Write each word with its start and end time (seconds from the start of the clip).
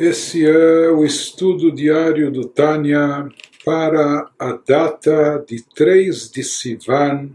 Esse 0.00 0.46
é 0.46 0.88
o 0.88 1.04
estudo 1.04 1.70
diário 1.70 2.30
do 2.30 2.48
Tânia 2.48 3.28
para 3.62 4.30
a 4.38 4.52
data 4.52 5.44
de 5.46 5.62
3 5.74 6.30
de 6.30 6.42
Sivan, 6.42 7.28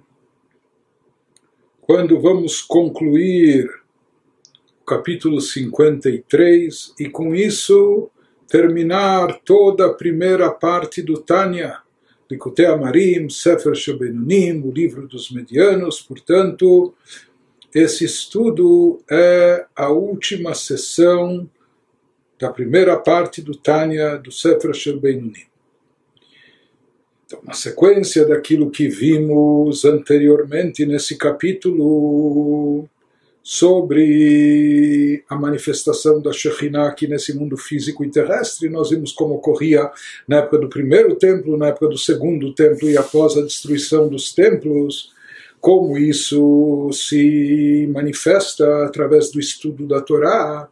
quando 1.80 2.20
vamos 2.20 2.64
concluir 2.64 3.70
o 4.82 4.84
capítulo 4.84 5.40
53 5.40 6.96
e 7.00 7.08
com 7.08 7.36
isso 7.36 8.10
terminar 8.48 9.42
toda 9.46 9.86
a 9.86 9.94
primeira 9.94 10.50
parte 10.50 11.04
do 11.04 11.22
Tânia, 11.22 11.78
Likutei 12.28 12.66
Amarim, 12.66 13.30
Sefer 13.30 13.76
Shebenunim, 13.76 14.64
o 14.64 14.72
livro 14.72 15.08
dos 15.08 15.30
medianos, 15.30 16.02
portanto, 16.02 16.96
esse 17.76 18.06
estudo 18.06 19.04
é 19.08 19.68
a 19.76 19.90
última 19.90 20.56
sessão 20.56 21.48
da 22.40 22.50
primeira 22.50 22.98
parte 22.98 23.42
do 23.42 23.56
Tânia 23.56 24.18
do 24.18 24.32
Sefer 24.32 24.74
Shel. 24.74 25.00
Então, 27.26 27.40
na 27.44 27.54
sequência 27.54 28.26
daquilo 28.26 28.70
que 28.70 28.88
vimos 28.88 29.84
anteriormente 29.84 30.86
nesse 30.86 31.18
capítulo 31.18 32.88
sobre 33.42 35.24
a 35.30 35.36
manifestação 35.36 36.22
da 36.22 36.34
Shekhinah 36.34 36.88
aqui 36.88 37.08
nesse 37.08 37.34
mundo 37.34 37.58
físico 37.58 38.04
e 38.04 38.12
terrestre, 38.12 38.70
nós 38.70 38.90
vimos 38.90 39.12
como 39.12 39.36
ocorria 39.36 39.90
na 40.28 40.38
época 40.38 40.60
do 40.60 40.70
primeiro 40.70 41.16
templo, 41.16 41.58
na 41.58 41.68
época 41.68 41.88
do 41.88 41.98
segundo 41.98 42.54
templo 42.54 42.90
e 42.90 42.98
após 42.98 43.38
a 43.38 43.42
destruição 43.42 44.08
dos 44.08 44.34
templos, 44.34 45.14
como 45.60 45.98
isso 45.98 46.90
se 46.92 47.90
manifesta 47.92 48.86
através 48.86 49.32
do 49.32 49.40
estudo 49.40 49.88
da 49.88 50.02
Torá, 50.02 50.68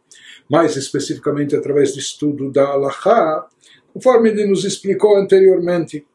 mais 0.50 0.76
especificamente 0.76 1.56
através 1.56 1.92
do 1.92 1.98
estudo 1.98 2.50
da 2.50 2.68
Allahá, 2.68 3.48
conforme 3.92 4.30
ele 4.30 4.46
nos 4.46 4.64
explicou 4.64 5.16
anteriormente. 5.16 6.06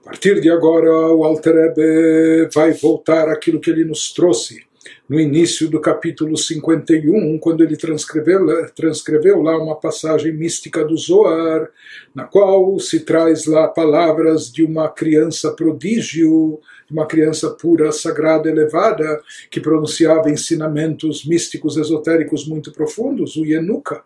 A 0.00 0.04
partir 0.04 0.40
de 0.40 0.50
agora, 0.50 0.90
o 1.14 1.24
Alter 1.24 1.54
Ebe 1.54 2.48
vai 2.54 2.72
voltar 2.72 3.28
àquilo 3.28 3.60
que 3.60 3.70
ele 3.70 3.84
nos 3.84 4.12
trouxe 4.12 4.66
no 5.08 5.20
início 5.20 5.68
do 5.68 5.80
capítulo 5.80 6.36
51, 6.36 7.38
quando 7.38 7.62
ele 7.62 7.76
transcreveu, 7.76 8.46
transcreveu 8.74 9.42
lá 9.42 9.56
uma 9.58 9.76
passagem 9.76 10.32
mística 10.32 10.82
do 10.84 10.96
Zoar, 10.96 11.70
na 12.14 12.24
qual 12.24 12.78
se 12.78 13.00
traz 13.00 13.44
lá 13.44 13.68
palavras 13.68 14.50
de 14.50 14.64
uma 14.64 14.88
criança 14.88 15.52
prodígio, 15.52 16.58
uma 16.90 17.06
criança 17.06 17.50
pura, 17.50 17.92
sagrada, 17.92 18.48
elevada, 18.48 19.20
que 19.50 19.60
pronunciava 19.60 20.30
ensinamentos 20.30 21.26
místicos, 21.26 21.76
esotéricos 21.76 22.46
muito 22.46 22.72
profundos, 22.72 23.36
o 23.36 23.44
Yenuka. 23.44 24.02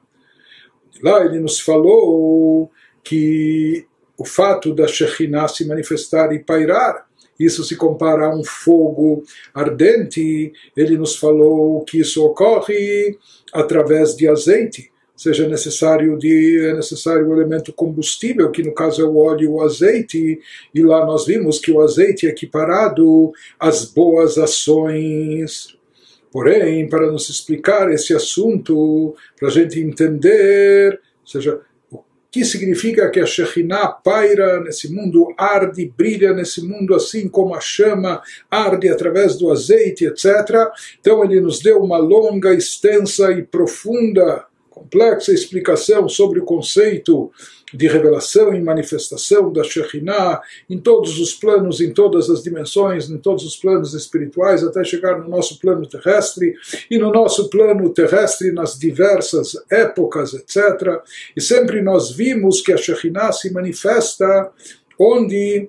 Lá 1.00 1.24
ele 1.24 1.38
nos 1.38 1.60
falou 1.60 2.72
que 3.04 3.86
o 4.16 4.24
fato 4.24 4.74
da 4.74 4.88
Shekhinah 4.88 5.46
se 5.46 5.64
manifestar 5.64 6.32
e 6.32 6.40
pairar 6.40 7.07
isso 7.38 7.62
se 7.62 7.76
compara 7.76 8.26
a 8.26 8.34
um 8.34 8.42
fogo 8.42 9.22
ardente. 9.54 10.52
Ele 10.76 10.96
nos 10.96 11.16
falou 11.16 11.84
que 11.84 12.00
isso 12.00 12.24
ocorre 12.24 13.16
através 13.52 14.16
de 14.16 14.28
azeite, 14.28 14.90
seja 15.16 15.48
necessário 15.48 16.18
de 16.18 16.60
é 16.66 16.74
necessário 16.74 17.28
o 17.28 17.32
elemento 17.32 17.72
combustível, 17.72 18.50
que 18.50 18.62
no 18.62 18.72
caso 18.72 19.02
é 19.02 19.04
o 19.04 19.16
óleo 19.16 19.52
o 19.52 19.62
azeite, 19.62 20.40
e 20.74 20.82
lá 20.82 21.04
nós 21.04 21.26
vimos 21.26 21.58
que 21.58 21.70
o 21.70 21.80
azeite 21.80 22.26
é 22.26 22.30
equiparado 22.30 23.32
às 23.58 23.84
boas 23.84 24.38
ações. 24.38 25.76
Porém, 26.30 26.88
para 26.88 27.10
nos 27.10 27.30
explicar 27.30 27.90
esse 27.90 28.14
assunto, 28.14 29.14
para 29.38 29.48
a 29.48 29.50
gente 29.50 29.80
entender, 29.80 31.00
ou 31.22 31.26
seja, 31.26 31.60
que 32.30 32.44
significa 32.44 33.10
que 33.10 33.20
a 33.20 33.26
Shekhinah 33.26 33.88
paira 33.88 34.60
nesse 34.60 34.92
mundo, 34.92 35.32
arde, 35.36 35.90
brilha 35.96 36.32
nesse 36.32 36.60
mundo, 36.62 36.94
assim 36.94 37.28
como 37.28 37.54
a 37.54 37.60
chama 37.60 38.22
arde 38.50 38.88
através 38.88 39.36
do 39.36 39.50
azeite, 39.50 40.04
etc. 40.04 40.68
Então 41.00 41.24
ele 41.24 41.40
nos 41.40 41.60
deu 41.60 41.82
uma 41.82 41.96
longa, 41.96 42.52
extensa 42.52 43.32
e 43.32 43.42
profunda, 43.42 44.44
complexa 44.70 45.32
explicação 45.32 46.08
sobre 46.08 46.40
o 46.40 46.44
conceito 46.44 47.32
de 47.72 47.86
revelação 47.86 48.54
e 48.54 48.60
manifestação 48.60 49.52
da 49.52 49.62
Shekhinah 49.62 50.40
em 50.68 50.78
todos 50.78 51.18
os 51.18 51.34
planos, 51.34 51.80
em 51.80 51.92
todas 51.92 52.30
as 52.30 52.42
dimensões, 52.42 53.10
em 53.10 53.18
todos 53.18 53.44
os 53.44 53.56
planos 53.56 53.94
espirituais, 53.94 54.64
até 54.64 54.82
chegar 54.84 55.18
no 55.18 55.28
nosso 55.28 55.58
plano 55.58 55.86
terrestre 55.86 56.54
e 56.90 56.98
no 56.98 57.10
nosso 57.10 57.48
plano 57.50 57.88
terrestre 57.90 58.52
nas 58.52 58.78
diversas 58.78 59.52
épocas, 59.70 60.34
etc. 60.34 61.02
E 61.36 61.40
sempre 61.40 61.82
nós 61.82 62.10
vimos 62.10 62.60
que 62.60 62.72
a 62.72 62.76
Shekhinah 62.76 63.32
se 63.32 63.52
manifesta 63.52 64.50
onde 64.98 65.68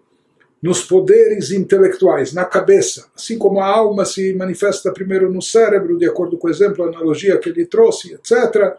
nos 0.61 0.81
poderes 0.83 1.51
intelectuais, 1.51 2.33
na 2.33 2.43
cabeça, 2.43 3.07
assim 3.15 3.37
como 3.37 3.61
a 3.61 3.65
alma 3.65 4.03
se 4.03 4.33
manifesta 4.33 4.91
primeiro 4.91 5.31
no 5.31 5.41
cérebro, 5.41 5.97
de 5.97 6.05
acordo 6.05 6.37
com 6.37 6.47
o 6.47 6.49
exemplo, 6.49 6.83
a 6.83 6.87
analogia 6.87 7.37
que 7.37 7.49
ele 7.49 7.65
trouxe, 7.65 8.13
etc. 8.13 8.75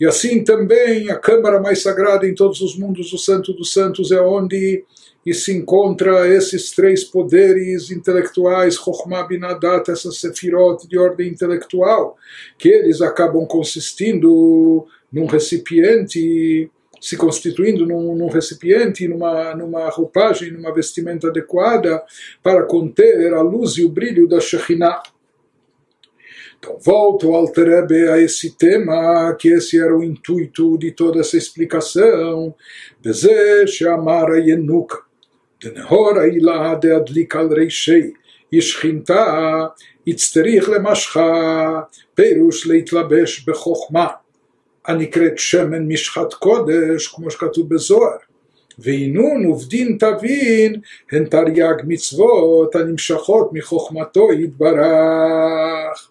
E 0.00 0.06
assim 0.06 0.44
também 0.44 1.10
a 1.10 1.18
Câmara 1.18 1.60
mais 1.60 1.82
sagrada 1.82 2.26
em 2.26 2.34
todos 2.34 2.60
os 2.60 2.76
mundos, 2.76 3.12
o 3.12 3.18
Santo 3.18 3.52
dos 3.52 3.72
Santos, 3.72 4.12
é 4.12 4.20
onde 4.20 4.84
e 5.28 5.34
se 5.34 5.52
encontra 5.52 6.26
esses 6.26 6.70
três 6.70 7.04
poderes 7.04 7.90
intelectuais, 7.90 8.76
Chokhmah 8.76 9.24
Binadat, 9.24 9.90
essas 9.90 10.18
sefirot 10.18 10.88
de 10.88 10.98
ordem 10.98 11.28
intelectual, 11.28 12.16
que 12.56 12.68
eles 12.68 13.02
acabam 13.02 13.44
consistindo 13.46 14.86
num 15.12 15.26
recipiente, 15.26 16.70
se 16.98 17.16
constituindo 17.16 17.86
num, 17.86 18.14
num 18.14 18.28
recipiente, 18.28 19.06
numa, 19.06 19.54
numa 19.54 19.90
roupagem, 19.90 20.50
numa 20.50 20.72
vestimenta 20.72 21.28
adequada 21.28 22.02
para 22.42 22.62
conter 22.62 23.34
a 23.34 23.42
luz 23.42 23.76
e 23.76 23.84
o 23.84 23.90
brilho 23.90 24.26
da 24.26 24.40
Shekhinah. 24.40 25.02
Então, 26.59 26.77
volto 26.79 27.33
ao 27.35 27.51
Terebe 27.51 28.07
a 28.09 28.17
esse 28.17 28.57
tema, 28.57 29.35
que 29.39 29.49
esse 29.49 29.79
era 29.79 29.95
o 29.95 30.03
intuito 30.03 30.77
de 30.77 30.91
toda 30.91 31.19
essa 31.19 31.37
explicação. 31.37 32.53
Beze 33.01 33.67
she'amara 33.67 34.39
yenuka, 34.39 34.97
דנהור 35.63 36.19
העילה 36.19 36.75
דהדליק 36.81 37.35
על 37.35 37.53
רישי, 37.53 38.11
ישכינתה, 38.51 39.65
יצטריך 40.07 40.69
למשכה, 40.69 41.81
פירוש 42.15 42.67
להתלבש 42.67 43.45
בחוכמה, 43.47 44.07
הנקראת 44.85 45.37
שמן 45.37 45.87
משחת 45.87 46.33
קודש, 46.33 47.07
כמו 47.07 47.31
שכתוב 47.31 47.69
בזוהר. 47.69 48.17
ועינון 48.79 49.45
ובדין 49.45 49.97
תבין 49.99 50.81
הן 51.11 51.25
תרי"ג 51.25 51.75
מצוות 51.87 52.75
הנמשכות 52.75 53.49
מחוכמתו 53.53 54.33
יתברך. 54.33 56.09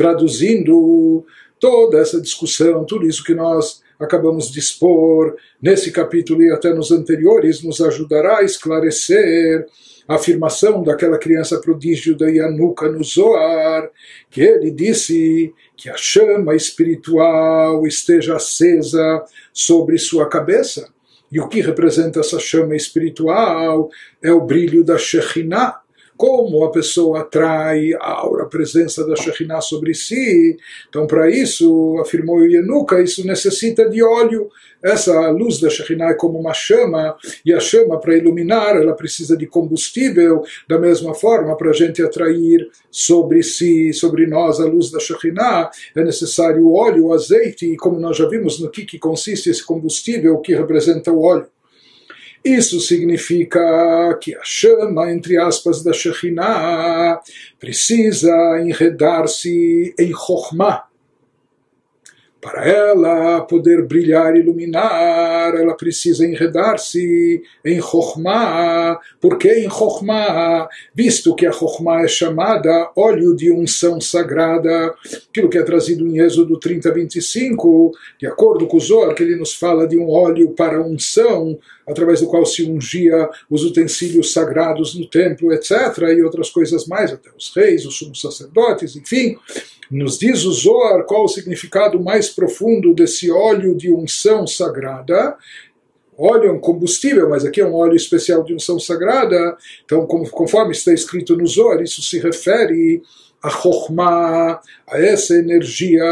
traduzindo 0.00 1.26
toda 1.58 1.98
essa 1.98 2.18
discussão, 2.18 2.86
tudo 2.86 3.06
isso 3.06 3.22
que 3.22 3.34
nós 3.34 3.82
acabamos 3.98 4.50
de 4.50 4.58
expor 4.58 5.36
nesse 5.60 5.92
capítulo 5.92 6.42
e 6.42 6.50
até 6.50 6.72
nos 6.72 6.90
anteriores, 6.90 7.62
nos 7.62 7.82
ajudará 7.82 8.38
a 8.38 8.42
esclarecer 8.42 9.66
a 10.08 10.14
afirmação 10.14 10.82
daquela 10.82 11.18
criança 11.18 11.60
prodígio 11.60 12.16
da 12.16 12.30
Yanuka 12.30 12.90
no 12.90 13.04
Zoar, 13.04 13.90
que 14.30 14.40
ele 14.40 14.70
disse 14.70 15.52
que 15.76 15.90
a 15.90 15.96
chama 15.98 16.54
espiritual 16.54 17.86
esteja 17.86 18.36
acesa 18.36 19.22
sobre 19.52 19.98
sua 19.98 20.30
cabeça. 20.30 20.88
E 21.30 21.38
o 21.38 21.46
que 21.46 21.60
representa 21.60 22.20
essa 22.20 22.38
chama 22.40 22.74
espiritual 22.74 23.90
é 24.22 24.32
o 24.32 24.40
brilho 24.40 24.82
da 24.82 24.96
Shekhinah, 24.96 25.78
como 26.20 26.62
a 26.66 26.70
pessoa 26.70 27.20
atrai 27.20 27.94
a 27.94 28.10
aura, 28.12 28.42
a 28.42 28.46
presença 28.46 29.06
da 29.06 29.16
Shekhinah 29.16 29.62
sobre 29.62 29.94
si. 29.94 30.54
Então, 30.86 31.06
para 31.06 31.30
isso, 31.30 31.96
afirmou 31.98 32.44
Yenuka, 32.44 33.00
isso 33.00 33.26
necessita 33.26 33.88
de 33.88 34.02
óleo. 34.02 34.50
Essa 34.82 35.30
luz 35.30 35.58
da 35.58 35.70
Shekhinah 35.70 36.10
é 36.10 36.14
como 36.14 36.38
uma 36.38 36.52
chama, 36.52 37.16
e 37.42 37.54
a 37.54 37.58
chama, 37.58 37.98
para 37.98 38.14
iluminar, 38.14 38.76
ela 38.76 38.92
precisa 38.92 39.34
de 39.34 39.46
combustível. 39.46 40.42
Da 40.68 40.78
mesma 40.78 41.14
forma, 41.14 41.56
para 41.56 41.70
a 41.70 41.74
gente 41.74 42.02
atrair 42.02 42.68
sobre 42.90 43.42
si, 43.42 43.94
sobre 43.94 44.26
nós, 44.26 44.60
a 44.60 44.66
luz 44.66 44.90
da 44.90 45.00
Shekhinah, 45.00 45.70
é 45.96 46.04
necessário 46.04 46.66
o 46.66 46.74
óleo, 46.74 47.06
o 47.06 47.14
azeite, 47.14 47.64
e 47.64 47.78
como 47.78 47.98
nós 47.98 48.18
já 48.18 48.28
vimos 48.28 48.60
no 48.60 48.70
que, 48.70 48.84
que 48.84 48.98
consiste 48.98 49.48
esse 49.48 49.64
combustível, 49.64 50.36
que 50.36 50.54
representa 50.54 51.10
o 51.10 51.22
óleo. 51.22 51.46
Isso 52.44 52.80
significa 52.80 53.60
que 54.20 54.34
a 54.34 54.40
chama, 54.42 55.12
entre 55.12 55.36
aspas, 55.36 55.82
da 55.82 55.92
Shekhinah 55.92 57.20
precisa 57.58 58.32
enredar-se 58.60 59.94
em 59.98 60.10
Chokhmah. 60.10 60.89
Para 62.40 62.66
ela 62.66 63.42
poder 63.42 63.86
brilhar, 63.86 64.34
iluminar, 64.34 65.54
ela 65.54 65.76
precisa 65.76 66.24
enredar-se 66.24 67.42
em 67.64 67.80
Chokhmah. 67.80 68.98
Por 69.20 69.36
que 69.36 69.52
em 69.52 69.68
Chokhmah? 69.68 70.66
Visto 70.94 71.34
que 71.34 71.46
a 71.46 71.52
Chokhmah 71.52 72.02
é 72.02 72.08
chamada 72.08 72.90
óleo 72.96 73.36
de 73.36 73.52
unção 73.52 74.00
sagrada, 74.00 74.94
aquilo 75.28 75.50
que 75.50 75.58
é 75.58 75.62
trazido 75.62 76.06
em 76.06 76.18
Êxodo 76.18 76.58
30, 76.58 76.90
25, 76.92 77.92
de 78.18 78.26
acordo 78.26 78.66
com 78.66 78.78
o 78.78 78.80
Zohar, 78.80 79.14
que 79.14 79.22
ele 79.22 79.36
nos 79.36 79.54
fala 79.54 79.86
de 79.86 79.98
um 79.98 80.08
óleo 80.08 80.50
para 80.52 80.82
unção, 80.82 81.58
através 81.86 82.20
do 82.20 82.26
qual 82.26 82.46
se 82.46 82.64
ungia 82.64 83.28
os 83.50 83.64
utensílios 83.64 84.32
sagrados 84.32 84.94
no 84.98 85.06
templo, 85.06 85.52
etc., 85.52 85.70
e 86.16 86.22
outras 86.22 86.48
coisas 86.48 86.86
mais, 86.86 87.12
até 87.12 87.28
os 87.36 87.54
reis, 87.54 87.84
os 87.84 87.98
sumos 87.98 88.20
sacerdotes, 88.20 88.96
enfim. 88.96 89.36
Nos 89.90 90.18
diz 90.18 90.44
o 90.44 90.52
Zohar 90.52 91.04
qual 91.04 91.24
o 91.24 91.28
significado 91.28 92.00
mais 92.00 92.28
profundo 92.28 92.94
desse 92.94 93.30
óleo 93.30 93.74
de 93.74 93.92
unção 93.92 94.46
sagrada. 94.46 95.36
Óleo 96.16 96.48
é 96.48 96.52
um 96.52 96.60
combustível, 96.60 97.28
mas 97.28 97.44
aqui 97.44 97.60
é 97.60 97.66
um 97.66 97.74
óleo 97.74 97.96
especial 97.96 98.44
de 98.44 98.54
unção 98.54 98.78
sagrada. 98.78 99.56
Então, 99.84 100.06
conforme 100.06 100.72
está 100.72 100.92
escrito 100.92 101.36
no 101.36 101.46
Zohar, 101.46 101.82
isso 101.82 102.02
se 102.02 102.20
refere 102.20 103.02
a 103.42 103.48
Chokhmah, 103.48 104.60
a 104.86 105.00
essa 105.00 105.34
energia 105.34 106.04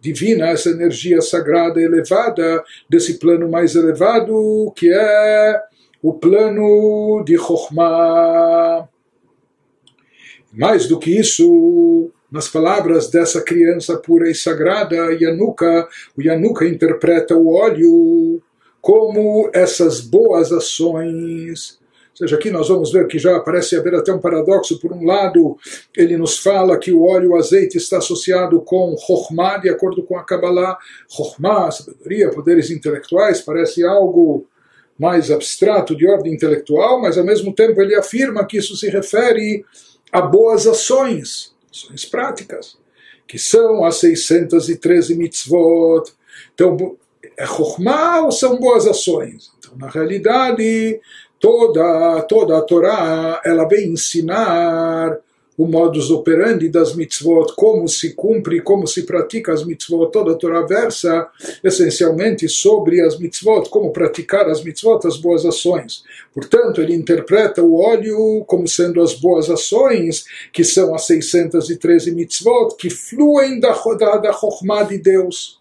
divina, 0.00 0.48
essa 0.48 0.70
energia 0.70 1.20
sagrada 1.22 1.80
elevada, 1.80 2.62
desse 2.90 3.18
plano 3.18 3.48
mais 3.48 3.74
elevado, 3.74 4.72
que 4.76 4.92
é 4.92 5.62
o 6.02 6.12
plano 6.12 7.22
de 7.24 7.36
Chokhmah. 7.38 8.88
Mais 10.52 10.86
do 10.86 10.98
que 10.98 11.10
isso, 11.10 12.10
nas 12.30 12.48
palavras 12.48 13.10
dessa 13.10 13.40
criança 13.40 13.96
pura 13.96 14.30
e 14.30 14.34
sagrada, 14.34 14.96
Yanuka, 15.12 15.88
o 16.16 16.22
Yanuka 16.22 16.66
interpreta 16.66 17.34
o 17.34 17.54
óleo 17.54 18.42
como 18.80 19.50
essas 19.52 20.00
boas 20.00 20.52
ações. 20.52 21.78
Ou 22.10 22.26
seja, 22.26 22.36
aqui 22.36 22.50
nós 22.50 22.68
vamos 22.68 22.92
ver 22.92 23.06
que 23.06 23.18
já 23.18 23.38
parece 23.40 23.76
haver 23.76 23.94
até 23.94 24.12
um 24.12 24.20
paradoxo. 24.20 24.78
Por 24.78 24.92
um 24.92 25.04
lado, 25.04 25.56
ele 25.96 26.16
nos 26.16 26.38
fala 26.38 26.78
que 26.78 26.92
o 26.92 27.04
óleo, 27.04 27.30
o 27.30 27.36
azeite, 27.36 27.78
está 27.78 27.98
associado 27.98 28.60
com 28.60 28.96
Chokhmah, 28.96 29.58
de 29.58 29.68
acordo 29.68 30.02
com 30.02 30.18
a 30.18 30.24
Kabbalah. 30.24 30.76
Chokhmah, 31.08 31.70
sabedoria, 31.70 32.30
poderes 32.30 32.70
intelectuais, 32.70 33.40
parece 33.40 33.84
algo 33.84 34.46
mais 34.98 35.30
abstrato, 35.30 35.96
de 35.96 36.06
ordem 36.08 36.34
intelectual, 36.34 37.00
mas 37.00 37.16
ao 37.16 37.24
mesmo 37.24 37.54
tempo 37.54 37.80
ele 37.80 37.94
afirma 37.94 38.44
que 38.44 38.58
isso 38.58 38.76
se 38.76 38.90
refere 38.90 39.64
a 40.10 40.20
boas 40.20 40.66
ações 40.66 41.56
ações 41.70 42.04
práticas, 42.04 42.76
que 43.26 43.38
são 43.38 43.84
as 43.84 43.96
613 43.96 45.14
mitzvot. 45.14 46.12
Então, 46.54 46.96
é 47.36 47.46
Chokhmah 47.46 48.22
ou 48.22 48.32
são 48.32 48.58
boas 48.58 48.86
ações? 48.86 49.50
Então, 49.58 49.76
na 49.76 49.88
realidade, 49.88 51.00
toda, 51.38 52.22
toda 52.22 52.58
a 52.58 52.62
Torá 52.62 53.40
ela 53.44 53.68
vem 53.68 53.92
ensinar 53.92 55.18
o 55.58 55.66
modus 55.66 56.08
operandi 56.08 56.68
das 56.68 56.94
mitzvot, 56.94 57.52
como 57.56 57.88
se 57.88 58.14
cumpre, 58.14 58.62
como 58.62 58.86
se 58.86 59.02
pratica 59.02 59.52
as 59.52 59.64
mitzvot, 59.64 60.12
toda 60.12 60.32
a 60.32 60.34
Torá 60.36 60.62
versa 60.62 61.28
essencialmente 61.64 62.48
sobre 62.48 63.00
as 63.00 63.18
mitzvot, 63.18 63.68
como 63.68 63.92
praticar 63.92 64.48
as 64.48 64.62
mitzvot, 64.62 65.04
as 65.04 65.16
boas 65.16 65.44
ações. 65.44 66.04
Portanto, 66.32 66.80
ele 66.80 66.94
interpreta 66.94 67.60
o 67.60 67.74
óleo 67.74 68.44
como 68.46 68.68
sendo 68.68 69.02
as 69.02 69.14
boas 69.14 69.50
ações, 69.50 70.24
que 70.52 70.62
são 70.62 70.94
as 70.94 71.06
613 71.06 72.14
mitzvot, 72.14 72.76
que 72.78 72.88
fluem 72.88 73.58
da, 73.58 73.72
da, 73.98 74.16
da 74.18 74.32
Chokhmah 74.32 74.84
de 74.84 74.98
Deus. 74.98 75.57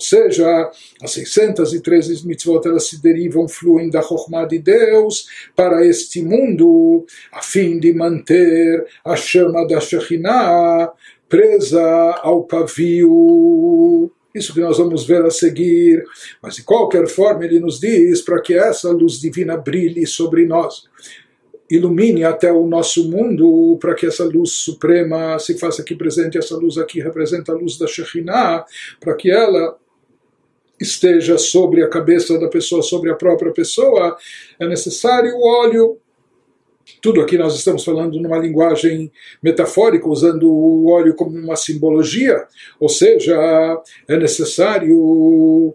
Ou 0.00 0.02
seja, 0.02 0.70
as 1.02 1.10
613 1.10 2.26
mitzvot 2.26 2.62
elas 2.64 2.88
se 2.88 3.02
derivam, 3.02 3.46
fluem 3.46 3.90
da 3.90 4.00
Chokhmah 4.00 4.46
de 4.46 4.58
Deus 4.58 5.26
para 5.54 5.84
este 5.84 6.22
mundo, 6.22 7.04
a 7.30 7.42
fim 7.42 7.78
de 7.78 7.92
manter 7.92 8.86
a 9.04 9.14
chama 9.14 9.66
da 9.66 9.78
Shekhinah 9.78 10.90
presa 11.28 11.82
ao 12.22 12.44
pavio. 12.44 14.10
Isso 14.34 14.54
que 14.54 14.60
nós 14.60 14.78
vamos 14.78 15.04
ver 15.04 15.22
a 15.22 15.30
seguir. 15.30 16.02
Mas 16.42 16.56
de 16.56 16.62
qualquer 16.62 17.06
forma, 17.06 17.44
ele 17.44 17.60
nos 17.60 17.78
diz 17.78 18.22
para 18.22 18.40
que 18.40 18.54
essa 18.54 18.90
luz 18.90 19.20
divina 19.20 19.54
brilhe 19.58 20.06
sobre 20.06 20.46
nós 20.46 20.88
ilumine 21.70 22.24
até 22.24 22.52
o 22.52 22.66
nosso 22.66 23.08
mundo 23.08 23.78
para 23.80 23.94
que 23.94 24.04
essa 24.04 24.24
luz 24.24 24.50
suprema 24.50 25.38
se 25.38 25.56
faça 25.56 25.82
aqui 25.82 25.94
presente. 25.94 26.36
Essa 26.36 26.56
luz 26.56 26.76
aqui 26.78 27.00
representa 27.00 27.52
a 27.52 27.54
luz 27.54 27.78
da 27.78 27.86
Shekhinah, 27.86 28.64
para 28.98 29.14
que 29.14 29.30
ela 29.30 29.78
esteja 30.80 31.36
sobre 31.36 31.82
a 31.82 31.88
cabeça 31.88 32.38
da 32.38 32.48
pessoa, 32.48 32.82
sobre 32.82 33.10
a 33.10 33.14
própria 33.14 33.52
pessoa, 33.52 34.16
é 34.58 34.66
necessário 34.66 35.36
o 35.36 35.46
óleo. 35.46 35.98
Tudo 37.02 37.20
aqui 37.20 37.38
nós 37.38 37.54
estamos 37.54 37.84
falando 37.84 38.18
numa 38.18 38.38
linguagem 38.38 39.12
metafórica, 39.42 40.08
usando 40.08 40.50
o 40.50 40.90
óleo 40.90 41.14
como 41.14 41.36
uma 41.36 41.56
simbologia, 41.56 42.46
ou 42.80 42.88
seja, 42.88 43.36
é 44.08 44.16
necessário 44.16 45.74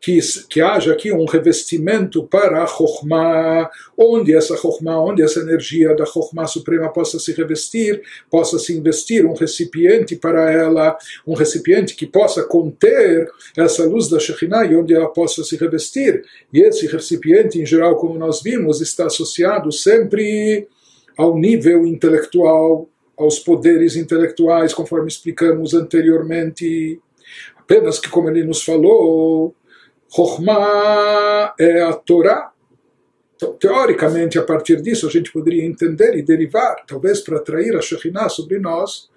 que, 0.00 0.18
que 0.48 0.62
haja 0.62 0.92
aqui 0.92 1.12
um 1.12 1.26
revestimento 1.26 2.24
para 2.24 2.62
a 2.62 2.66
Chokhmah, 2.66 3.70
onde 3.96 4.34
essa 4.34 4.56
Chokhmah, 4.56 4.98
onde 4.98 5.22
essa 5.22 5.40
energia 5.40 5.94
da 5.94 6.06
Chokhmah 6.06 6.46
Suprema 6.46 6.90
possa 6.90 7.18
se 7.18 7.32
revestir, 7.32 8.00
possa 8.30 8.58
se 8.58 8.72
investir 8.72 9.26
um 9.26 9.34
recipiente 9.34 10.16
para 10.16 10.50
ela, 10.50 10.96
um 11.26 11.34
recipiente 11.34 11.94
que 11.94 12.06
possa 12.06 12.42
conter 12.44 13.28
essa 13.54 13.84
luz 13.84 14.08
da 14.08 14.18
Shekhinah 14.18 14.64
e 14.64 14.74
onde 14.74 14.94
ela 14.94 15.08
possa 15.08 15.44
se 15.44 15.56
revestir. 15.56 16.24
E 16.50 16.60
esse 16.60 16.86
recipiente, 16.86 17.60
em 17.60 17.66
geral, 17.66 17.96
como 17.96 18.18
nós 18.18 18.42
vimos, 18.42 18.80
está 18.80 19.06
associado 19.06 19.70
sempre 19.70 20.66
ao 21.16 21.36
nível 21.36 21.86
intelectual, 21.86 22.88
aos 23.18 23.38
poderes 23.38 23.96
intelectuais, 23.96 24.72
conforme 24.72 25.08
explicamos 25.08 25.74
anteriormente. 25.74 26.98
Apenas 27.54 27.98
que, 27.98 28.08
como 28.08 28.30
ele 28.30 28.44
nos 28.44 28.64
falou, 28.64 29.54
Chokhmah 30.12 31.54
é 31.58 31.82
a 31.82 31.92
Torá. 31.92 32.52
Então, 33.36 33.52
teoricamente, 33.54 34.38
a 34.38 34.42
partir 34.42 34.82
disso, 34.82 35.06
a 35.06 35.10
gente 35.10 35.32
poderia 35.32 35.64
entender 35.64 36.14
e 36.14 36.22
derivar, 36.22 36.84
talvez 36.86 37.20
para 37.20 37.38
atrair 37.38 37.74
a 37.76 37.80
Shekhinah 37.80 38.28
sobre 38.28 38.58
nós, 38.58 39.08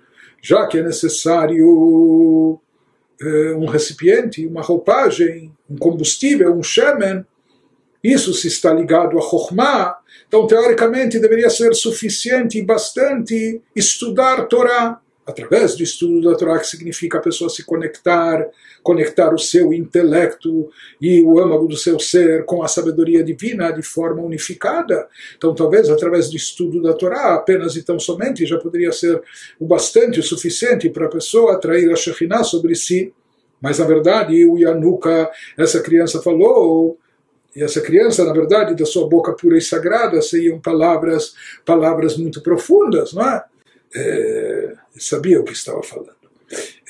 já 0.42 0.68
que 0.68 0.78
é 0.78 0.84
necessário 0.84 2.60
eh, 3.22 3.54
um 3.56 3.66
recipiente, 3.66 4.46
uma 4.46 4.62
roupagem, 4.62 5.52
um 5.70 5.78
combustível, 5.78 6.54
um 6.54 6.64
shemen, 6.64 7.26
isso 8.04 8.34
se 8.34 8.48
está 8.48 8.74
ligado 8.74 9.18
a 9.18 9.22
Chokhmah, 9.22 9.98
então 10.28 10.46
teoricamente 10.46 11.20
deveria 11.20 11.50
ser 11.50 11.74
suficiente 11.74 12.58
e 12.58 12.62
bastante 12.62 13.62
estudar 13.76 14.46
Torá 14.48 15.00
através 15.26 15.76
do 15.76 15.84
estudo 15.84 16.22
da 16.22 16.36
Torá, 16.36 16.60
que 16.60 16.68
significa 16.68 17.18
a 17.18 17.22
pessoa 17.22 17.50
se 17.50 17.64
conectar, 17.64 18.46
conectar 18.82 19.34
o 19.34 19.40
seu 19.40 19.74
intelecto 19.74 20.70
e 21.02 21.24
o 21.24 21.40
âmago 21.40 21.68
do 21.68 21.78
seu 21.78 21.98
ser 21.98 22.44
com 22.46 22.62
a 22.62 22.68
sabedoria 22.68 23.24
divina 23.24 23.72
de 23.72 23.82
forma 23.82 24.22
unificada. 24.22 25.08
Então, 25.38 25.56
talvez 25.56 25.90
através 25.90 26.30
do 26.30 26.36
estudo 26.36 26.82
da 26.82 26.94
Torá, 26.94 27.36
apenas 27.36 27.76
e 27.76 27.84
tão 27.84 27.98
somente, 27.98 28.46
já 28.46 28.58
poderia 28.58 28.92
ser 28.92 29.22
o 29.60 29.66
bastante, 29.66 30.20
o 30.20 30.24
suficiente 30.24 30.90
para 30.90 31.06
a 31.06 31.10
pessoa 31.10 31.54
atrair 31.54 31.90
a 31.92 31.96
Shekhinah 31.96 32.44
sobre 32.44 32.76
si. 32.76 33.14
Mas, 33.62 33.80
na 33.80 33.86
verdade, 33.86 34.46
o 34.46 34.58
Yanuka, 34.58 35.32
essa 35.58 35.80
criança 35.82 36.22
falou, 36.22 36.98
e 37.56 37.64
essa 37.64 37.80
criança, 37.80 38.26
na 38.26 38.34
verdade, 38.34 38.76
da 38.76 38.86
sua 38.86 39.08
boca 39.08 39.32
pura 39.32 39.58
e 39.58 39.62
sagrada, 39.62 40.22
saíam 40.22 40.60
palavras, 40.60 41.34
palavras 41.64 42.18
muito 42.18 42.42
profundas, 42.42 43.14
não 43.14 43.26
é? 43.26 43.44
é 43.96 44.83
sabia 44.98 45.40
o 45.40 45.44
que 45.44 45.54
estava 45.54 45.82
falando. 45.84 46.24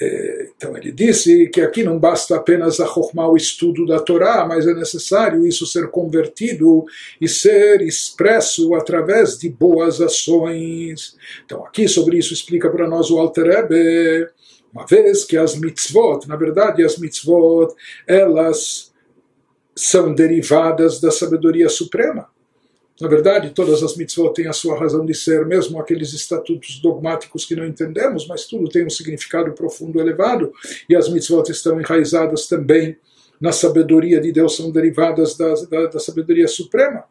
É, 0.01 0.50
então 0.55 0.75
ele 0.75 0.91
disse 0.91 1.48
que 1.48 1.62
aqui 1.62 1.83
não 1.83 1.98
basta 1.98 2.36
apenas 2.36 2.79
a 2.79 2.88
Chokhmah, 2.88 3.29
o 3.29 3.38
estudo 3.38 3.86
da 3.86 4.00
Torá, 4.00 4.45
mas 4.45 4.67
é 4.67 4.74
necessário 4.74 5.45
isso 5.45 5.65
ser 5.65 5.89
convertido 5.89 6.83
e 7.22 7.27
ser 7.27 7.81
expresso 7.81 8.74
através 8.75 9.38
de 9.38 9.50
boas 9.50 10.01
ações. 10.01 11.15
Então 11.45 11.65
aqui 11.65 11.88
sobre 11.88 12.17
isso 12.17 12.33
explica 12.33 12.69
para 12.69 12.88
nós 12.88 13.10
o 13.12 13.17
Alter 13.17 13.45
Rebbe, 13.45 14.29
uma 14.74 14.86
vez 14.86 15.24
que 15.24 15.38
as 15.38 15.55
mitzvot, 15.55 16.27
na 16.27 16.36
verdade 16.36 16.83
as 16.83 16.98
mitzvot, 16.98 17.74
elas 18.07 18.91
são 19.75 20.13
derivadas 20.13 21.00
da 21.00 21.12
sabedoria 21.12 21.69
suprema. 21.69 22.33
Na 23.02 23.08
verdade, 23.08 23.50
todas 23.50 23.82
as 23.82 23.98
mitzvot 23.98 24.34
têm 24.34 24.48
a 24.48 24.54
sua 24.54 24.78
razão 24.78 25.06
de 25.06 25.14
ser, 25.16 25.46
mesmo 25.46 25.80
aqueles 25.80 26.14
estatutos 26.14 26.80
dogmáticos 26.80 27.44
que 27.44 27.56
não 27.56 27.66
entendemos, 27.66 28.28
mas 28.28 28.46
tudo 28.46 28.70
tem 28.70 28.86
um 28.86 28.90
significado 28.90 29.52
profundo 29.54 30.00
elevado, 30.00 30.54
e 30.88 30.96
as 30.96 31.10
mitzvot 31.10 31.50
estão 31.50 31.80
enraizadas 31.80 32.48
também 32.48 32.96
na 33.42 33.52
sabedoria 33.52 34.22
de 34.22 34.32
Deus, 34.32 34.56
são 34.56 34.72
derivadas 34.72 35.36
da, 35.36 35.54
da, 35.70 35.86
da 35.88 36.00
sabedoria 36.00 36.48
suprema. 36.48 37.04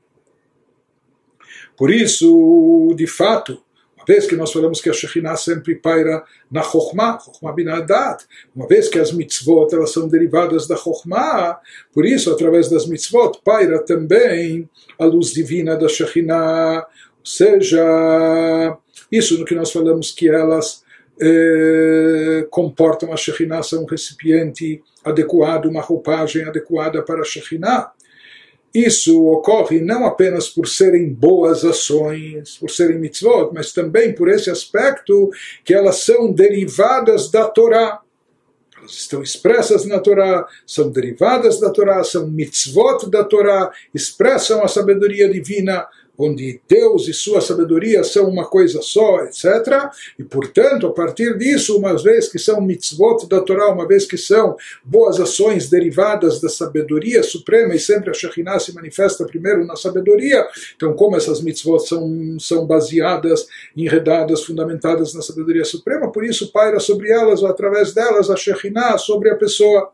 Por 1.76 1.90
isso, 1.90 2.94
de 2.96 3.06
fato, 3.06 3.60
Uma 4.02 4.14
vez 4.16 4.26
que 4.26 4.34
nós 4.34 4.52
falamos 4.52 4.80
que 4.80 4.90
a 4.90 4.92
Shekhinah 4.92 5.36
sempre 5.36 5.76
paira 5.76 6.24
na 6.50 6.62
Chokhmah, 6.62 7.20
Chokhmah 7.20 7.52
Binadat, 7.52 8.24
uma 8.54 8.66
vez 8.66 8.88
que 8.88 8.98
as 8.98 9.12
mitzvot 9.12 9.68
elas 9.72 9.92
são 9.92 10.08
derivadas 10.08 10.66
da 10.66 10.76
Chokhmah, 10.76 11.60
por 11.92 12.04
isso, 12.04 12.32
através 12.32 12.68
das 12.68 12.86
mitzvot, 12.86 13.40
paira 13.44 13.78
também 13.84 14.68
a 14.98 15.04
luz 15.04 15.32
divina 15.32 15.76
da 15.76 15.88
Shekhinah, 15.88 16.78
ou 16.80 17.26
seja, 17.26 18.76
isso 19.10 19.38
no 19.38 19.44
que 19.44 19.54
nós 19.54 19.70
falamos 19.70 20.10
que 20.10 20.28
elas 20.28 20.82
eh, 21.20 22.46
comportam 22.50 23.12
a 23.12 23.16
Shekhinah, 23.16 23.62
são 23.62 23.84
um 23.84 23.86
recipiente 23.86 24.82
adequado, 25.04 25.66
uma 25.66 25.80
roupagem 25.80 26.44
adequada 26.44 27.02
para 27.02 27.20
a 27.20 27.24
Shekhinah. 27.24 27.92
Isso 28.74 29.26
ocorre 29.26 29.80
não 29.80 30.06
apenas 30.06 30.48
por 30.48 30.66
serem 30.66 31.12
boas 31.12 31.64
ações, 31.64 32.56
por 32.56 32.70
serem 32.70 32.98
mitzvot, 32.98 33.50
mas 33.52 33.72
também 33.72 34.14
por 34.14 34.28
esse 34.28 34.50
aspecto 34.50 35.30
que 35.62 35.74
elas 35.74 35.96
são 35.98 36.32
derivadas 36.32 37.30
da 37.30 37.46
Torá. 37.46 38.00
Elas 38.78 38.92
estão 38.92 39.22
expressas 39.22 39.84
na 39.84 40.00
Torá, 40.00 40.46
são 40.66 40.90
derivadas 40.90 41.60
da 41.60 41.70
Torá, 41.70 42.02
são 42.02 42.26
mitzvot 42.26 43.08
da 43.10 43.22
Torá, 43.22 43.70
expressam 43.94 44.64
a 44.64 44.68
sabedoria 44.68 45.30
divina, 45.30 45.86
onde 46.22 46.60
Deus 46.68 47.08
e 47.08 47.12
sua 47.12 47.40
sabedoria 47.40 48.04
são 48.04 48.28
uma 48.28 48.46
coisa 48.46 48.80
só, 48.82 49.24
etc. 49.24 49.90
E, 50.18 50.24
portanto, 50.24 50.86
a 50.86 50.92
partir 50.92 51.36
disso, 51.36 51.76
uma 51.76 51.96
vez 51.96 52.28
que 52.28 52.38
são 52.38 52.60
mitzvot 52.60 53.26
da 53.28 53.40
Torá, 53.40 53.72
uma 53.72 53.86
vez 53.86 54.04
que 54.04 54.16
são 54.16 54.56
boas 54.84 55.20
ações 55.20 55.68
derivadas 55.68 56.40
da 56.40 56.48
sabedoria 56.48 57.22
suprema, 57.22 57.74
e 57.74 57.78
sempre 57.78 58.10
a 58.10 58.14
Shekhinah 58.14 58.58
se 58.58 58.74
manifesta 58.74 59.24
primeiro 59.24 59.64
na 59.64 59.76
sabedoria, 59.76 60.46
então, 60.76 60.94
como 60.94 61.16
essas 61.16 61.40
mitzvot 61.40 61.80
são, 61.80 62.38
são 62.38 62.66
baseadas, 62.66 63.46
enredadas, 63.76 64.44
fundamentadas 64.44 65.14
na 65.14 65.22
sabedoria 65.22 65.64
suprema, 65.64 66.10
por 66.10 66.24
isso 66.24 66.52
paira 66.52 66.78
sobre 66.80 67.10
elas, 67.10 67.42
ou 67.42 67.48
através 67.48 67.92
delas, 67.92 68.30
a 68.30 68.36
Shekhinah 68.36 68.98
sobre 68.98 69.30
a 69.30 69.36
pessoa. 69.36 69.92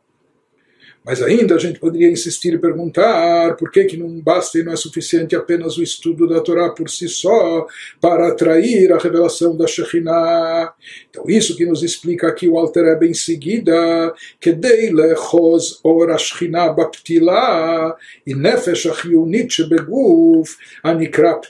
Mas 1.09 1.23
ainda 1.23 1.55
a 1.55 1.59
gente 1.59 1.81
poderia 1.81 2.11
insistir 2.11 2.53
e 2.53 2.59
perguntar 2.59 3.57
por 3.57 3.71
que, 3.71 3.85
que 3.85 3.97
não 3.97 4.21
basta 4.21 4.59
e 4.59 4.63
não 4.63 4.75
é 4.75 4.77
suficiente 4.77 5.35
apenas 5.35 5.79
o 5.79 5.83
estudo 5.83 6.29
da 6.29 6.39
Torá 6.43 6.69
por 6.69 6.91
si 6.91 7.09
só 7.09 7.67
para 7.99 8.29
atrair 8.29 8.93
a 8.93 8.99
revelação 8.99 9.57
da 9.57 9.67
Shekhinah. 9.67 10.75
Então 11.09 11.25
isso 11.27 11.57
que 11.57 11.65
nos 11.65 11.83
explica 11.83 12.29
aqui 12.29 12.47
o 12.47 12.59
Alter 12.59 12.85
Rebbe 12.85 13.09
em 13.09 13.15
seguida, 13.15 14.13
que 14.39 14.53
deile 14.53 15.15
choz 15.15 15.81
or 15.83 16.15
Shekhinah 16.19 16.75
baptila 16.75 17.97
e 18.27 18.35
nefesh 18.35 18.87
achiyunit 18.87 19.49
shebeguf 19.49 20.59
anikra 20.85 21.41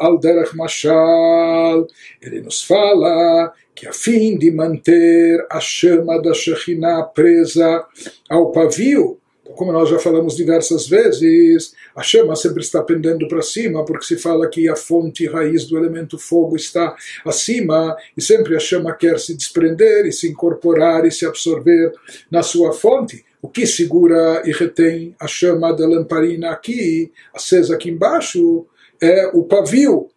al 0.00 0.18
derech 0.18 0.56
mashal. 0.56 1.86
Ele 2.20 2.40
nos 2.40 2.64
fala 2.64 3.52
que 3.76 3.86
a 3.86 3.92
fim 3.92 4.38
de 4.38 4.50
manter 4.50 5.46
a 5.50 5.60
chama 5.60 6.20
da 6.20 6.32
Shekhinah 6.32 7.04
presa 7.14 7.84
ao 8.28 8.50
pavio, 8.50 9.18
como 9.54 9.70
nós 9.70 9.88
já 9.88 9.98
falamos 9.98 10.34
diversas 10.34 10.88
vezes, 10.88 11.74
a 11.94 12.02
chama 12.02 12.34
sempre 12.34 12.62
está 12.62 12.82
pendendo 12.82 13.28
para 13.28 13.42
cima, 13.42 13.84
porque 13.84 14.04
se 14.04 14.16
fala 14.16 14.48
que 14.48 14.68
a 14.68 14.74
fonte 14.74 15.26
raiz 15.26 15.66
do 15.66 15.76
elemento 15.76 16.18
fogo 16.18 16.56
está 16.56 16.96
acima, 17.24 17.96
e 18.16 18.22
sempre 18.22 18.56
a 18.56 18.58
chama 18.58 18.94
quer 18.94 19.20
se 19.20 19.36
desprender 19.36 20.06
e 20.06 20.12
se 20.12 20.28
incorporar 20.28 21.04
e 21.04 21.10
se 21.10 21.26
absorver 21.26 21.92
na 22.30 22.42
sua 22.42 22.72
fonte. 22.72 23.24
O 23.40 23.48
que 23.48 23.66
segura 23.66 24.42
e 24.44 24.52
retém 24.52 25.14
a 25.20 25.26
chama 25.26 25.72
da 25.72 25.86
lamparina 25.86 26.50
aqui, 26.50 27.12
acesa 27.32 27.74
aqui 27.74 27.90
embaixo, 27.90 28.66
é 29.00 29.28
o 29.28 29.44
pavio. 29.44 30.08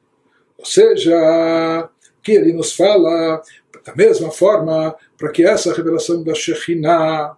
Ou 0.58 0.66
seja, 0.66 1.90
ele 2.32 2.54
nos 2.54 2.74
fala, 2.74 3.42
da 3.86 3.96
mesma 3.96 4.32
forma, 4.32 4.96
para 5.18 5.32
que 5.32 5.44
essa 5.44 5.74
revelação 5.74 6.24
da 6.24 6.34
Shekhinah, 6.34 7.36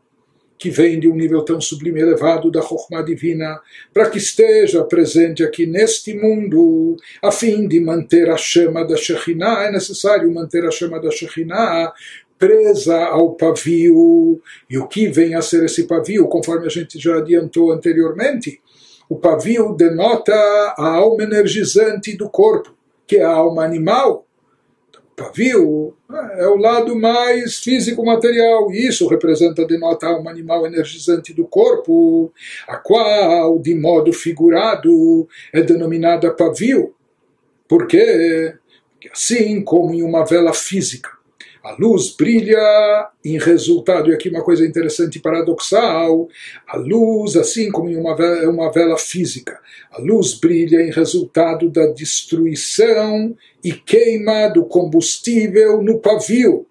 que 0.58 0.70
vem 0.70 1.00
de 1.00 1.08
um 1.08 1.16
nível 1.16 1.44
tão 1.44 1.60
sublime 1.60 2.00
e 2.00 2.04
elevado 2.04 2.52
da 2.52 2.62
Chokhmah 2.62 3.02
divina, 3.02 3.60
para 3.92 4.10
que 4.10 4.20
esteja 4.20 4.84
presente 4.84 5.44
aqui 5.44 5.66
neste 5.66 6.14
mundo, 6.14 6.96
a 7.22 7.32
fim 7.32 7.68
de 7.68 7.80
manter 7.80 8.30
a 8.30 8.38
chama 8.38 8.86
da 8.86 8.96
Shekhinah, 8.96 9.64
é 9.64 9.72
necessário 9.72 10.32
manter 10.32 10.64
a 10.66 10.72
chama 10.72 11.02
da 11.02 11.10
Shekhinah 11.10 11.92
presa 12.38 12.98
ao 13.06 13.36
pavio. 13.36 14.42
E 14.70 14.78
o 14.78 14.88
que 14.88 15.08
vem 15.08 15.36
a 15.36 15.42
ser 15.42 15.64
esse 15.64 15.84
pavio, 15.84 16.28
conforme 16.28 16.66
a 16.66 16.70
gente 16.70 17.00
já 17.00 17.18
adiantou 17.18 17.72
anteriormente? 17.72 18.60
O 19.08 19.16
pavio 19.16 19.74
denota 19.74 20.34
a 20.78 20.88
alma 20.88 21.24
energizante 21.24 22.16
do 22.16 22.30
corpo, 22.30 22.74
que 23.06 23.18
é 23.18 23.24
a 23.24 23.32
alma 23.32 23.64
animal 23.64 24.26
pavio 25.22 25.94
é 26.38 26.48
o 26.48 26.58
lado 26.58 26.96
mais 26.96 27.60
físico-material, 27.60 28.72
e 28.72 28.88
isso 28.88 29.08
representa, 29.08 29.66
denota 29.66 30.08
a 30.08 30.10
alma 30.10 30.32
animal 30.32 30.66
energizante 30.66 31.34
do 31.34 31.46
corpo, 31.46 32.34
a 32.68 32.78
qual, 32.78 33.60
de 33.60 33.76
modo 33.76 34.12
figurado, 34.12 35.28
é 35.54 35.62
denominada 35.62 36.32
pavio. 36.32 36.94
Por 37.68 37.88
quê? 37.88 38.56
Porque 38.94 39.10
assim 39.10 39.64
como 39.64 39.94
em 39.94 40.04
uma 40.04 40.26
vela 40.26 40.54
física, 40.54 41.10
a 41.64 41.76
luz 41.80 42.10
brilha 42.16 43.10
em 43.24 43.38
resultado, 43.38 44.10
e 44.10 44.14
aqui 44.14 44.30
uma 44.30 44.44
coisa 44.44 44.66
interessante 44.66 45.18
e 45.18 45.22
paradoxal, 45.22 46.28
a 46.68 46.78
luz, 46.78 47.36
assim 47.36 47.72
como 47.72 47.90
em 47.90 47.96
uma 47.96 48.16
vela, 48.16 48.50
uma 48.50 48.72
vela 48.72 48.98
física, 48.98 49.60
a 49.92 50.02
luz 50.02 50.34
brilha 50.34 50.82
em 50.82 50.92
resultado 50.92 51.70
da 51.70 51.86
destruição 51.88 53.36
e 53.64 53.74
queima 53.74 54.48
do 54.48 54.66
combustível 54.66 55.82
no 55.84 56.00
pavio, 56.00 56.66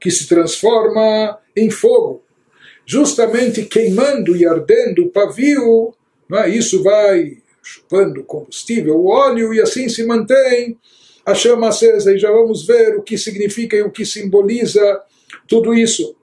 que 0.00 0.10
se 0.10 0.26
transforma 0.26 1.38
em 1.54 1.70
fogo. 1.70 2.22
Justamente 2.84 3.62
queimando 3.62 4.36
e 4.36 4.44
ardendo 4.44 5.04
o 5.04 5.10
pavio, 5.10 5.94
não 6.28 6.38
é? 6.38 6.48
isso 6.48 6.82
vai 6.82 7.38
chupando 7.62 8.24
combustível, 8.24 8.96
o 8.96 9.06
óleo, 9.06 9.54
e 9.54 9.60
assim 9.60 9.88
se 9.88 10.04
mantém 10.04 10.76
a 11.24 11.34
chama 11.34 11.68
acesa, 11.68 12.14
e 12.14 12.18
já 12.18 12.30
vamos 12.30 12.66
ver 12.66 12.96
o 12.96 13.02
que 13.02 13.18
significa 13.18 13.76
e 13.76 13.82
o 13.82 13.90
que 13.90 14.04
simboliza 14.04 15.02
tudo 15.46 15.74
isso. 15.74 16.16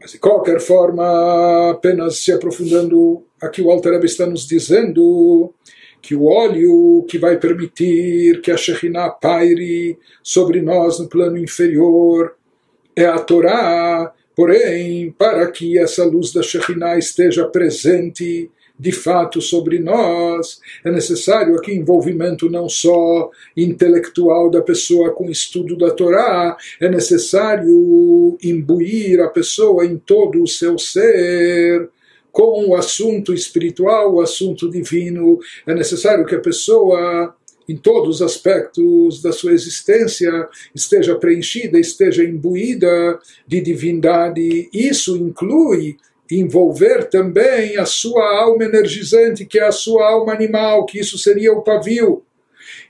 Mas 0.00 0.12
de 0.12 0.18
qualquer 0.18 0.60
forma, 0.60 1.70
apenas 1.70 2.18
se 2.18 2.32
aprofundando, 2.32 3.22
aqui 3.40 3.62
o 3.62 3.70
Alter 3.70 4.02
está 4.04 4.26
nos 4.26 4.46
dizendo 4.46 5.54
que 6.00 6.16
o 6.16 6.24
óleo 6.24 7.04
que 7.08 7.16
vai 7.16 7.38
permitir 7.38 8.40
que 8.40 8.50
a 8.50 8.56
Shekhinah 8.56 9.10
paire 9.10 9.96
sobre 10.22 10.60
nós 10.60 10.98
no 10.98 11.08
plano 11.08 11.38
inferior 11.38 12.34
é 12.96 13.06
a 13.06 13.20
Torá, 13.20 14.12
porém, 14.34 15.12
para 15.12 15.48
que 15.52 15.78
essa 15.78 16.04
luz 16.04 16.32
da 16.32 16.42
Shekhinah 16.42 16.98
esteja 16.98 17.46
presente 17.46 18.50
de 18.82 18.90
fato 18.90 19.40
sobre 19.40 19.78
nós, 19.78 20.60
é 20.84 20.90
necessário 20.90 21.54
aqui 21.54 21.72
envolvimento 21.72 22.50
não 22.50 22.68
só 22.68 23.30
intelectual 23.56 24.50
da 24.50 24.60
pessoa 24.60 25.12
com 25.12 25.30
estudo 25.30 25.78
da 25.78 25.92
Torá, 25.92 26.56
é 26.80 26.88
necessário 26.88 28.36
imbuir 28.42 29.20
a 29.20 29.28
pessoa 29.28 29.86
em 29.86 29.96
todo 29.96 30.42
o 30.42 30.48
seu 30.48 30.76
ser 30.80 31.88
com 32.32 32.70
o 32.70 32.74
assunto 32.74 33.32
espiritual, 33.32 34.14
o 34.14 34.20
assunto 34.20 34.68
divino. 34.68 35.38
É 35.64 35.72
necessário 35.72 36.26
que 36.26 36.34
a 36.34 36.40
pessoa 36.40 37.36
em 37.68 37.76
todos 37.76 38.16
os 38.16 38.22
aspectos 38.22 39.22
da 39.22 39.30
sua 39.30 39.52
existência 39.52 40.48
esteja 40.74 41.14
preenchida, 41.14 41.78
esteja 41.78 42.24
imbuída 42.24 43.20
de 43.46 43.60
divindade. 43.60 44.68
Isso 44.72 45.16
inclui 45.16 45.96
envolver 46.38 47.08
também 47.08 47.76
a 47.76 47.84
sua 47.84 48.40
alma 48.40 48.64
energizante, 48.64 49.44
que 49.44 49.58
é 49.58 49.66
a 49.66 49.72
sua 49.72 50.08
alma 50.08 50.32
animal, 50.32 50.86
que 50.86 50.98
isso 50.98 51.18
seria 51.18 51.52
o 51.52 51.62
pavio. 51.62 52.22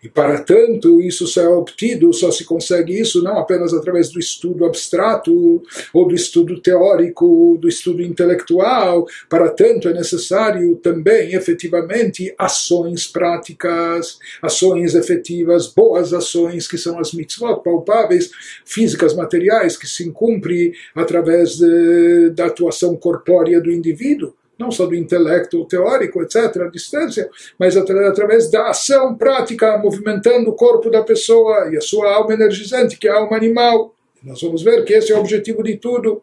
E 0.03 0.09
para 0.09 0.41
tanto, 0.41 1.01
isso 1.01 1.27
só 1.27 1.41
é 1.43 1.49
obtido, 1.49 2.13
só 2.13 2.31
se 2.31 2.45
consegue 2.45 2.99
isso 2.99 3.23
não 3.23 3.39
apenas 3.39 3.73
através 3.73 4.11
do 4.11 4.19
estudo 4.19 4.65
abstrato 4.65 5.63
ou 5.93 6.09
do 6.09 6.15
estudo 6.15 6.61
teórico, 6.61 7.57
do 7.61 7.69
estudo 7.69 8.03
intelectual, 8.03 9.07
para 9.29 9.49
tanto 9.49 9.89
é 9.89 9.93
necessário 9.93 10.77
também, 10.77 11.35
efetivamente, 11.35 12.35
ações 12.39 13.07
práticas, 13.07 14.19
ações 14.41 14.95
efetivas, 14.95 15.67
boas 15.67 16.13
ações, 16.13 16.67
que 16.67 16.79
são 16.79 16.99
as 16.99 17.13
mitzvot 17.13 17.63
palpáveis, 17.63 18.31
físicas, 18.65 19.15
materiais, 19.15 19.77
que 19.77 19.87
se 19.87 20.11
cumpre 20.11 20.73
através 20.95 21.57
de, 21.57 22.31
da 22.31 22.47
atuação 22.47 22.97
corpórea 22.97 23.61
do 23.61 23.71
indivíduo 23.71 24.35
não 24.59 24.71
só 24.71 24.87
do 24.87 24.95
intelecto 24.95 25.65
teórico, 25.67 26.23
etc., 26.23 26.63
a 26.63 26.71
distância, 26.71 27.29
mas 27.59 27.77
através 27.77 28.51
da 28.51 28.71
ação 28.71 29.15
prática, 29.15 29.79
movimentando 29.79 30.51
o 30.51 30.55
corpo 30.55 30.91
da 30.91 31.03
pessoa 31.03 31.71
e 31.73 31.77
a 31.77 31.81
sua 31.81 32.15
alma 32.15 32.35
energizante, 32.35 32.99
que 32.99 33.09
é 33.09 33.11
a 33.11 33.17
alma 33.17 33.37
animal. 33.37 33.95
Nós 34.23 34.41
vamos 34.41 34.63
ver 34.63 34.85
que 34.85 34.93
esse 34.93 35.13
é 35.13 35.17
o 35.17 35.21
objetivo 35.21 35.63
de 35.63 35.77
tudo. 35.77 36.23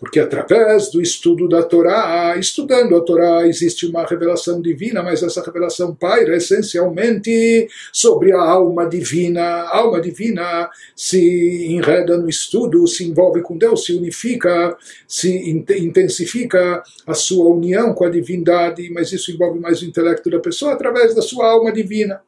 Porque 0.00 0.18
através 0.18 0.90
do 0.90 1.02
estudo 1.02 1.46
da 1.46 1.62
Torá, 1.62 2.34
estudando 2.38 2.96
a 2.96 3.02
Torá, 3.02 3.46
existe 3.46 3.84
uma 3.86 4.06
revelação 4.06 4.62
divina, 4.62 5.02
mas 5.02 5.22
essa 5.22 5.42
revelação 5.42 5.94
paira 5.94 6.34
essencialmente 6.34 7.68
sobre 7.92 8.32
a 8.32 8.40
alma 8.40 8.88
divina. 8.88 9.42
A 9.42 9.76
alma 9.76 10.00
divina 10.00 10.70
se 10.96 11.66
enreda 11.66 12.16
no 12.16 12.30
estudo, 12.30 12.86
se 12.86 13.04
envolve 13.04 13.42
com 13.42 13.58
Deus, 13.58 13.84
se 13.84 13.92
unifica, 13.92 14.74
se 15.06 15.50
intensifica 15.78 16.82
a 17.06 17.12
sua 17.12 17.54
união 17.54 17.92
com 17.92 18.04
a 18.06 18.10
divindade, 18.10 18.88
mas 18.90 19.12
isso 19.12 19.30
envolve 19.30 19.60
mais 19.60 19.82
o 19.82 19.84
intelecto 19.84 20.30
da 20.30 20.40
pessoa 20.40 20.72
através 20.72 21.14
da 21.14 21.20
sua 21.20 21.46
alma 21.46 21.70
divina. 21.70 22.22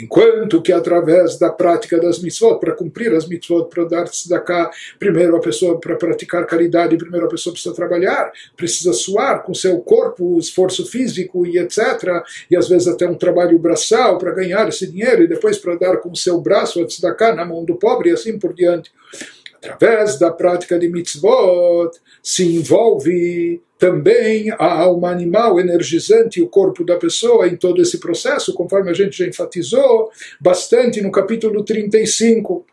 Enquanto 0.00 0.62
que 0.62 0.72
através 0.72 1.36
da 1.38 1.50
prática 1.50 1.98
das 1.98 2.20
mitzvot, 2.20 2.60
para 2.60 2.72
cumprir 2.72 3.12
as 3.14 3.26
mitzvot, 3.26 3.68
para 3.68 3.84
dar 3.84 4.04
tzedakah, 4.08 4.70
primeiro 4.96 5.36
a 5.36 5.40
pessoa, 5.40 5.80
para 5.80 5.96
praticar 5.96 6.46
caridade, 6.46 6.96
primeiro 6.96 7.26
a 7.26 7.28
pessoa 7.28 7.52
precisa 7.52 7.74
trabalhar, 7.74 8.30
precisa 8.56 8.92
suar 8.92 9.42
com 9.42 9.52
seu 9.52 9.80
corpo, 9.80 10.38
esforço 10.38 10.86
físico 10.86 11.44
e 11.44 11.58
etc. 11.58 12.22
E 12.48 12.56
às 12.56 12.68
vezes 12.68 12.86
até 12.86 13.08
um 13.08 13.16
trabalho 13.16 13.58
braçal 13.58 14.18
para 14.18 14.30
ganhar 14.30 14.68
esse 14.68 14.86
dinheiro 14.86 15.24
e 15.24 15.28
depois 15.28 15.58
para 15.58 15.74
dar 15.74 15.96
com 15.96 16.14
seu 16.14 16.40
braço 16.40 16.80
a 16.80 16.86
tzedakah 16.86 17.34
na 17.34 17.44
mão 17.44 17.64
do 17.64 17.74
pobre 17.74 18.10
e 18.10 18.12
assim 18.12 18.38
por 18.38 18.54
diante. 18.54 18.92
Através 19.56 20.16
da 20.16 20.30
prática 20.30 20.78
de 20.78 20.88
mitzvot 20.88 21.90
se 22.22 22.44
envolve 22.44 23.60
também 23.78 24.50
a 24.50 24.80
alma 24.80 25.10
animal 25.10 25.60
energizante, 25.60 26.42
o 26.42 26.48
corpo 26.48 26.84
da 26.84 26.96
pessoa 26.96 27.46
em 27.46 27.56
todo 27.56 27.80
esse 27.80 27.98
processo, 27.98 28.52
conforme 28.52 28.90
a 28.90 28.94
gente 28.94 29.18
já 29.18 29.26
enfatizou 29.26 30.10
bastante 30.40 31.00
no 31.00 31.12
capítulo 31.12 31.64
35. 31.64 32.66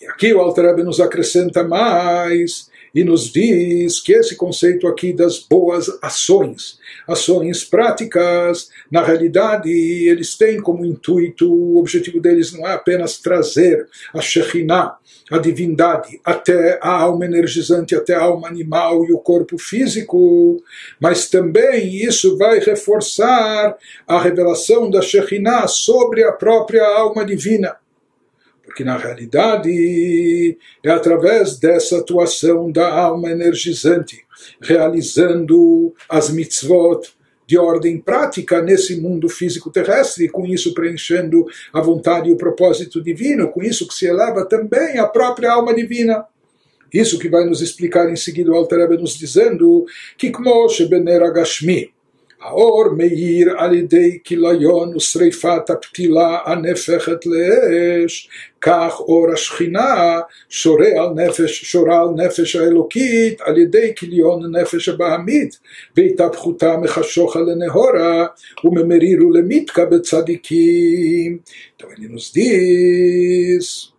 E 0.00 0.06
aqui 0.06 0.34
o 0.34 0.40
Alter 0.40 0.76
nos 0.84 1.00
acrescenta 1.00 1.64
mais 1.64 2.68
e 2.94 3.02
nos 3.02 3.32
diz 3.32 4.00
que 4.00 4.12
esse 4.12 4.36
conceito 4.36 4.86
aqui 4.86 5.12
das 5.12 5.38
boas 5.38 5.90
ações, 6.00 6.78
ações 7.08 7.64
práticas, 7.64 8.70
na 8.90 9.02
realidade 9.02 9.70
eles 9.70 10.36
têm 10.36 10.60
como 10.60 10.86
intuito, 10.86 11.52
o 11.52 11.78
objetivo 11.78 12.20
deles 12.20 12.52
não 12.52 12.66
é 12.66 12.74
apenas 12.74 13.18
trazer 13.18 13.86
a 14.14 14.20
Shekhinah, 14.20 14.96
a 15.30 15.38
divindade, 15.38 16.20
até 16.24 16.78
a 16.80 16.90
alma 16.90 17.24
energizante, 17.24 17.96
até 17.96 18.14
a 18.14 18.22
alma 18.22 18.46
animal 18.46 19.04
e 19.04 19.12
o 19.12 19.18
corpo 19.18 19.58
físico, 19.58 20.62
mas 21.00 21.28
também 21.28 21.96
isso 21.96 22.36
vai 22.36 22.60
reforçar 22.60 23.76
a 24.06 24.20
revelação 24.20 24.90
da 24.90 25.02
Shekhinah 25.02 25.66
sobre 25.66 26.22
a 26.22 26.32
própria 26.32 26.86
alma 26.86 27.24
divina 27.24 27.76
porque 28.74 28.82
na 28.82 28.96
realidade 28.96 30.58
é 30.82 30.90
através 30.90 31.60
dessa 31.60 31.98
atuação 31.98 32.72
da 32.72 32.92
alma 32.92 33.30
energizante, 33.30 34.24
realizando 34.60 35.94
as 36.08 36.28
mitzvot 36.28 37.14
de 37.46 37.56
ordem 37.56 38.00
prática 38.00 38.60
nesse 38.60 39.00
mundo 39.00 39.28
físico 39.28 39.70
terrestre, 39.70 40.28
com 40.28 40.44
isso 40.44 40.74
preenchendo 40.74 41.46
a 41.72 41.80
vontade 41.80 42.28
e 42.28 42.32
o 42.32 42.36
propósito 42.36 43.00
divino, 43.00 43.48
com 43.52 43.62
isso 43.62 43.86
que 43.86 43.94
se 43.94 44.06
eleva 44.06 44.44
também 44.44 44.98
a 44.98 45.06
própria 45.06 45.52
alma 45.52 45.72
divina. 45.72 46.24
Isso 46.92 47.16
que 47.16 47.28
vai 47.28 47.44
nos 47.44 47.62
explicar 47.62 48.10
em 48.10 48.16
seguida 48.16 48.50
o 48.50 48.56
Alter 48.56 48.88
nos 48.98 49.16
dizendo 49.16 49.86
que 50.18 50.32
como 50.32 50.68
Shebener 50.68 51.22
Agashmi, 51.22 51.93
האור 52.43 52.85
מאיר 52.97 53.53
על 53.57 53.75
ידי 53.75 54.19
כיליון 54.23 54.95
ושריפת 54.95 55.69
הפתילה 55.69 56.37
הנפחת 56.45 57.25
לאש, 57.25 58.29
כך 58.61 58.99
אור 58.99 59.31
השכינה 59.33 60.19
שורה 60.49 60.87
על 60.87 61.09
נפש, 61.15 61.63
שורה 61.63 62.01
על 62.01 62.09
נפש 62.25 62.55
האלוקית 62.55 63.41
על 63.41 63.57
ידי 63.57 63.93
כיליון 63.95 64.45
הנפש 64.45 64.89
הבעמית, 64.89 65.59
והתהפכותה 65.97 66.77
מחשוכה 66.77 67.39
לנהורה 67.39 68.25
וממרירו 68.63 69.31
למיתקה 69.31 69.85
בצדיקים. 69.85 71.39
Então 71.75 71.91
ele 71.93 72.07
nos 72.09 72.31
diz, 72.33 73.93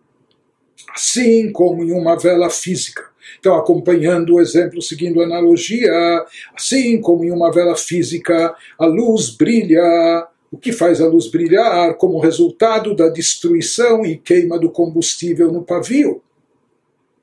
assim 0.95 1.51
como 1.51 1.83
em 1.83 1.91
uma 1.91 2.15
vela 2.17 2.49
física, 2.49 3.03
então, 3.46 3.54
acompanhando 3.54 4.34
o 4.34 4.40
exemplo, 4.40 4.82
seguindo 4.82 5.22
a 5.22 5.24
analogia, 5.24 5.92
assim 6.52 7.00
como 7.00 7.24
em 7.24 7.30
uma 7.30 7.52
vela 7.52 7.76
física, 7.76 8.52
a 8.76 8.86
luz 8.86 9.30
brilha. 9.30 10.26
O 10.50 10.58
que 10.58 10.72
faz 10.72 11.00
a 11.00 11.06
luz 11.06 11.28
brilhar 11.28 11.94
como 11.94 12.18
resultado 12.18 12.94
da 12.94 13.08
destruição 13.08 14.04
e 14.04 14.16
queima 14.16 14.58
do 14.58 14.68
combustível 14.68 15.52
no 15.52 15.62
pavio, 15.62 16.22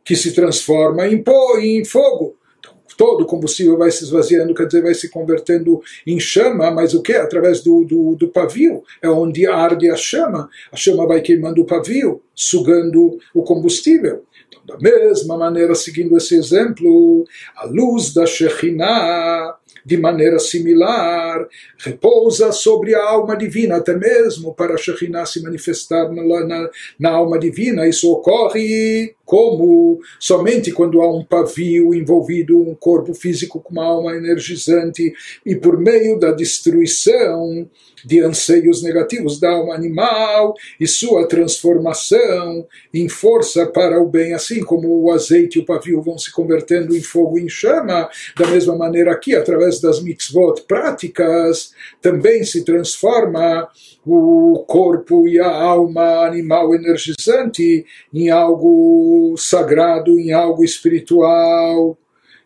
que 0.03 0.15
se 0.15 0.33
transforma 0.33 1.07
em, 1.07 1.21
pó, 1.21 1.57
em 1.57 1.83
fogo 1.83 2.35
então, 2.63 2.73
todo 2.97 3.23
o 3.23 3.25
combustível 3.25 3.77
vai 3.77 3.91
se 3.91 4.03
esvaziando, 4.03 4.53
quer 4.53 4.65
dizer, 4.65 4.81
vai 4.81 4.93
se 4.93 5.09
convertendo 5.09 5.81
em 6.07 6.19
chama, 6.19 6.71
mas 6.71 6.93
o 6.93 7.01
que? 7.01 7.13
Através 7.13 7.61
do, 7.61 7.83
do, 7.83 8.15
do, 8.15 8.27
pavio, 8.29 8.83
é 9.01 9.09
onde 9.09 9.45
arde 9.45 9.89
a 9.89 9.95
chama, 9.95 10.49
a 10.71 10.75
chama 10.77 11.05
vai 11.05 11.21
queimando 11.21 11.61
o 11.61 11.65
pavio, 11.65 12.21
sugando 12.33 13.17
o 13.33 13.43
combustível. 13.43 14.23
Da 14.65 14.77
mesma 14.77 15.37
maneira, 15.37 15.75
seguindo 15.75 16.17
esse 16.17 16.35
exemplo, 16.35 17.25
a 17.55 17.65
luz 17.65 18.13
da 18.13 18.25
Shekhinah, 18.25 19.57
de 19.85 19.97
maneira 19.97 20.39
similar, 20.39 21.47
repousa 21.77 22.51
sobre 22.51 22.95
a 22.95 23.03
alma 23.03 23.35
divina, 23.35 23.77
até 23.77 23.95
mesmo 23.95 24.53
para 24.53 24.75
a 24.75 24.77
Shekhinah 24.77 25.25
se 25.25 25.41
manifestar 25.41 26.09
na, 26.11 26.45
na, 26.45 26.69
na 26.99 27.09
alma 27.11 27.37
divina. 27.37 27.87
Isso 27.87 28.11
ocorre 28.11 29.15
como 29.25 29.99
somente 30.19 30.71
quando 30.71 31.01
há 31.01 31.11
um 31.11 31.23
pavio 31.23 31.93
envolvido 31.93 32.59
um 32.59 32.75
corpo 32.75 33.13
físico 33.13 33.59
com 33.59 33.71
uma 33.71 33.85
alma 33.85 34.15
energizante 34.15 35.13
e 35.45 35.55
por 35.55 35.77
meio 35.79 36.19
da 36.19 36.31
destruição 36.31 37.67
de 38.05 38.19
anseios 38.19 38.83
negativos 38.83 39.39
da 39.39 39.49
alma 39.49 39.73
animal 39.73 40.53
e 40.79 40.85
sua 40.85 41.27
transformação 41.27 42.67
em 42.93 43.07
força 43.07 43.65
para 43.65 44.01
o 44.01 44.09
bem, 44.09 44.33
assim 44.33 44.61
como 44.61 45.01
o 45.01 45.11
azeite 45.11 45.57
e 45.57 45.61
o 45.61 45.65
pavio 45.65 46.01
vão 46.01 46.17
se 46.17 46.31
convertendo 46.31 46.95
em 46.95 47.01
fogo 47.01 47.39
e 47.39 47.43
em 47.43 47.49
chama, 47.49 48.09
da 48.37 48.47
mesma 48.47 48.75
maneira 48.75 49.11
aqui, 49.11 49.35
através 49.35 49.72
das 49.79 50.01
mitzvot 50.01 50.61
práticas, 50.67 51.73
também 52.01 52.43
se 52.43 52.63
transforma 52.63 53.67
o 54.05 54.63
corpo 54.67 55.27
e 55.27 55.39
a 55.39 55.49
alma 55.49 56.25
animal 56.25 56.73
energizante 56.75 57.85
em 58.13 58.29
algo 58.29 59.35
sagrado, 59.37 60.19
em 60.19 60.33
algo 60.33 60.63
espiritual. 60.63 61.97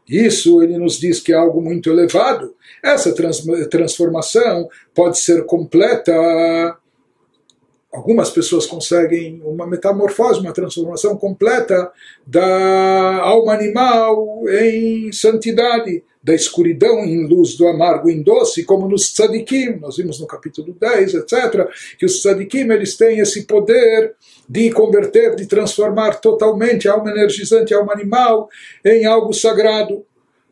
Isso 0.08 0.62
ele 0.64 0.78
nos 0.78 0.98
diz 0.98 1.20
que 1.20 1.34
é 1.34 1.36
algo 1.36 1.62
muito 1.62 1.90
elevado. 1.90 2.56
Essa 2.84 3.14
trans 3.14 3.44
transformação 3.70 4.70
pode 4.96 5.18
ser 5.18 5.46
completa. 5.46 6.14
Algumas 7.92 8.30
pessoas 8.30 8.66
conseguem 8.66 9.42
uma 9.44 9.66
metamorfose, 9.68 10.40
uma 10.40 10.54
transformação 10.54 11.18
completa 11.18 11.92
da 12.26 13.18
alma 13.24 13.54
animal 13.54 14.48
em 14.48 15.12
santidade 15.12 16.04
da 16.28 16.36
escuridão 16.36 17.06
em 17.06 17.26
luz, 17.26 17.56
do 17.56 17.66
amargo 17.70 18.10
em 18.10 18.22
doce, 18.22 18.66
como 18.66 18.86
nos 18.90 19.14
tzadikim, 19.14 19.78
nós 19.80 19.96
vimos 19.96 20.20
no 20.20 20.28
capítulo 20.28 20.76
10, 20.78 21.14
etc., 21.14 21.70
que 21.98 22.06
os 22.06 22.22
tzadikim 22.22 22.70
eles 22.70 22.98
têm 22.98 23.20
esse 23.20 23.46
poder 23.46 24.14
de 24.48 24.70
converter, 24.72 25.38
de 25.38 25.46
transformar 25.46 26.20
totalmente 26.20 26.90
a 26.90 26.92
alma 26.92 27.12
energizante, 27.12 27.74
a 27.74 27.78
alma 27.78 27.94
animal, 27.94 28.50
em 28.84 29.06
algo 29.06 29.32
sagrado. 29.32 30.04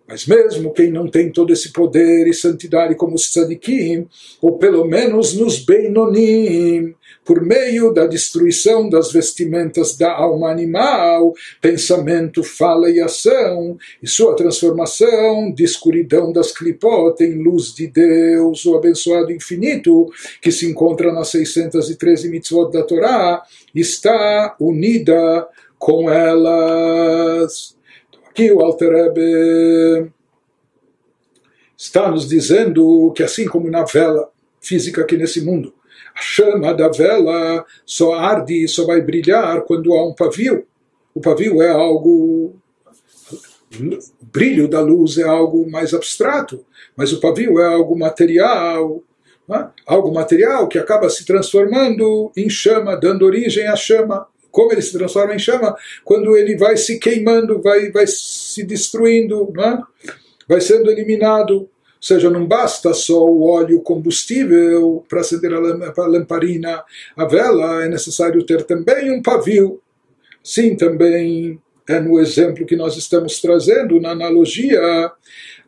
Mas 0.07 0.25
mesmo 0.25 0.71
quem 0.71 0.89
não 0.89 1.09
tem 1.09 1.29
todo 1.29 1.51
esse 1.51 1.73
poder 1.73 2.25
e 2.25 2.33
santidade 2.33 2.95
como 2.95 3.15
os 3.15 3.29
tzadikim, 3.29 4.07
ou 4.41 4.57
pelo 4.57 4.85
menos 4.85 5.33
nos 5.33 5.59
Beinonim, 5.59 6.95
por 7.25 7.41
meio 7.41 7.91
da 7.91 8.05
destruição 8.05 8.88
das 8.88 9.11
vestimentas 9.11 9.97
da 9.97 10.13
alma 10.13 10.51
animal, 10.51 11.33
pensamento, 11.59 12.43
fala 12.43 12.89
e 12.89 13.01
ação, 13.01 13.77
e 14.01 14.07
sua 14.07 14.35
transformação 14.35 15.51
de 15.51 15.63
escuridão 15.63 16.31
das 16.31 16.51
clipot 16.51 17.19
em 17.23 17.41
luz 17.41 17.73
de 17.73 17.88
Deus, 17.88 18.63
o 18.65 18.75
abençoado 18.75 19.31
infinito, 19.31 20.07
que 20.39 20.51
se 20.51 20.69
encontra 20.69 21.11
nas 21.11 21.29
613 21.29 22.29
mitzvot 22.29 22.71
da 22.71 22.83
Torá, 22.83 23.41
está 23.73 24.55
unida 24.59 25.47
com 25.79 26.09
elas. 26.09 27.75
Então, 28.07 28.21
aqui 28.29 28.51
o 28.51 28.61
Alter 28.61 28.91
Rebbe 28.91 30.11
está 31.75 32.09
nos 32.09 32.27
dizendo 32.27 33.11
que 33.15 33.23
assim 33.23 33.47
como 33.47 33.69
na 33.69 33.83
vela 33.83 34.29
física 34.61 35.01
aqui 35.01 35.17
nesse 35.17 35.41
mundo, 35.41 35.74
a 36.15 36.21
chama 36.21 36.73
da 36.73 36.88
vela 36.88 37.65
só 37.86 38.13
arde 38.13 38.63
e 38.63 38.67
só 38.67 38.86
vai 38.86 39.01
brilhar 39.01 39.62
quando 39.62 39.93
há 39.93 40.08
um 40.08 40.13
pavio. 40.13 40.65
O 41.13 41.21
pavio 41.21 41.62
é 41.62 41.69
algo. 41.69 42.56
O 43.78 44.25
brilho 44.32 44.67
da 44.67 44.80
luz 44.80 45.17
é 45.17 45.23
algo 45.23 45.69
mais 45.69 45.93
abstrato, 45.93 46.65
mas 46.95 47.12
o 47.12 47.19
pavio 47.19 47.60
é 47.60 47.65
algo 47.65 47.97
material, 47.97 49.04
né? 49.47 49.69
algo 49.86 50.13
material 50.13 50.67
que 50.67 50.80
acaba 50.80 51.10
se 51.10 51.25
transformando 51.25 52.32
em 52.38 52.49
chama, 52.49 52.95
dando 52.95 53.25
origem 53.25 53.67
à 53.67 53.75
chama. 53.75 54.28
Como 54.49 54.71
ele 54.71 54.82
se 54.82 54.97
transforma 54.97 55.36
em 55.36 55.39
chama? 55.39 55.75
Quando 56.06 56.38
ele 56.38 56.56
vai 56.56 56.78
se 56.78 56.97
queimando, 56.97 57.62
vai, 57.62 57.91
vai 57.91 58.06
se 58.08 58.63
destruindo, 58.63 59.51
não 59.54 59.63
é? 59.63 59.82
vai 60.47 60.62
sendo 60.62 60.89
eliminado. 60.89 61.69
Seja, 62.06 62.30
não 62.30 62.46
basta 62.46 62.94
só 62.94 63.26
o 63.26 63.50
óleo 63.50 63.82
combustível 63.82 65.04
para 65.10 65.22
acender 65.22 65.52
a 65.52 66.06
lamparina, 66.06 66.84
a 67.18 67.26
vela, 67.26 67.84
é 67.84 67.89
necessário 67.89 68.46
ter 68.46 68.62
também 68.62 69.12
um 69.12 69.24
pavio. 69.24 69.82
Sim, 70.44 70.76
também 70.76 71.60
é 71.89 72.00
no 72.00 72.20
exemplo 72.20 72.63
que 72.63 72.76
nós 72.76 72.96
estamos 72.96 73.41
trazendo, 73.41 74.00
na 74.00 74.12
analogia, 74.12 74.80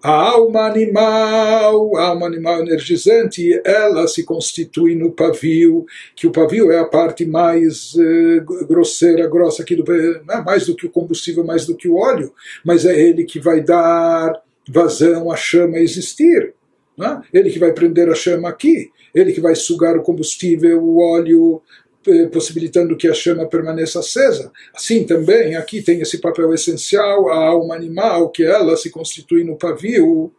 a 0.04 0.12
alma 0.12 0.68
animal, 0.68 1.98
a 1.98 2.10
alma 2.10 2.28
animal 2.28 2.62
energizante, 2.62 3.60
ela 3.66 4.08
se 4.08 4.24
constitui 4.24 4.94
no 4.94 5.12
pavio, 5.12 5.88
que 6.16 6.28
o 6.28 6.32
pavio 6.32 6.72
é 6.72 6.78
a 6.78 6.86
parte 6.86 7.26
mais 7.26 7.96
eh, 7.98 8.44
grosseira, 8.68 9.28
grossa 9.28 9.64
aqui 9.64 9.76
do 9.76 9.84
é 9.92 10.42
mais 10.44 10.68
do 10.68 10.76
que 10.76 10.86
o 10.86 10.92
combustível, 10.92 11.44
mais 11.44 11.66
do 11.66 11.76
que 11.76 11.88
o 11.88 11.96
óleo, 11.96 12.32
mas 12.64 12.86
é 12.86 12.96
ele 12.96 13.24
que 13.24 13.40
vai 13.40 13.60
dar 13.60 14.40
vazão 14.68 15.32
à 15.32 15.36
chama 15.36 15.78
existir. 15.78 16.54
Né? 16.98 17.22
Ele 17.34 17.50
que 17.50 17.60
vai 17.60 17.72
prender 17.74 18.10
a 18.10 18.16
chama 18.16 18.50
aqui, 18.50 18.90
ele 19.14 19.32
que 19.32 19.42
vai 19.42 19.56
sugar 19.56 19.96
o 19.96 20.02
combustível, 20.02 20.82
o 20.84 21.00
óleo, 21.00 21.62
eh, 22.08 22.26
possibilitando 22.28 22.96
que 22.96 23.08
a 23.08 23.14
chama 23.14 23.46
permaneça 23.46 24.00
acesa. 24.00 24.52
Assim 24.74 25.04
também, 25.04 25.56
aqui 25.56 25.82
tem 25.82 26.02
esse 26.02 26.20
papel 26.20 26.54
essencial, 26.54 27.30
a 27.30 27.36
alma 27.36 27.76
animal, 27.76 28.30
que 28.30 28.44
ela 28.44 28.76
se 28.78 28.90
constitui 28.90 29.44
no 29.44 29.58
pavio, 29.58 30.32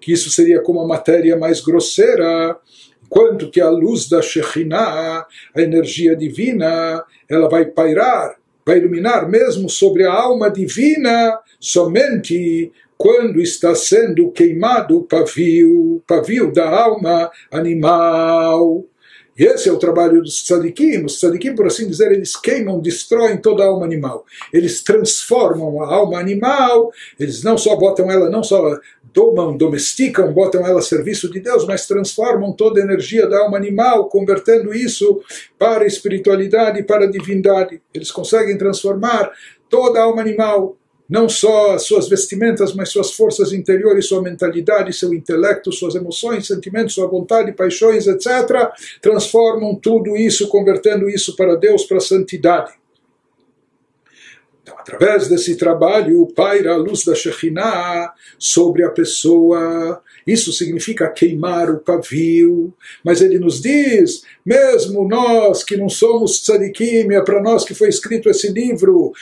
que 0.00 0.12
isso 0.12 0.30
seria 0.30 0.60
como 0.60 0.80
a 0.80 0.86
matéria 0.86 1.36
mais 1.36 1.60
grosseira, 1.60 2.56
enquanto 3.04 3.50
que 3.50 3.60
a 3.60 3.70
luz 3.70 4.08
da 4.08 4.20
Shekhinah, 4.20 5.26
a 5.54 5.60
energia 5.62 6.14
divina, 6.14 7.04
ela 7.28 7.48
vai 7.48 7.64
pairar, 7.64 8.36
vai 8.64 8.78
iluminar 8.78 9.28
mesmo 9.28 9.70
sobre 9.70 10.04
a 10.04 10.12
alma 10.12 10.50
divina 10.50 11.38
somente 11.58 12.70
quando 13.06 13.40
está 13.40 13.72
sendo 13.72 14.32
queimado 14.32 14.98
o 14.98 15.04
pavio, 15.04 16.02
pavio 16.08 16.52
da 16.52 16.68
alma 16.68 17.30
animal. 17.52 18.84
E 19.38 19.44
esse 19.44 19.68
é 19.68 19.72
o 19.72 19.78
trabalho 19.78 20.20
dos 20.20 20.42
tzadikim. 20.42 21.04
Os 21.04 21.20
tzadikim, 21.20 21.54
por 21.54 21.68
assim 21.68 21.86
dizer, 21.86 22.10
eles 22.10 22.34
queimam, 22.34 22.80
destroem 22.80 23.36
toda 23.36 23.62
a 23.62 23.68
alma 23.68 23.86
animal. 23.86 24.24
Eles 24.52 24.82
transformam 24.82 25.80
a 25.84 25.94
alma 25.94 26.18
animal, 26.18 26.90
eles 27.16 27.44
não 27.44 27.56
só 27.56 27.76
botam 27.76 28.10
ela, 28.10 28.28
não 28.28 28.42
só 28.42 28.76
domam, 29.14 29.56
domesticam, 29.56 30.32
botam 30.32 30.66
ela 30.66 30.80
a 30.80 30.82
serviço 30.82 31.30
de 31.30 31.38
Deus, 31.38 31.64
mas 31.64 31.86
transformam 31.86 32.52
toda 32.54 32.80
a 32.80 32.82
energia 32.84 33.28
da 33.28 33.38
alma 33.38 33.56
animal, 33.56 34.08
convertendo 34.08 34.74
isso 34.74 35.22
para 35.56 35.86
espiritualidade, 35.86 36.82
para 36.82 37.06
divindade. 37.06 37.80
Eles 37.94 38.10
conseguem 38.10 38.58
transformar 38.58 39.30
toda 39.70 40.00
a 40.00 40.02
alma 40.02 40.22
animal 40.22 40.76
não 41.08 41.28
só 41.28 41.78
suas 41.78 42.08
vestimentas, 42.08 42.74
mas 42.74 42.90
suas 42.90 43.12
forças 43.12 43.52
interiores, 43.52 44.06
sua 44.06 44.22
mentalidade, 44.22 44.92
seu 44.92 45.14
intelecto, 45.14 45.72
suas 45.72 45.94
emoções, 45.94 46.46
sentimentos, 46.46 46.94
sua 46.94 47.06
vontade, 47.06 47.52
paixões, 47.52 48.06
etc., 48.06 48.70
transformam 49.00 49.74
tudo 49.74 50.16
isso, 50.16 50.48
convertendo 50.48 51.08
isso 51.08 51.36
para 51.36 51.56
Deus, 51.56 51.84
para 51.84 51.98
a 51.98 52.00
santidade. 52.00 52.72
Então, 54.66 54.76
através 54.80 55.28
desse 55.28 55.54
trabalho, 55.54 56.26
paira 56.34 56.72
a 56.72 56.76
luz 56.76 57.04
da 57.04 57.14
Shekhinah 57.14 58.12
sobre 58.36 58.82
a 58.82 58.90
pessoa, 58.90 60.02
isso 60.26 60.52
significa 60.52 61.08
queimar 61.08 61.70
o 61.70 61.78
pavio. 61.78 62.74
Mas 63.04 63.20
ele 63.20 63.38
nos 63.38 63.60
diz, 63.60 64.22
mesmo 64.44 65.08
nós 65.08 65.62
que 65.62 65.76
não 65.76 65.88
somos 65.88 66.40
tzadikim, 66.40 67.12
é 67.12 67.20
para 67.20 67.40
nós 67.40 67.64
que 67.64 67.74
foi 67.74 67.88
escrito 67.88 68.28
esse 68.28 68.48
livro, 68.48 69.12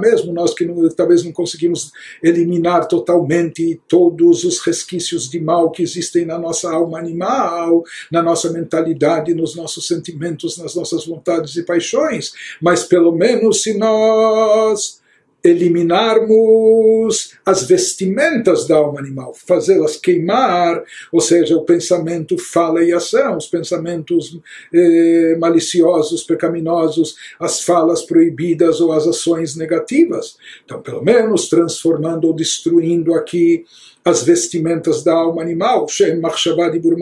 mesmo 0.00 0.32
nós 0.32 0.54
que 0.54 0.64
não, 0.64 0.88
talvez 0.88 1.22
não 1.22 1.32
conseguimos 1.32 1.92
eliminar 2.22 2.88
totalmente 2.88 3.78
todos 3.86 4.42
os 4.44 4.58
resquícios 4.60 5.28
de 5.28 5.38
mal 5.38 5.70
que 5.70 5.82
existem 5.82 6.24
na 6.24 6.38
nossa 6.38 6.70
alma 6.72 6.98
animal, 6.98 7.84
na 8.10 8.22
nossa 8.22 8.50
mentalidade, 8.50 9.34
nos 9.34 9.54
nossos 9.54 9.86
sentimentos, 9.86 10.56
nas 10.56 10.74
nossas 10.74 11.04
vontades 11.04 11.56
e 11.56 11.62
paixões, 11.62 12.32
mas 12.58 12.69
pelo 12.84 13.12
menos 13.12 13.62
se 13.62 13.76
nós 13.76 15.00
eliminarmos 15.42 17.32
as 17.44 17.64
vestimentas 17.64 18.66
da 18.66 18.76
alma 18.76 19.00
animal, 19.00 19.34
fazê-las 19.34 19.96
queimar, 19.96 20.82
ou 21.10 21.20
seja, 21.20 21.56
o 21.56 21.64
pensamento, 21.64 22.36
fala 22.38 22.84
e 22.84 22.92
ação, 22.92 23.36
os 23.36 23.46
pensamentos 23.46 24.38
eh, 24.72 25.36
maliciosos, 25.38 26.22
pecaminosos, 26.24 27.16
as 27.38 27.62
falas 27.62 28.02
proibidas 28.02 28.80
ou 28.80 28.92
as 28.92 29.06
ações 29.06 29.56
negativas. 29.56 30.36
Então, 30.64 30.82
pelo 30.82 31.02
menos 31.02 31.48
transformando 31.48 32.26
ou 32.26 32.34
destruindo 32.34 33.14
aqui 33.14 33.64
as 34.04 34.22
vestimentas 34.22 35.02
da 35.04 35.12
alma 35.12 35.42
animal, 35.42 35.88
Shem 35.88 36.18
Machshavah 36.20 36.70
Dibur 36.70 36.96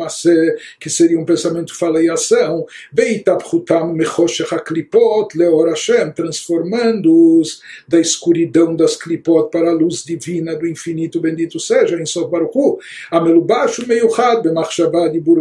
que 0.80 0.90
seria 0.90 1.18
um 1.18 1.24
pensamento, 1.24 1.74
fala 1.76 2.02
e 2.02 2.10
ação, 2.10 2.66
Veitapchutam 2.92 3.92
Mechoshech 3.92 4.54
HaKlipot 4.54 5.36
Leor 5.36 5.68
Hashem, 5.68 6.12
transformando-os 6.12 7.60
da 7.86 8.00
escuridão 8.00 8.74
das 8.74 8.96
Klipot 8.96 9.50
para 9.50 9.70
a 9.70 9.74
luz 9.74 10.02
divina 10.04 10.54
do 10.54 10.66
infinito, 10.66 11.20
bendito 11.20 11.60
seja, 11.60 12.00
em 12.00 12.06
Sof 12.06 12.30
Baruchu, 12.30 12.78
Amelubashu 13.10 13.86
Meyuchad 13.86 14.42
Bemachshavah 14.42 15.08
Dibur 15.08 15.38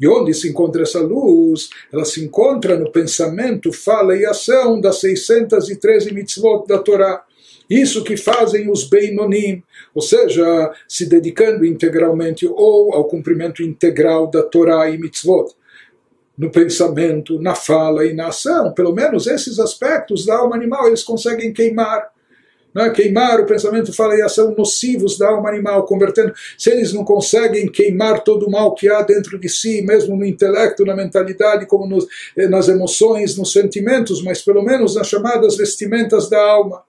e 0.00 0.08
onde 0.08 0.34
se 0.34 0.48
encontra 0.48 0.82
essa 0.82 1.00
luz? 1.00 1.68
Ela 1.92 2.04
se 2.04 2.24
encontra 2.24 2.78
no 2.78 2.90
pensamento, 2.90 3.72
fala 3.72 4.16
e 4.16 4.24
ação 4.24 4.80
das 4.80 5.00
613 5.00 6.12
mitzvot 6.12 6.66
da 6.66 6.78
Torá. 6.78 7.24
Isso 7.68 8.04
que 8.04 8.16
fazem 8.16 8.70
os 8.70 8.84
Beinonim, 8.84 9.62
ou 9.94 10.02
seja, 10.02 10.72
se 10.86 11.06
dedicando 11.06 11.64
integralmente 11.64 12.46
ou 12.46 12.94
ao 12.94 13.04
cumprimento 13.04 13.62
integral 13.62 14.26
da 14.26 14.42
Torá 14.42 14.90
e 14.90 14.98
Mitzvot, 14.98 15.54
no 16.36 16.50
pensamento, 16.50 17.40
na 17.40 17.54
fala 17.54 18.04
e 18.04 18.12
na 18.12 18.28
ação, 18.28 18.72
pelo 18.72 18.92
menos 18.92 19.26
esses 19.26 19.58
aspectos 19.58 20.26
da 20.26 20.36
alma 20.36 20.56
animal 20.56 20.88
eles 20.88 21.02
conseguem 21.02 21.52
queimar. 21.52 22.12
Né? 22.74 22.90
Queimar 22.90 23.40
o 23.40 23.46
pensamento, 23.46 23.92
fala 23.92 24.16
e 24.16 24.22
ação 24.22 24.52
nocivos 24.52 25.16
da 25.16 25.28
alma 25.28 25.48
animal, 25.48 25.84
convertendo. 25.84 26.34
Se 26.58 26.70
eles 26.70 26.92
não 26.92 27.04
conseguem 27.04 27.70
queimar 27.70 28.24
todo 28.24 28.46
o 28.46 28.50
mal 28.50 28.74
que 28.74 28.88
há 28.88 29.00
dentro 29.02 29.38
de 29.38 29.48
si, 29.48 29.80
mesmo 29.82 30.16
no 30.16 30.24
intelecto, 30.24 30.84
na 30.84 30.96
mentalidade, 30.96 31.66
como 31.66 31.86
nos, 31.86 32.04
eh, 32.36 32.48
nas 32.48 32.68
emoções, 32.68 33.38
nos 33.38 33.52
sentimentos, 33.52 34.20
mas 34.24 34.42
pelo 34.42 34.62
menos 34.62 34.96
nas 34.96 35.06
chamadas 35.06 35.56
vestimentas 35.56 36.28
da 36.28 36.40
alma. 36.40 36.82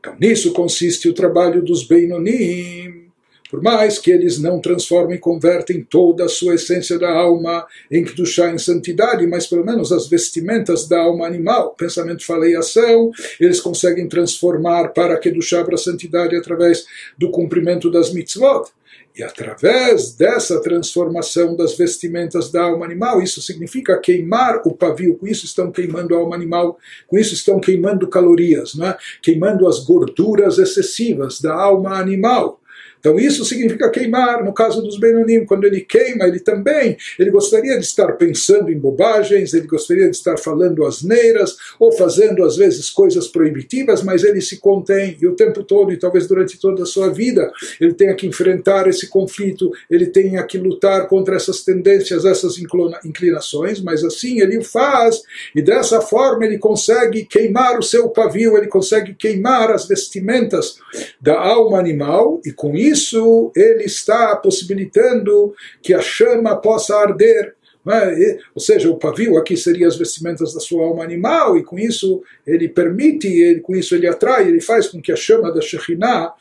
Então, 0.00 0.16
nisso 0.18 0.52
consiste 0.52 1.08
o 1.08 1.14
trabalho 1.14 1.62
dos 1.62 1.84
Beinonim. 1.84 3.10
Por 3.50 3.60
mais 3.60 3.98
que 3.98 4.12
eles 4.12 4.38
não 4.38 4.60
transformem 4.60 5.16
e 5.16 5.20
convertem 5.20 5.82
toda 5.82 6.24
a 6.24 6.28
sua 6.28 6.54
essência 6.54 6.98
da 6.98 7.10
alma 7.10 7.66
em 7.90 8.04
Kedushá, 8.04 8.50
em 8.50 8.58
santidade, 8.58 9.26
mas 9.26 9.46
pelo 9.46 9.64
menos 9.64 9.90
as 9.90 10.08
vestimentas 10.08 10.88
da 10.88 11.00
alma 11.00 11.26
animal, 11.26 11.74
pensamento, 11.74 12.24
fala 12.24 12.48
e 12.48 12.54
ação, 12.54 13.10
eles 13.40 13.60
conseguem 13.60 14.08
transformar 14.08 14.90
para 14.90 15.18
Kedushá, 15.18 15.64
para 15.64 15.74
a 15.74 15.78
santidade, 15.78 16.36
através 16.36 16.86
do 17.18 17.30
cumprimento 17.30 17.90
das 17.90 18.12
mitzvot. 18.12 18.70
E 19.14 19.22
através 19.22 20.14
dessa 20.14 20.60
transformação 20.60 21.56
das 21.56 21.76
vestimentas 21.76 22.50
da 22.50 22.62
alma 22.62 22.84
animal, 22.84 23.20
isso 23.20 23.42
significa 23.42 23.98
queimar 23.98 24.62
o 24.64 24.72
pavio, 24.72 25.16
com 25.16 25.26
isso 25.26 25.44
estão 25.44 25.70
queimando 25.72 26.14
a 26.14 26.18
alma 26.18 26.36
animal, 26.36 26.78
com 27.08 27.18
isso 27.18 27.34
estão 27.34 27.58
queimando 27.58 28.08
calorias, 28.08 28.74
não 28.74 28.86
é? 28.86 28.96
queimando 29.20 29.66
as 29.66 29.80
gorduras 29.84 30.58
excessivas 30.58 31.40
da 31.40 31.52
alma 31.52 31.98
animal. 31.98 32.59
Então 33.00 33.18
isso 33.18 33.44
significa 33.44 33.90
queimar, 33.90 34.44
no 34.44 34.52
caso 34.52 34.82
dos 34.82 34.98
Benonim, 34.98 35.44
quando 35.46 35.64
ele 35.64 35.80
queima, 35.80 36.26
ele 36.26 36.38
também, 36.38 36.96
ele 37.18 37.30
gostaria 37.30 37.78
de 37.78 37.84
estar 37.84 38.12
pensando 38.12 38.70
em 38.70 38.78
bobagens, 38.78 39.54
ele 39.54 39.66
gostaria 39.66 40.08
de 40.08 40.16
estar 40.16 40.36
falando 40.36 40.84
asneiras, 40.84 41.56
ou 41.78 41.90
fazendo 41.92 42.44
às 42.44 42.56
vezes 42.56 42.90
coisas 42.90 43.26
proibitivas, 43.26 44.02
mas 44.02 44.22
ele 44.22 44.40
se 44.40 44.58
contém, 44.58 45.16
e 45.20 45.26
o 45.26 45.34
tempo 45.34 45.62
todo, 45.62 45.92
e 45.92 45.96
talvez 45.96 46.26
durante 46.26 46.60
toda 46.60 46.82
a 46.82 46.86
sua 46.86 47.10
vida, 47.10 47.50
ele 47.80 47.94
tenha 47.94 48.14
que 48.14 48.26
enfrentar 48.26 48.86
esse 48.86 49.08
conflito, 49.08 49.72
ele 49.90 50.06
tenha 50.06 50.42
que 50.44 50.58
lutar 50.58 51.08
contra 51.08 51.36
essas 51.36 51.64
tendências, 51.64 52.24
essas 52.26 52.56
inclinações, 53.04 53.80
mas 53.80 54.04
assim 54.04 54.40
ele 54.40 54.58
o 54.58 54.62
faz, 54.62 55.22
e 55.54 55.62
dessa 55.62 56.00
forma 56.02 56.44
ele 56.44 56.58
consegue 56.58 57.24
queimar 57.24 57.78
o 57.78 57.82
seu 57.82 58.10
pavio, 58.10 58.58
ele 58.58 58.66
consegue 58.66 59.14
queimar 59.14 59.70
as 59.70 59.88
vestimentas 59.88 60.76
da 61.20 61.40
alma 61.40 61.78
animal, 61.78 62.40
e 62.44 62.52
com 62.52 62.76
isso 62.76 62.89
isso 62.90 63.52
ele 63.54 63.84
está 63.84 64.36
possibilitando 64.36 65.54
que 65.82 65.94
a 65.94 66.00
chama 66.00 66.56
possa 66.56 66.96
arder. 66.96 67.54
É? 67.86 68.38
Ou 68.54 68.60
seja, 68.60 68.90
o 68.90 68.98
pavio 68.98 69.38
aqui 69.38 69.56
seria 69.56 69.88
as 69.88 69.96
vestimentas 69.96 70.52
da 70.52 70.60
sua 70.60 70.84
alma 70.84 71.02
animal, 71.02 71.56
e 71.56 71.64
com 71.64 71.78
isso 71.78 72.22
ele 72.46 72.68
permite, 72.68 73.26
ele, 73.26 73.60
com 73.60 73.74
isso 73.74 73.94
ele 73.94 74.06
atrai, 74.06 74.46
ele 74.46 74.60
faz 74.60 74.86
com 74.86 75.00
que 75.00 75.10
a 75.10 75.16
chama 75.16 75.50
da 75.50 75.62
Shekhinah 75.62 76.34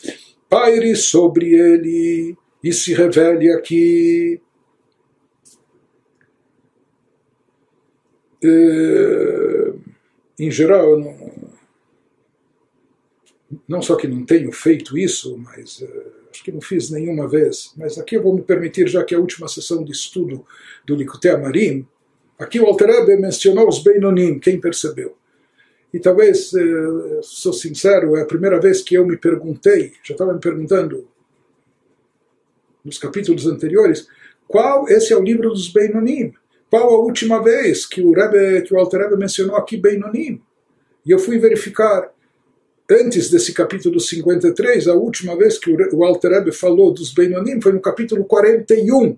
paire 0.49 0.95
sobre 0.97 1.53
ele 1.55 2.35
e 2.61 2.73
se 2.73 2.93
revele 2.93 3.51
aqui. 3.53 4.41
eh, 8.43 9.73
em 10.39 10.49
geral, 10.49 10.97
não, 10.97 11.31
não 13.67 13.81
só 13.81 13.95
que 13.95 14.07
não 14.07 14.25
tenho 14.25 14.51
feito 14.51 14.97
isso, 14.97 15.37
mas 15.37 15.81
uh, 15.81 16.18
acho 16.31 16.43
que 16.43 16.51
não 16.51 16.61
fiz 16.61 16.89
nenhuma 16.89 17.27
vez, 17.27 17.73
mas 17.75 17.97
aqui 17.97 18.15
eu 18.15 18.23
vou 18.23 18.35
me 18.35 18.41
permitir, 18.41 18.87
já 18.87 19.03
que 19.03 19.13
é 19.13 19.17
a 19.17 19.21
última 19.21 19.47
sessão 19.47 19.83
de 19.83 19.91
estudo 19.91 20.45
do 20.85 20.95
Likutei 20.95 21.31
Amarim, 21.31 21.87
aqui 22.37 22.59
o 22.59 22.65
Alter 22.65 23.19
mencionou 23.19 23.67
os 23.67 23.83
Beinonim, 23.83 24.39
quem 24.39 24.59
percebeu? 24.59 25.15
E 25.93 25.99
talvez, 25.99 26.53
uh, 26.53 27.19
sou 27.23 27.51
sincero, 27.51 28.15
é 28.15 28.21
a 28.21 28.25
primeira 28.25 28.59
vez 28.59 28.81
que 28.81 28.95
eu 28.95 29.05
me 29.05 29.17
perguntei, 29.17 29.93
já 30.03 30.13
estava 30.13 30.33
me 30.33 30.39
perguntando 30.39 31.07
nos 32.85 32.97
capítulos 32.97 33.47
anteriores, 33.47 34.07
qual 34.47 34.87
esse 34.87 35.11
é 35.13 35.17
o 35.17 35.23
livro 35.23 35.49
dos 35.49 35.71
Beinonim? 35.71 36.33
Qual 36.69 36.89
a 36.89 36.99
última 36.99 37.43
vez 37.43 37.85
que 37.85 38.01
o 38.01 38.11
Rebbe, 38.11 38.61
que 38.61 38.73
o 38.73 38.79
Alter 38.79 39.01
Rebbe 39.01 39.17
mencionou 39.17 39.55
aqui 39.55 39.77
Beinonim? 39.77 40.41
E 41.05 41.11
eu 41.11 41.17
fui 41.17 41.39
verificar 41.39 42.11
antes 42.89 43.29
desse 43.29 43.53
capítulo 43.53 43.99
53, 43.99 44.87
a 44.87 44.95
última 44.95 45.37
vez 45.37 45.57
que 45.57 45.71
o 45.71 46.03
Alter 46.03 46.31
Rebbe 46.31 46.51
falou 46.51 46.93
dos 46.93 47.13
Beinonim 47.13 47.61
foi 47.61 47.71
no 47.71 47.81
capítulo 47.81 48.25
41. 48.25 49.17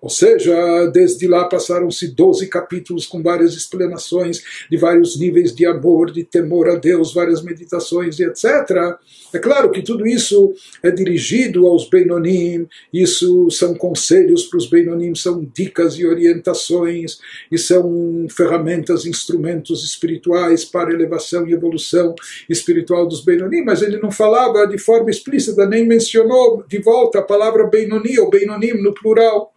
Ou 0.00 0.08
seja, 0.08 0.86
desde 0.92 1.26
lá 1.26 1.44
passaram-se 1.44 2.08
12 2.08 2.46
capítulos 2.48 3.06
com 3.06 3.22
várias 3.22 3.54
explanações 3.54 4.42
de 4.70 4.76
vários 4.76 5.18
níveis 5.18 5.54
de 5.54 5.66
amor, 5.66 6.12
de 6.12 6.22
temor 6.22 6.68
a 6.68 6.76
Deus, 6.76 7.12
várias 7.12 7.42
meditações 7.42 8.18
e 8.18 8.24
etc. 8.24 8.96
É 9.34 9.38
claro 9.38 9.70
que 9.70 9.82
tudo 9.82 10.06
isso 10.06 10.54
é 10.82 10.90
dirigido 10.90 11.66
aos 11.66 11.88
Beinonim, 11.88 12.66
isso 12.92 13.50
são 13.50 13.74
conselhos 13.74 14.44
para 14.44 14.58
os 14.58 14.70
Beinonim, 14.70 15.14
são 15.14 15.44
dicas 15.52 15.94
e 15.94 16.06
orientações, 16.06 17.18
e 17.50 17.58
são 17.58 18.26
ferramentas, 18.30 19.04
instrumentos 19.04 19.84
espirituais 19.84 20.64
para 20.64 20.92
elevação 20.92 21.46
e 21.46 21.52
evolução 21.52 22.14
espiritual 22.48 23.06
dos 23.06 23.24
Beinonim, 23.24 23.64
mas 23.64 23.82
ele 23.82 23.98
não 23.98 24.10
falava 24.10 24.66
de 24.66 24.78
forma 24.78 25.10
explícita, 25.10 25.66
nem 25.66 25.86
mencionou 25.86 26.64
de 26.68 26.78
volta 26.78 27.18
a 27.18 27.22
palavra 27.22 27.66
Benoni 27.66 28.18
ou 28.18 28.30
Beinonim 28.30 28.80
no 28.80 28.94
plural. 28.94 29.52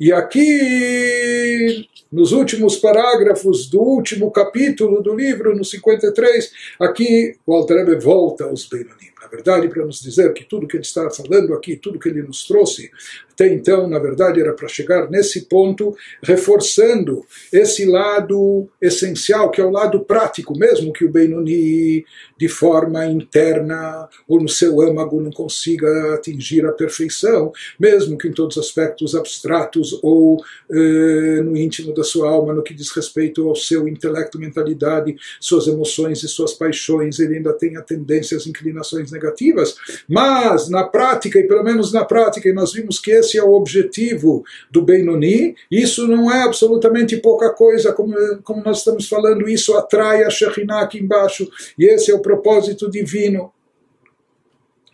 E 0.00 0.14
aqui, 0.14 1.86
nos 2.10 2.32
últimos 2.32 2.76
parágrafos 2.76 3.68
do 3.68 3.82
último 3.82 4.30
capítulo 4.30 5.02
do 5.02 5.14
livro, 5.14 5.54
no 5.54 5.62
53, 5.62 6.52
aqui 6.80 7.36
o 7.46 7.54
Alter 7.54 8.00
volta 8.00 8.44
aos 8.44 8.64
Beinonim. 8.64 9.10
Na 9.20 9.28
verdade, 9.28 9.68
para 9.68 9.84
nos 9.84 10.00
dizer 10.00 10.32
que 10.32 10.44
tudo 10.44 10.66
que 10.66 10.78
ele 10.78 10.84
está 10.84 11.10
falando 11.10 11.52
aqui, 11.52 11.76
tudo 11.76 11.98
que 11.98 12.08
ele 12.08 12.22
nos 12.22 12.46
trouxe, 12.46 12.90
até 13.40 13.54
então, 13.54 13.88
na 13.88 13.98
verdade, 13.98 14.38
era 14.38 14.52
para 14.52 14.68
chegar 14.68 15.10
nesse 15.10 15.46
ponto, 15.46 15.96
reforçando 16.22 17.24
esse 17.50 17.86
lado 17.86 18.68
essencial, 18.82 19.50
que 19.50 19.62
é 19.62 19.64
o 19.64 19.70
lado 19.70 20.00
prático, 20.00 20.54
mesmo 20.58 20.92
que 20.92 21.06
o 21.06 21.10
Benoni, 21.10 22.04
de 22.36 22.48
forma 22.48 23.06
interna 23.06 24.06
ou 24.28 24.42
no 24.42 24.48
seu 24.48 24.82
âmago, 24.82 25.22
não 25.22 25.30
consiga 25.30 26.12
atingir 26.12 26.66
a 26.66 26.72
perfeição, 26.72 27.50
mesmo 27.78 28.18
que 28.18 28.28
em 28.28 28.32
todos 28.32 28.58
os 28.58 28.66
aspectos 28.66 29.14
abstratos 29.14 29.98
ou 30.02 30.44
eh, 30.70 31.40
no 31.42 31.56
íntimo 31.56 31.94
da 31.94 32.04
sua 32.04 32.28
alma, 32.28 32.52
no 32.52 32.62
que 32.62 32.74
diz 32.74 32.90
respeito 32.90 33.48
ao 33.48 33.56
seu 33.56 33.88
intelecto, 33.88 34.38
mentalidade, 34.38 35.16
suas 35.40 35.66
emoções 35.66 36.22
e 36.22 36.28
suas 36.28 36.52
paixões, 36.52 37.18
ele 37.18 37.36
ainda 37.36 37.54
tenha 37.54 37.80
tendências, 37.80 38.46
inclinações 38.46 39.10
negativas, 39.10 39.76
mas 40.06 40.68
na 40.68 40.84
prática, 40.84 41.38
e 41.38 41.44
pelo 41.44 41.64
menos 41.64 41.90
na 41.90 42.04
prática, 42.04 42.46
e 42.46 42.52
nós 42.52 42.74
vimos 42.74 42.98
que 42.98 43.10
esse 43.10 43.29
esse 43.30 43.38
é 43.38 43.44
o 43.44 43.52
objetivo 43.52 44.44
do 44.70 44.82
Benoni, 44.82 45.54
isso 45.70 46.06
não 46.08 46.30
é 46.30 46.42
absolutamente 46.42 47.16
pouca 47.18 47.50
coisa, 47.50 47.92
como, 47.92 48.14
como 48.42 48.62
nós 48.64 48.78
estamos 48.78 49.08
falando, 49.08 49.48
isso 49.48 49.76
atrai 49.76 50.24
a 50.24 50.30
Shekhinah 50.30 50.80
aqui 50.80 50.98
embaixo, 50.98 51.48
e 51.78 51.86
esse 51.86 52.10
é 52.10 52.14
o 52.14 52.20
propósito 52.20 52.90
divino. 52.90 53.52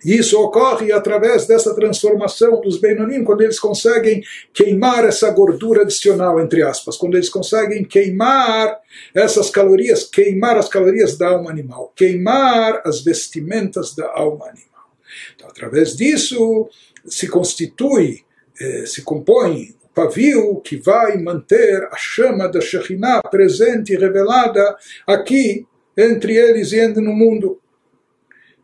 Isso 0.05 0.39
ocorre 0.41 0.93
através 0.93 1.47
dessa 1.47 1.75
transformação 1.75 2.61
dos 2.61 2.79
Benonim, 2.79 3.25
quando 3.25 3.41
eles 3.41 3.59
conseguem 3.59 4.23
queimar 4.53 5.05
essa 5.05 5.31
gordura 5.31 5.83
adicional, 5.83 6.39
entre 6.39 6.63
aspas, 6.63 6.97
quando 6.97 7.15
eles 7.15 7.31
conseguem 7.31 7.83
queimar 7.83 8.79
essas 9.15 9.49
calorias, 9.49 10.05
queimar 10.05 10.59
as 10.59 10.69
calorias 10.69 11.17
da 11.17 11.31
alma 11.31 11.51
animal, 11.51 11.93
queimar 11.97 12.83
as 12.85 13.01
vestimentas 13.01 13.95
da 13.95 14.07
alma 14.13 14.47
animal. 14.47 14.91
Então, 15.35 15.49
através 15.49 15.97
disso, 15.97 16.69
se 17.07 17.27
constitui 17.27 18.26
eh, 18.61 18.87
se 18.87 19.03
compõe 19.03 19.75
o 19.85 19.89
pavio 19.95 20.61
que 20.61 20.77
vai 20.77 21.17
manter 21.19 21.89
a 21.91 21.97
chama 21.97 22.49
da 22.49 22.61
Shekhinah 22.61 23.23
presente 23.31 23.93
e 23.93 23.97
revelada 23.97 24.77
aqui 25.07 25.67
entre 25.97 26.37
eles 26.37 26.73
e 26.73 26.87
no 26.89 27.13
mundo. 27.13 27.61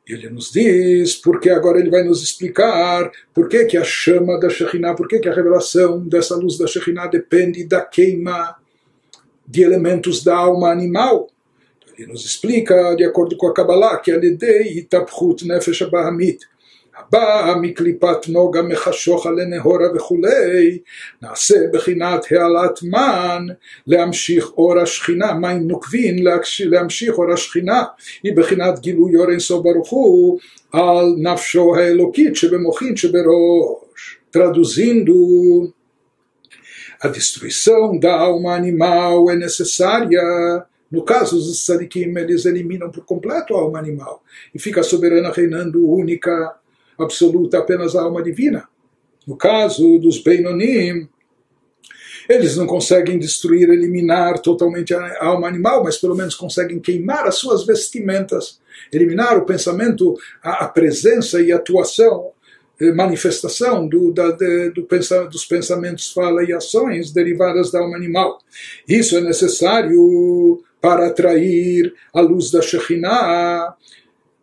Ele 0.07 0.29
nos 0.29 0.51
diz, 0.51 1.15
porque 1.15 1.49
agora 1.49 1.79
ele 1.79 1.91
vai 1.91 2.03
nos 2.03 2.23
explicar 2.23 3.11
por 3.33 3.49
que, 3.49 3.65
que 3.67 3.77
a 3.77 3.85
chama 3.85 4.39
da 4.39 4.51
Shekhinah, 4.51 4.95
por 4.95 5.07
que, 5.07 5.21
que 5.21 5.29
a 5.29 5.35
revelação 5.35 6.07
dessa 6.07 6.35
luz 6.37 6.59
da 6.59 6.67
Shekhinah 6.67 7.07
depende 7.07 7.65
da 7.65 7.81
queima 7.81 8.57
de 9.47 9.63
elementos 9.63 10.25
da 10.25 10.37
alma 10.37 10.71
animal. 10.71 11.29
Ele 11.97 12.09
nos 12.09 12.25
explica, 12.25 12.95
de 12.97 13.05
acordo 13.05 13.37
com 13.37 13.47
a 13.47 13.55
Kabbalah, 13.55 13.99
que 13.99 14.11
a 14.11 14.17
Lidei 14.17 14.79
Itapchut 14.79 15.47
Nefesh 15.47 15.83
Abahamit, 15.83 16.41
הבאה 17.02 17.56
מקליפת 17.56 18.28
נוגה 18.28 18.62
מחשוכה 18.62 19.32
לנהורה 19.32 19.88
וכולי, 19.96 20.80
נעשה 21.22 21.56
בחינת 21.74 22.26
העלת 22.32 22.84
מן 22.84 23.46
להמשיך 23.88 24.50
אור 24.58 24.80
השכינה, 24.80 25.34
מים 25.34 25.68
נוקבין 25.68 26.24
להמשיך 26.66 27.18
אור 27.18 27.34
השכינה, 27.34 27.84
היא 28.24 28.36
בחינת 28.36 28.80
גילוי 28.80 29.16
אור 29.16 29.30
אינסוף 29.30 29.64
ברוך 29.64 29.90
הוא 29.90 30.40
על 30.72 31.14
נפשו 31.18 31.76
האלוקית 31.76 32.36
שבמוחין 32.36 32.96
שבראש. 32.96 34.18
Traduzindo, 34.36 35.74
a 37.02 37.08
destruição 37.08 37.98
da 37.98 38.14
alma 38.14 38.54
animal 38.54 39.32
é 39.32 39.36
necessária 39.36 40.22
No 40.90 41.04
caso, 41.04 41.36
os 41.38 41.66
tzadikim, 41.66 42.18
eles 42.18 42.46
eliminam 42.46 42.90
por 42.90 43.04
completo 43.04 43.56
a 43.56 43.60
alma 43.60 43.78
animal 43.78 44.24
e 44.56 44.60
fica 44.60 44.80
a 44.80 44.84
soberana 44.84 45.32
reinando 45.32 45.86
única 45.86 46.58
absoluta 47.03 47.59
apenas 47.59 47.95
a 47.95 48.03
alma 48.03 48.23
divina. 48.23 48.69
No 49.27 49.37
caso 49.37 49.99
dos 49.99 50.19
Beinonim, 50.19 51.09
eles 52.29 52.57
não 52.57 52.67
conseguem 52.67 53.19
destruir, 53.19 53.69
eliminar 53.69 54.39
totalmente 54.39 54.95
a 54.95 55.25
alma 55.25 55.49
animal, 55.49 55.83
mas 55.83 55.97
pelo 55.97 56.15
menos 56.15 56.35
conseguem 56.35 56.79
queimar 56.79 57.27
as 57.27 57.37
suas 57.37 57.65
vestimentas, 57.65 58.61
eliminar 58.93 59.37
o 59.37 59.45
pensamento, 59.45 60.17
a, 60.43 60.65
a 60.65 60.69
presença 60.69 61.41
e 61.41 61.53
atuação, 61.53 62.31
eh, 62.81 62.93
manifestação 62.93 63.87
do, 63.89 64.13
da, 64.13 64.31
de, 64.31 64.71
do 64.71 64.85
pensa, 64.85 65.25
dos 65.25 65.45
pensamentos, 65.45 66.13
fala 66.13 66.45
e 66.45 66.53
ações 66.53 67.13
derivadas 67.13 67.71
da 67.71 67.81
alma 67.81 67.97
animal. 67.97 68.39
Isso 68.89 69.17
é 69.17 69.21
necessário 69.21 70.63
para 70.81 71.07
atrair 71.07 71.93
a 72.13 72.21
luz 72.21 72.51
da 72.51 72.61
Shekhinah 72.61 73.75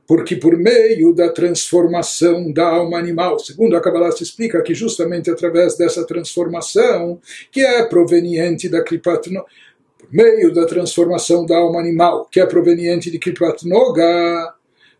porque 0.09 0.35
por 0.35 0.57
meio 0.57 1.13
da 1.13 1.29
transformação 1.29 2.51
da 2.51 2.67
alma 2.67 2.97
animal, 2.97 3.37
segundo 3.37 3.77
a 3.77 3.79
Kabbalah 3.79 4.11
se 4.11 4.23
explica 4.23 4.59
que 4.63 4.73
justamente 4.73 5.29
através 5.29 5.77
dessa 5.77 6.03
transformação, 6.03 7.21
que 7.51 7.61
é 7.61 7.85
proveniente 7.85 8.67
da 8.67 8.83
Kripat 8.83 9.29
por 9.29 10.11
meio 10.11 10.51
da 10.51 10.65
transformação 10.65 11.45
da 11.45 11.57
alma 11.57 11.79
animal, 11.79 12.27
que 12.31 12.39
é 12.39 12.45
proveniente 12.47 13.11
de 13.11 13.19
Kripat 13.19 13.67
Noga, 13.67 14.51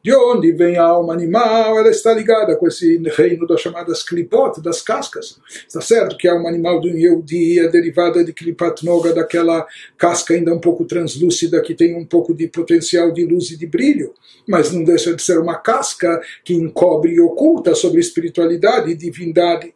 de 0.01 0.15
onde 0.15 0.51
vem 0.53 0.77
a 0.77 0.83
alma 0.83 1.13
animal, 1.13 1.77
ela 1.77 1.89
está 1.89 2.13
ligada 2.13 2.55
com 2.55 2.67
esse 2.67 2.97
reino 3.15 3.45
das 3.45 3.59
chamadas 3.59 4.01
klipot, 4.01 4.61
das 4.61 4.81
cascas. 4.81 5.39
Está 5.67 5.81
certo 5.81 6.17
que 6.17 6.27
a 6.27 6.33
alma 6.33 6.47
animal 6.47 6.79
do 6.79 6.87
Yehudi 6.87 7.59
é 7.59 7.67
derivada 7.67 8.23
de 8.23 8.31
klipat 8.31 8.85
noga, 8.85 9.13
daquela 9.13 9.67
casca 9.97 10.33
ainda 10.33 10.53
um 10.53 10.59
pouco 10.59 10.85
translúcida, 10.85 11.61
que 11.61 11.75
tem 11.75 11.95
um 11.95 12.05
pouco 12.05 12.33
de 12.33 12.47
potencial 12.47 13.11
de 13.11 13.25
luz 13.25 13.51
e 13.51 13.57
de 13.57 13.67
brilho, 13.67 14.13
mas 14.47 14.71
não 14.71 14.83
deixa 14.83 15.13
de 15.13 15.21
ser 15.21 15.37
uma 15.37 15.55
casca 15.55 16.21
que 16.45 16.53
encobre 16.53 17.13
e 17.13 17.19
oculta 17.19 17.75
sobre 17.75 17.99
espiritualidade 17.99 18.91
e 18.91 18.95
divindade. 18.95 19.73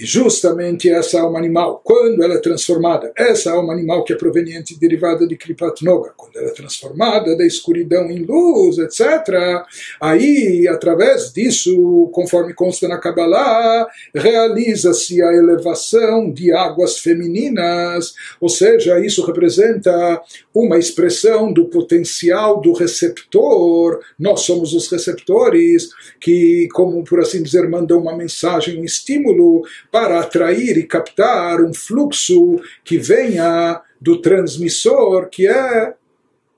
E 0.00 0.06
justamente 0.06 0.88
essa 0.88 1.20
alma 1.20 1.38
animal, 1.38 1.82
quando 1.84 2.22
ela 2.22 2.32
é 2.32 2.38
transformada, 2.38 3.12
essa 3.14 3.52
alma 3.52 3.74
animal 3.74 4.02
que 4.02 4.14
é 4.14 4.16
proveniente 4.16 4.78
derivada 4.80 5.26
de 5.26 5.36
Kripat 5.36 5.84
Noga, 5.84 6.14
quando 6.16 6.38
ela 6.38 6.48
é 6.48 6.54
transformada 6.54 7.36
da 7.36 7.44
escuridão 7.44 8.10
em 8.10 8.24
luz, 8.24 8.78
etc., 8.78 9.62
aí, 10.00 10.66
através 10.66 11.30
disso, 11.34 12.08
conforme 12.14 12.54
consta 12.54 12.88
na 12.88 12.96
Kabbalah, 12.96 13.86
realiza-se 14.14 15.20
a 15.20 15.34
elevação 15.34 16.32
de 16.32 16.50
águas 16.50 16.98
femininas, 16.98 18.14
ou 18.40 18.48
seja, 18.48 18.98
isso 19.04 19.22
representa 19.22 20.22
uma 20.54 20.78
expressão 20.78 21.52
do 21.52 21.66
potencial 21.66 22.58
do 22.62 22.72
receptor, 22.72 24.00
nós 24.18 24.40
somos 24.40 24.72
os 24.72 24.90
receptores, 24.90 25.90
que, 26.18 26.68
como 26.72 27.04
por 27.04 27.20
assim 27.20 27.42
dizer, 27.42 27.68
mandam 27.68 27.98
uma 27.98 28.16
mensagem, 28.16 28.80
um 28.80 28.84
estímulo 28.84 29.62
para 29.90 30.20
atrair 30.20 30.76
e 30.78 30.86
captar 30.86 31.60
um 31.62 31.74
fluxo 31.74 32.60
que 32.84 32.98
venha 32.98 33.80
do 34.00 34.20
transmissor, 34.20 35.28
que 35.28 35.46
é 35.46 35.94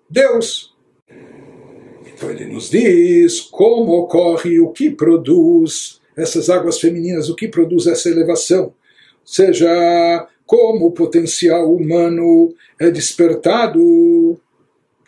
Deus. 0.08 0.74
Então 2.06 2.30
ele 2.30 2.46
nos 2.46 2.70
diz 2.70 3.40
como 3.40 3.92
ocorre, 3.92 4.60
o 4.60 4.68
que 4.68 4.90
produz 4.90 6.00
essas 6.16 6.50
águas 6.50 6.78
femininas, 6.78 7.28
o 7.28 7.34
que 7.34 7.48
produz 7.48 7.86
essa 7.86 8.08
elevação. 8.08 8.64
Ou 8.64 8.72
seja, 9.24 10.28
como 10.46 10.86
o 10.86 10.92
potencial 10.92 11.74
humano 11.74 12.54
é 12.78 12.90
despertado 12.90 14.38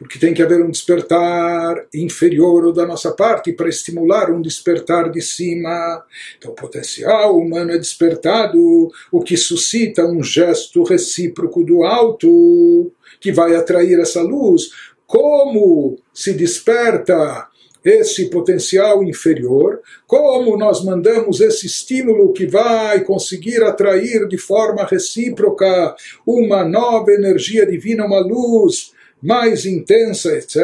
porque 0.05 0.19
tem 0.19 0.35
que 0.35 0.43
haver 0.43 0.62
um 0.62 0.71
despertar 0.71 1.87
inferior 1.95 2.75
da 2.75 2.87
nossa 2.87 3.11
parte 3.11 3.55
para 3.55 3.71
estimular 3.71 4.31
um 4.31 4.43
despertar 4.43 5.11
de 5.11 5.23
cima. 5.23 6.05
Então, 6.37 6.51
o 6.51 6.55
potencial 6.55 7.38
humano 7.38 7.73
é 7.73 7.79
despertado, 7.79 8.93
o 9.11 9.23
que 9.23 9.35
suscita 9.35 10.05
um 10.05 10.23
gesto 10.23 10.83
recíproco 10.83 11.64
do 11.64 11.85
alto, 11.85 12.93
que 13.19 13.33
vai 13.33 13.57
atrair 13.57 13.99
essa 13.99 14.21
luz. 14.21 14.73
Como 15.07 15.99
se 16.12 16.35
desperta 16.35 17.49
esse 17.83 18.29
potencial 18.29 19.03
inferior, 19.03 19.81
como 20.07 20.55
nós 20.59 20.85
mandamos 20.85 21.40
esse 21.40 21.67
estímulo 21.67 22.35
que 22.35 22.47
vai 22.47 23.03
conseguir 23.05 23.62
atrair 23.62 24.29
de 24.29 24.37
forma 24.37 24.85
recíproca 24.85 25.97
uma 26.27 26.62
nova 26.62 27.11
energia 27.11 27.64
divina, 27.64 28.05
uma 28.05 28.21
luz 28.21 28.93
mais 29.24 29.64
intensa, 29.64 30.37
etc., 30.37 30.58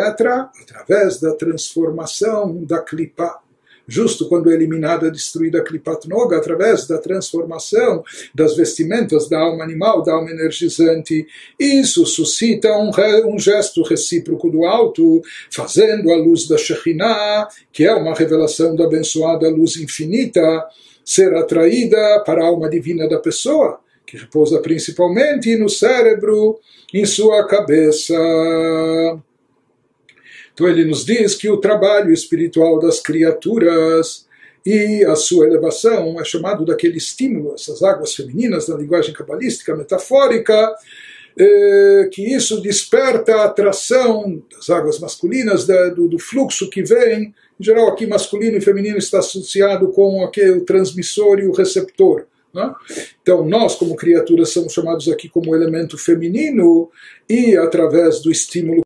através 0.60 1.18
da 1.18 1.32
transformação 1.32 2.62
da 2.62 2.78
klipa. 2.78 3.38
Justo 3.88 4.28
quando 4.28 4.50
é 4.50 4.54
eliminada, 4.54 5.10
destruída 5.10 5.60
a 5.60 5.64
klipat 5.64 6.06
noga, 6.06 6.36
através 6.36 6.86
da 6.86 6.98
transformação 6.98 8.04
das 8.34 8.54
vestimentas 8.54 9.30
da 9.30 9.40
alma 9.40 9.64
animal, 9.64 10.02
da 10.02 10.12
alma 10.12 10.30
energizante, 10.30 11.26
isso 11.58 12.04
suscita 12.04 12.70
um, 12.76 12.90
um 13.26 13.38
gesto 13.38 13.82
recíproco 13.82 14.50
do 14.50 14.66
alto, 14.66 15.22
fazendo 15.50 16.12
a 16.12 16.16
luz 16.16 16.46
da 16.46 16.58
Shekhinah, 16.58 17.48
que 17.72 17.84
é 17.84 17.94
uma 17.94 18.14
revelação 18.14 18.76
da 18.76 18.84
abençoada 18.84 19.48
luz 19.48 19.76
infinita, 19.76 20.68
ser 21.02 21.34
atraída 21.34 22.22
para 22.26 22.44
a 22.44 22.46
alma 22.46 22.68
divina 22.68 23.08
da 23.08 23.18
pessoa 23.18 23.80
que 24.10 24.16
repousa 24.16 24.58
principalmente 24.58 25.54
no 25.54 25.68
cérebro, 25.68 26.58
em 26.92 27.06
sua 27.06 27.46
cabeça. 27.46 28.12
Então 30.52 30.68
ele 30.68 30.84
nos 30.84 31.04
diz 31.04 31.36
que 31.36 31.48
o 31.48 31.58
trabalho 31.58 32.12
espiritual 32.12 32.80
das 32.80 32.98
criaturas 32.98 34.26
e 34.66 35.04
a 35.04 35.14
sua 35.14 35.46
elevação 35.46 36.20
é 36.20 36.24
chamado 36.24 36.64
daquele 36.64 36.98
estímulo, 36.98 37.54
essas 37.54 37.84
águas 37.84 38.12
femininas 38.12 38.66
na 38.66 38.76
linguagem 38.76 39.14
cabalística 39.14 39.76
metafórica, 39.76 40.74
eh, 41.38 42.08
que 42.12 42.34
isso 42.34 42.60
desperta 42.60 43.36
a 43.36 43.44
atração 43.44 44.42
das 44.52 44.68
águas 44.70 44.98
masculinas, 44.98 45.68
do, 45.94 46.18
fluxo 46.18 46.68
que 46.68 46.82
vem. 46.82 47.32
Em 47.58 47.64
geral, 47.64 47.88
aqui 47.88 48.08
masculino 48.08 48.58
e 48.58 48.60
feminino 48.60 48.98
está 48.98 49.20
associado 49.20 49.92
com 49.92 50.24
aquele 50.24 50.62
transmissor 50.62 51.38
e 51.38 51.46
o 51.46 51.52
receptor. 51.52 52.26
Né? 52.54 52.74
Então, 53.22 53.46
nós, 53.46 53.76
como 53.76 53.96
criaturas, 53.96 54.50
somos 54.50 54.72
chamados 54.72 55.08
aqui 55.08 55.28
como 55.28 55.54
elemento 55.54 55.96
feminino 55.96 56.90
e 57.28 57.56
através 57.56 58.20
do 58.20 58.30
estímulo. 58.30 58.82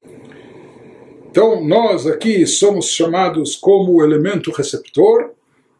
Então, 1.30 1.64
nós 1.64 2.06
aqui 2.06 2.46
somos 2.46 2.86
chamados 2.86 3.56
como 3.56 4.02
elemento 4.04 4.50
receptor, 4.52 5.32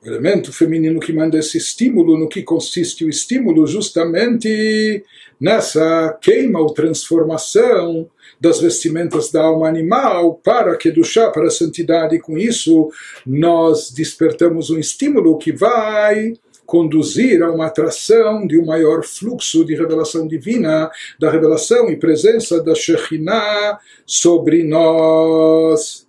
o 0.02 0.08
elemento 0.08 0.52
feminino 0.52 1.00
que 1.00 1.12
manda 1.12 1.38
esse 1.38 1.56
estímulo, 1.56 2.18
no 2.18 2.28
que 2.28 2.42
consiste 2.42 3.04
o 3.04 3.08
estímulo? 3.08 3.66
Justamente 3.66 5.02
nessa 5.40 6.18
queima 6.20 6.60
ou 6.60 6.74
transformação 6.74 8.08
das 8.40 8.60
vestimentas 8.60 9.30
da 9.30 9.42
alma 9.42 9.68
animal 9.68 10.34
para 10.44 10.76
que 10.76 10.90
do 10.90 11.04
chá 11.04 11.30
para 11.30 11.46
a 11.46 11.50
santidade. 11.50 12.18
Com 12.18 12.36
isso, 12.36 12.90
nós 13.26 13.90
despertamos 13.90 14.70
um 14.70 14.78
estímulo 14.78 15.38
que 15.38 15.52
vai 15.52 16.34
conduzir 16.66 17.42
a 17.42 17.50
uma 17.50 17.66
atração 17.66 18.46
de 18.46 18.58
um 18.58 18.66
maior 18.66 19.04
fluxo 19.04 19.64
de 19.64 19.74
revelação 19.74 20.26
divina, 20.26 20.90
da 21.18 21.30
revelação 21.30 21.90
e 21.90 21.96
presença 21.96 22.62
da 22.62 22.74
Shekhinah 22.74 23.78
sobre 24.06 24.64
nós. 24.64 26.06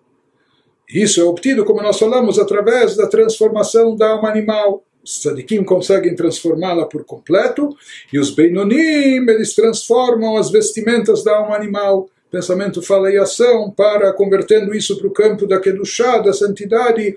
Isso 0.89 1.19
é 1.19 1.23
obtido, 1.23 1.65
como 1.65 1.81
nós 1.81 1.99
falamos, 1.99 2.39
através 2.39 2.95
da 2.95 3.07
transformação 3.07 3.95
da 3.95 4.09
alma 4.09 4.29
animal. 4.29 4.83
Os 5.03 5.19
tzadikim 5.19 5.63
conseguem 5.63 6.15
transformá-la 6.15 6.85
por 6.85 7.03
completo, 7.03 7.75
e 8.11 8.17
os 8.17 8.31
beinonim, 8.31 9.27
eles 9.29 9.53
transformam 9.53 10.37
as 10.37 10.49
vestimentas 10.49 11.23
da 11.23 11.37
alma 11.37 11.55
animal 11.55 12.09
pensamento, 12.31 12.81
fala 12.81 13.11
e 13.11 13.17
ação, 13.17 13.71
para 13.71 14.11
convertendo 14.11 14.75
isso 14.75 14.97
para 14.97 15.07
o 15.07 15.11
campo 15.11 15.47
da 15.47 15.59
Kedushá, 15.59 16.17
da 16.19 16.33
santidade. 16.33 17.15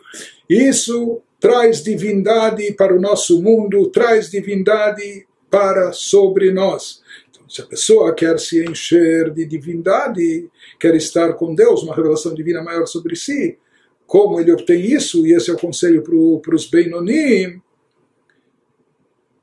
Isso 0.49 1.21
traz 1.41 1.83
divindade 1.83 2.73
para 2.73 2.95
o 2.95 3.01
nosso 3.01 3.41
mundo, 3.43 3.89
traz 3.91 4.31
divindade 4.31 5.27
para 5.51 5.93
sobre 5.93 6.51
nós. 6.51 7.03
Então, 7.31 7.49
se 7.49 7.63
a 7.63 7.67
pessoa 7.67 8.15
quer 8.15 8.39
se 8.39 8.65
encher 8.65 9.31
de 9.31 9.45
divindade, 9.45 10.49
quer 10.79 10.95
estar 10.95 11.35
com 11.35 11.55
Deus, 11.55 11.83
uma 11.83 11.95
revelação 11.95 12.35
divina 12.35 12.63
maior 12.63 12.87
sobre 12.87 13.17
si, 13.17 13.57
como 14.07 14.41
ele 14.41 14.53
obtém 14.53 14.81
isso? 14.81 15.27
E 15.27 15.35
esse 15.35 15.51
é 15.51 15.55
o 15.55 15.59
conselho 15.59 16.03
para 16.41 16.55
os 16.55 16.67
Beinonim, 16.67 17.61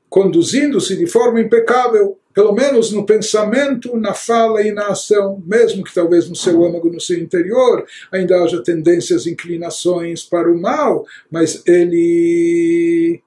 conduzindo-se 0.08 0.96
de 0.96 1.06
forma 1.06 1.40
impecável, 1.40 2.18
pelo 2.36 2.52
menos 2.52 2.92
no 2.92 3.06
pensamento, 3.06 3.96
na 3.96 4.12
fala 4.12 4.60
e 4.60 4.70
na 4.70 4.88
ação, 4.88 5.42
mesmo 5.46 5.82
que 5.82 5.94
talvez 5.94 6.28
no 6.28 6.36
seu 6.36 6.62
âmago, 6.66 6.92
no 6.92 7.00
seu 7.00 7.18
interior, 7.18 7.86
ainda 8.12 8.42
haja 8.42 8.62
tendências, 8.62 9.26
inclinações 9.26 10.22
para 10.22 10.52
o 10.52 10.60
mal, 10.60 11.06
mas 11.30 11.62
ele 11.66 13.22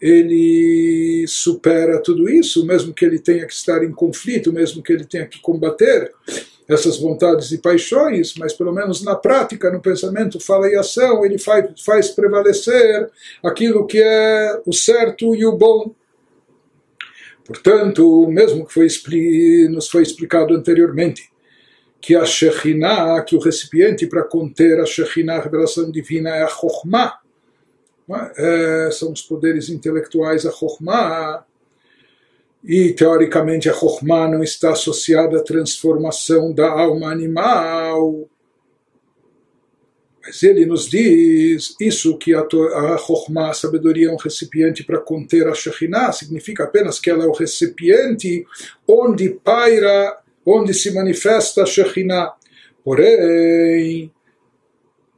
ele 0.00 1.24
supera 1.28 2.02
tudo 2.02 2.28
isso, 2.28 2.66
mesmo 2.66 2.92
que 2.92 3.04
ele 3.04 3.20
tenha 3.20 3.46
que 3.46 3.52
estar 3.52 3.84
em 3.84 3.92
conflito, 3.92 4.52
mesmo 4.52 4.82
que 4.82 4.92
ele 4.92 5.04
tenha 5.04 5.26
que 5.26 5.40
combater 5.40 6.12
essas 6.68 6.98
vontades 6.98 7.52
e 7.52 7.58
paixões, 7.58 8.34
mas 8.36 8.52
pelo 8.52 8.72
menos 8.72 9.04
na 9.04 9.14
prática, 9.14 9.70
no 9.70 9.80
pensamento, 9.80 10.40
fala 10.40 10.68
e 10.68 10.74
ação, 10.74 11.24
ele 11.24 11.38
faz, 11.38 11.80
faz 11.84 12.08
prevalecer 12.08 13.08
aquilo 13.40 13.86
que 13.86 14.02
é 14.02 14.60
o 14.66 14.72
certo 14.72 15.32
e 15.36 15.46
o 15.46 15.56
bom. 15.56 15.94
Portanto, 17.48 18.26
mesmo 18.28 18.66
que 18.66 18.74
foi, 18.74 18.88
nos 19.70 19.88
foi 19.88 20.02
explicado 20.02 20.54
anteriormente, 20.54 21.30
que 21.98 22.14
a 22.14 22.22
Shekhinah, 22.22 23.22
que 23.22 23.34
o 23.34 23.38
recipiente 23.38 24.06
para 24.06 24.22
conter 24.22 24.78
a 24.78 24.84
Shekhinah, 24.84 25.36
a 25.36 25.40
revelação 25.40 25.90
divina, 25.90 26.28
é 26.28 26.42
a 26.42 26.48
Chokhmah, 26.48 27.20
é, 28.36 28.90
são 28.92 29.12
os 29.12 29.22
poderes 29.22 29.70
intelectuais, 29.70 30.44
a 30.44 30.52
Chokhmah, 30.52 31.42
e 32.62 32.92
teoricamente 32.92 33.70
a 33.70 33.72
Chokhmah 33.72 34.28
não 34.28 34.42
está 34.42 34.72
associada 34.72 35.38
à 35.38 35.42
transformação 35.42 36.52
da 36.52 36.70
alma 36.70 37.10
animal, 37.10 38.28
mas 40.28 40.42
ele 40.42 40.66
nos 40.66 40.90
diz 40.90 41.74
isso 41.80 42.18
que 42.18 42.34
a, 42.34 42.40
a 42.40 42.98
Chokhmah, 42.98 43.50
a 43.50 43.54
sabedoria, 43.54 44.08
é 44.08 44.12
um 44.12 44.16
recipiente 44.16 44.84
para 44.84 44.98
conter 44.98 45.48
a 45.48 45.54
Shekhinah, 45.54 46.12
significa 46.12 46.64
apenas 46.64 47.00
que 47.00 47.08
ela 47.08 47.24
é 47.24 47.26
o 47.26 47.32
recipiente 47.32 48.44
onde 48.86 49.30
paira, 49.30 50.18
onde 50.44 50.74
se 50.74 50.92
manifesta 50.92 51.62
a 51.62 51.66
Shekhinah. 51.66 52.34
Porém, 52.84 54.12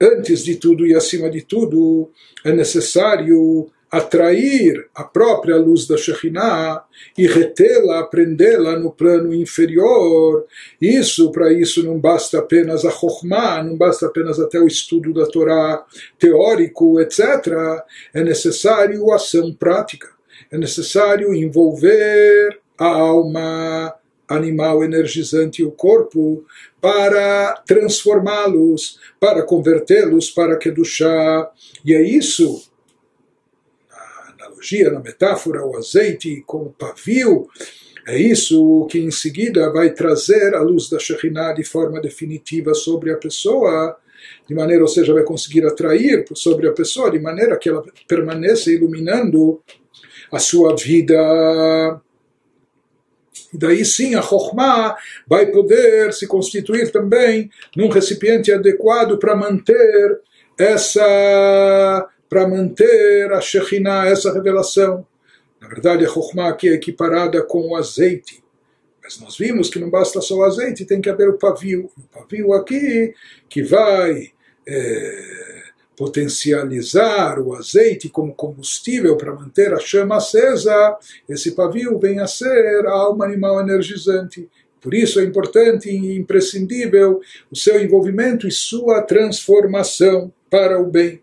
antes 0.01 0.45
de 0.45 0.55
tudo 0.55 0.87
e 0.87 0.95
acima 0.95 1.29
de 1.29 1.43
tudo, 1.43 2.09
é 2.45 2.53
necessário 2.53 3.69
atrair 3.91 4.89
a 4.95 5.03
própria 5.03 5.57
luz 5.57 5.87
da 5.87 5.97
Shekhinah 5.97 6.85
e 7.19 7.27
retê-la, 7.27 8.05
prendê-la 8.05 8.79
no 8.79 8.93
plano 8.93 9.35
inferior. 9.35 10.47
Isso, 10.81 11.33
para 11.33 11.53
isso, 11.53 11.83
não 11.85 11.99
basta 11.99 12.39
apenas 12.39 12.85
a 12.85 12.91
Chokhmah, 12.91 13.65
não 13.65 13.77
basta 13.77 14.07
apenas 14.07 14.39
até 14.39 14.61
o 14.61 14.67
estudo 14.67 15.13
da 15.13 15.27
Torá 15.27 15.85
teórico, 16.19 17.01
etc. 17.01 17.19
É 18.15 18.23
necessário 18.23 19.11
ação 19.13 19.53
prática. 19.53 20.09
É 20.53 20.57
necessário 20.57 21.35
envolver 21.35 22.61
a 22.79 22.87
alma 22.87 23.95
animal 24.29 24.85
energizante 24.85 25.63
e 25.63 25.65
o 25.65 25.73
corpo 25.73 26.45
para 26.81 27.61
transformá-los, 27.67 29.01
para 29.19 29.43
convertê-los 29.43 30.31
para 30.31 30.57
Kedushá. 30.57 31.51
E 31.85 31.93
é 31.93 32.01
isso 32.01 32.70
analogia, 34.61 34.91
na 34.91 35.01
metáfora, 35.01 35.65
o 35.65 35.77
azeite 35.77 36.43
com 36.47 36.65
o 36.65 36.71
pavio, 36.71 37.49
é 38.07 38.19
isso 38.19 38.87
que 38.91 38.99
em 38.99 39.11
seguida 39.11 39.71
vai 39.73 39.91
trazer 39.91 40.55
a 40.55 40.61
luz 40.61 40.89
da 40.89 40.99
Shekhinah 40.99 41.53
de 41.55 41.65
forma 41.65 42.01
definitiva 42.01 42.75
sobre 42.75 43.13
a 43.13 43.17
pessoa, 43.17 43.97
de 44.49 44.55
maneira, 44.55 44.83
ou 44.83 44.89
seja, 44.89 45.15
vai 45.15 45.23
conseguir 45.23 45.65
atrair 45.67 46.25
sobre 46.35 46.69
a 46.69 46.73
pessoa, 46.73 47.11
de 47.11 47.19
maneira 47.19 47.57
que 47.57 47.69
ela 47.69 47.85
permaneça 48.07 48.71
iluminando 48.71 49.61
a 50.31 50.39
sua 50.39 50.77
vida. 50.77 52.01
E 53.53 53.59
daí 53.59 53.85
sim 53.85 54.15
a 54.15 54.23
Chokhmah 54.23 54.97
vai 55.27 55.47
poder 55.47 56.13
se 56.13 56.27
constituir 56.27 56.93
também 56.93 57.51
num 57.77 57.89
recipiente 57.89 58.53
adequado 58.53 59.19
para 59.19 59.35
manter 59.35 60.21
essa 60.59 62.09
para 62.31 62.47
manter 62.47 63.33
a 63.33 63.41
Shekhinah, 63.41 64.07
essa 64.07 64.33
revelação. 64.33 65.05
Na 65.61 65.67
verdade, 65.67 66.07
a 66.07 66.09
Chokhmah 66.09 66.49
aqui 66.49 66.69
é 66.69 66.75
equiparada 66.75 67.43
com 67.43 67.71
o 67.71 67.77
azeite. 67.77 68.43
Mas 69.03 69.19
nós 69.19 69.37
vimos 69.37 69.69
que 69.69 69.81
não 69.81 69.91
basta 69.91 70.21
só 70.21 70.37
o 70.37 70.45
azeite, 70.45 70.87
tem 70.87 71.01
que 71.01 71.11
haver 71.11 71.29
o 71.29 71.37
pavio. 71.37 71.91
O 71.99 72.19
pavio 72.21 72.53
aqui 72.53 73.13
que 73.49 73.65
vai 73.65 74.31
é, 74.67 75.63
potencializar 75.97 77.41
o 77.41 77.53
azeite 77.55 78.09
como 78.09 78.33
combustível 78.33 79.17
para 79.17 79.35
manter 79.35 79.75
a 79.75 79.81
chama 79.81 80.17
acesa. 80.17 80.97
Esse 81.29 81.51
pavio 81.51 81.99
vem 81.99 82.21
a 82.21 82.29
ser 82.29 82.87
a 82.87 82.93
alma 82.93 83.25
animal 83.25 83.61
energizante. 83.61 84.49
Por 84.81 84.95
isso 84.95 85.19
é 85.19 85.25
importante 85.25 85.91
e 85.91 86.17
imprescindível 86.17 87.21
o 87.51 87.57
seu 87.57 87.83
envolvimento 87.83 88.47
e 88.47 88.53
sua 88.53 89.03
transformação 89.03 90.33
para 90.49 90.81
o 90.81 90.87
bem. 90.87 91.21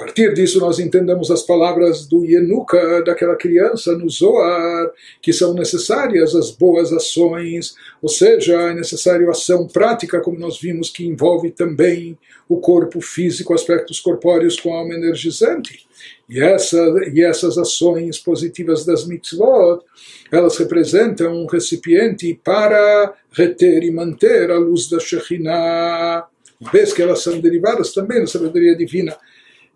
A 0.00 0.04
partir 0.04 0.32
disso, 0.32 0.58
nós 0.60 0.78
entendemos 0.78 1.30
as 1.30 1.42
palavras 1.42 2.06
do 2.06 2.24
Yenuka, 2.24 3.02
daquela 3.02 3.36
criança 3.36 3.94
no 3.94 4.08
Zoar, 4.08 4.90
que 5.20 5.30
são 5.30 5.52
necessárias 5.52 6.34
as 6.34 6.50
boas 6.50 6.90
ações, 6.90 7.74
ou 8.00 8.08
seja, 8.08 8.54
é 8.54 8.72
necessário 8.72 9.28
ação 9.28 9.68
prática, 9.68 10.18
como 10.22 10.38
nós 10.38 10.58
vimos, 10.58 10.88
que 10.88 11.06
envolve 11.06 11.50
também 11.50 12.16
o 12.48 12.56
corpo 12.56 13.02
físico, 13.02 13.52
aspectos 13.52 14.00
corpóreos 14.00 14.58
com 14.58 14.72
alma 14.72 14.94
energizante. 14.94 15.86
E, 16.26 16.40
essa, 16.40 16.78
e 17.12 17.22
essas 17.22 17.58
ações 17.58 18.18
positivas 18.18 18.86
das 18.86 19.06
mitzvot, 19.06 19.84
elas 20.32 20.56
representam 20.56 21.34
um 21.34 21.46
recipiente 21.46 22.40
para 22.42 23.12
reter 23.32 23.82
e 23.82 23.90
manter 23.90 24.50
a 24.50 24.56
luz 24.56 24.88
da 24.88 24.98
Shekhinah, 24.98 26.24
vez 26.72 26.94
que 26.94 27.02
elas 27.02 27.22
são 27.22 27.38
derivadas 27.38 27.92
também 27.92 28.20
da 28.20 28.26
sabedoria 28.26 28.74
divina 28.74 29.14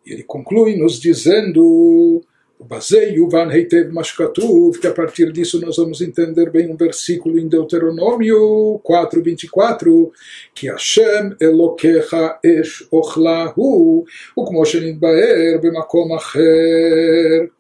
e 0.06 0.12
ele 0.12 0.22
conclui 0.22 0.76
nos 0.76 1.00
dizendo 1.00 2.22
baseio 2.64 3.28
van 3.28 3.50
heitev 3.50 3.92
mashkatuv, 3.92 4.78
que 4.80 4.86
a 4.86 4.92
partir 4.92 5.32
disso 5.32 5.60
nós 5.60 5.76
vamos 5.76 6.00
entender 6.00 6.50
bem 6.50 6.70
um 6.70 6.76
versículo 6.76 7.38
em 7.38 7.46
Deuteronômio 7.48 8.80
4:24, 8.82 10.10
que 10.54 10.68
Hashem 10.68 11.36
Elokecha 11.40 12.38
esh 12.42 12.86
ochlahu, 12.90 14.04
ukmo 14.36 14.64
shenitbaer 14.64 15.60
bemakom 15.60 16.14
acher. 16.14 17.50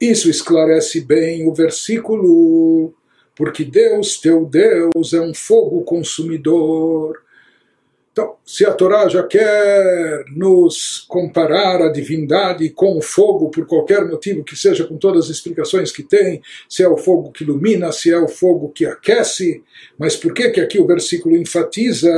Isso 0.00 0.28
esclarece 0.28 1.00
bem 1.00 1.46
o 1.48 1.54
versículo, 1.54 2.92
porque 3.36 3.64
Deus, 3.64 4.20
teu 4.20 4.44
Deus, 4.44 5.12
é 5.12 5.20
um 5.20 5.32
fogo 5.32 5.82
consumidor 5.82 7.23
então, 8.14 8.36
se 8.46 8.64
a 8.64 8.72
Torá 8.72 9.08
já 9.08 9.24
quer 9.24 10.24
nos 10.36 11.04
comparar 11.08 11.82
a 11.82 11.90
divindade 11.90 12.70
com 12.70 12.96
o 12.96 13.02
fogo 13.02 13.50
por 13.50 13.66
qualquer 13.66 14.06
motivo 14.06 14.44
que 14.44 14.54
seja, 14.54 14.84
com 14.84 14.96
todas 14.96 15.24
as 15.24 15.30
explicações 15.30 15.90
que 15.90 16.04
tem, 16.04 16.40
se 16.68 16.84
é 16.84 16.88
o 16.88 16.96
fogo 16.96 17.32
que 17.32 17.42
ilumina, 17.42 17.90
se 17.90 18.12
é 18.12 18.16
o 18.16 18.28
fogo 18.28 18.68
que 18.68 18.86
aquece, 18.86 19.64
mas 19.98 20.14
por 20.14 20.32
que 20.32 20.50
que 20.50 20.60
aqui 20.60 20.78
o 20.78 20.86
versículo 20.86 21.36
enfatiza? 21.36 22.08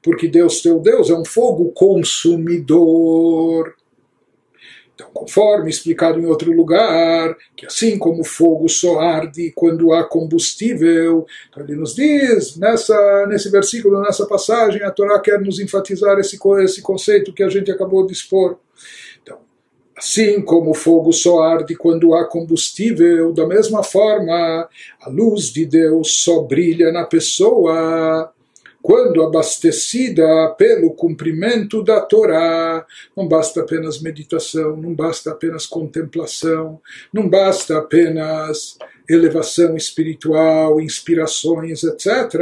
Porque 0.00 0.28
Deus, 0.28 0.62
teu 0.62 0.78
Deus, 0.78 1.10
é 1.10 1.14
um 1.14 1.24
fogo 1.24 1.72
consumidor. 1.72 3.74
Então, 5.00 5.10
conforme 5.14 5.70
explicado 5.70 6.20
em 6.20 6.26
outro 6.26 6.52
lugar, 6.52 7.34
que 7.56 7.64
assim 7.64 7.98
como 7.98 8.20
o 8.20 8.24
fogo 8.24 8.68
só 8.68 9.00
arde 9.00 9.50
quando 9.56 9.94
há 9.94 10.04
combustível, 10.04 11.26
então 11.48 11.64
ele 11.64 11.74
nos 11.74 11.94
diz, 11.94 12.56
nessa, 12.58 13.26
nesse 13.26 13.50
versículo, 13.50 14.02
nessa 14.02 14.26
passagem, 14.26 14.82
a 14.82 14.90
Torá 14.90 15.18
quer 15.18 15.40
nos 15.40 15.58
enfatizar 15.58 16.18
esse, 16.18 16.38
esse 16.62 16.82
conceito 16.82 17.32
que 17.32 17.42
a 17.42 17.48
gente 17.48 17.70
acabou 17.70 18.06
de 18.06 18.12
expor. 18.12 18.58
Então, 19.22 19.38
assim 19.96 20.42
como 20.42 20.72
o 20.72 20.74
fogo 20.74 21.12
só 21.14 21.40
arde 21.40 21.74
quando 21.74 22.14
há 22.14 22.26
combustível, 22.26 23.32
da 23.32 23.46
mesma 23.46 23.82
forma, 23.82 24.68
a 25.00 25.08
luz 25.08 25.50
de 25.50 25.64
Deus 25.64 26.22
só 26.22 26.42
brilha 26.42 26.92
na 26.92 27.04
pessoa 27.04 28.30
quando 28.82 29.22
abastecida 29.22 30.24
pelo 30.56 30.92
cumprimento 30.92 31.82
da 31.82 32.00
Torá. 32.00 32.84
Não 33.16 33.28
basta 33.28 33.60
apenas 33.60 34.00
meditação, 34.00 34.76
não 34.76 34.94
basta 34.94 35.30
apenas 35.30 35.66
contemplação, 35.66 36.80
não 37.12 37.28
basta 37.28 37.78
apenas 37.78 38.78
elevação 39.12 39.76
espiritual, 39.76 40.80
inspirações, 40.80 41.82
etc., 41.82 42.34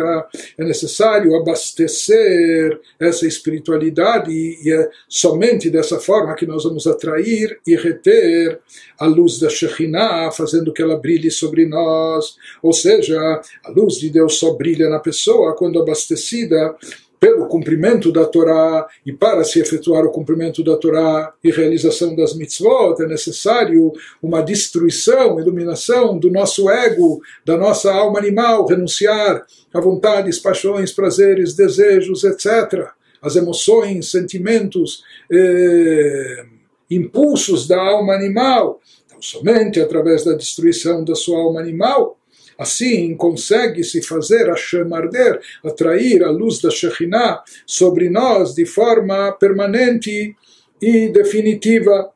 é 0.59 0.65
necessário 0.65 1.35
abastecer 1.35 2.79
essa 3.01 3.27
espiritualidade 3.27 4.31
e 4.31 4.71
é 4.71 4.89
somente 5.09 5.71
dessa 5.71 5.99
forma 5.99 6.35
que 6.35 6.47
nós 6.47 6.65
vamos 6.65 6.87
atrair 6.87 7.59
e 7.67 7.75
reter 7.75 8.61
a 8.99 9.07
luz 9.07 9.39
da 9.39 9.49
Shekhinah, 9.49 10.31
fazendo 10.31 10.73
que 10.73 10.83
ela 10.83 10.99
brilhe 10.99 11.31
sobre 11.31 11.67
nós. 11.67 12.37
Ou 12.63 12.73
seja, 12.73 13.19
a 13.65 13.71
luz 13.71 13.95
de 13.95 14.11
Deus 14.11 14.39
só 14.39 14.53
brilha 14.55 14.89
na 14.89 14.99
pessoa 14.99 15.57
quando 15.57 15.81
abastecida 15.81 16.77
pelo 17.21 17.47
cumprimento 17.47 18.13
da 18.13 18.25
Torá 18.25 18.87
e 19.05 19.13
para 19.13 19.43
se 19.45 19.61
efetuar 19.61 20.05
o 20.05 20.11
cumprimento 20.11 20.63
da 20.63 20.77
Torá 20.77 21.33
e 21.43 21.51
realização 21.51 22.15
das 22.15 22.35
mitzvot 22.35 23.03
é 23.03 23.07
necessário 23.07 23.93
uma 24.23 24.43
destruição, 24.43 25.41
iluminação 25.41 26.19
do 26.19 26.31
nosso 26.31 26.71
ego, 26.71 27.21
da 27.45 27.57
nossa 27.57 27.93
alma 27.93 28.19
animal, 28.19 28.67
renunciar 28.67 29.45
a 29.73 29.81
vontades, 29.81 30.39
paixões, 30.39 30.93
prazeres, 30.93 31.55
desejos, 31.55 32.25
etc. 32.25 32.89
As 33.21 33.37
emoções, 33.37 34.11
sentimentos, 34.11 35.03
eh, 35.31 36.47
impulsos 36.91 37.67
da 37.67 37.81
alma 37.81 38.15
animal. 38.15 38.81
Então, 39.07 39.21
somente 39.21 39.81
através 39.81 40.25
da 40.25 40.35
destruição 40.35 41.05
da 41.05 41.15
sua 41.15 41.39
alma 41.39 41.61
animal 41.61 42.18
Assim, 42.59 43.15
consegue-se 43.15 44.03
fazer 44.03 44.51
a 44.51 44.57
chama 44.57 44.97
arder, 44.97 45.41
atrair 45.65 46.25
a 46.25 46.31
luz 46.31 46.61
da 46.61 46.71
Shekhinah 46.71 47.45
sobre 47.65 48.11
nós 48.11 48.53
de 48.55 48.67
forma 48.67 49.31
permanente 49.33 50.35
e 50.83 51.09
definitiva. 51.09 52.11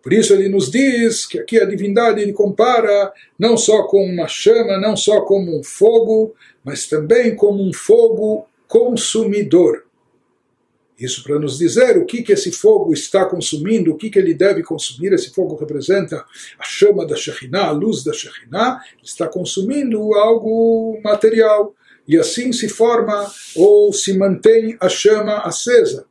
Por 0.00 0.12
isso 0.12 0.32
ele 0.32 0.48
nos 0.48 0.70
diz 0.70 1.26
que 1.26 1.36
aqui 1.36 1.58
a 1.58 1.64
divindade 1.64 2.22
ele 2.22 2.32
compara 2.32 3.12
não 3.36 3.56
só 3.56 3.82
com 3.88 4.04
uma 4.04 4.28
chama, 4.28 4.78
não 4.78 4.96
só 4.96 5.22
como 5.22 5.58
um 5.58 5.64
fogo, 5.64 6.32
mas 6.62 6.86
também 6.86 7.34
como 7.34 7.68
um 7.68 7.72
fogo 7.72 8.46
consumidor. 8.68 9.85
Isso 10.98 11.22
para 11.22 11.38
nos 11.38 11.58
dizer 11.58 11.98
o 11.98 12.06
que, 12.06 12.22
que 12.22 12.32
esse 12.32 12.50
fogo 12.50 12.92
está 12.92 13.26
consumindo, 13.26 13.92
o 13.92 13.96
que, 13.96 14.08
que 14.08 14.18
ele 14.18 14.32
deve 14.32 14.62
consumir. 14.62 15.12
Esse 15.12 15.30
fogo 15.30 15.54
representa 15.54 16.24
a 16.58 16.64
chama 16.64 17.06
da 17.06 17.14
Shekhinah, 17.14 17.66
a 17.66 17.70
luz 17.70 18.02
da 18.02 18.14
Shekhinah, 18.14 18.80
está 19.02 19.28
consumindo 19.28 20.14
algo 20.14 20.98
material. 21.04 21.74
E 22.08 22.16
assim 22.16 22.50
se 22.52 22.68
forma 22.68 23.30
ou 23.54 23.92
se 23.92 24.16
mantém 24.16 24.76
a 24.80 24.88
chama 24.88 25.38
acesa. 25.38 26.06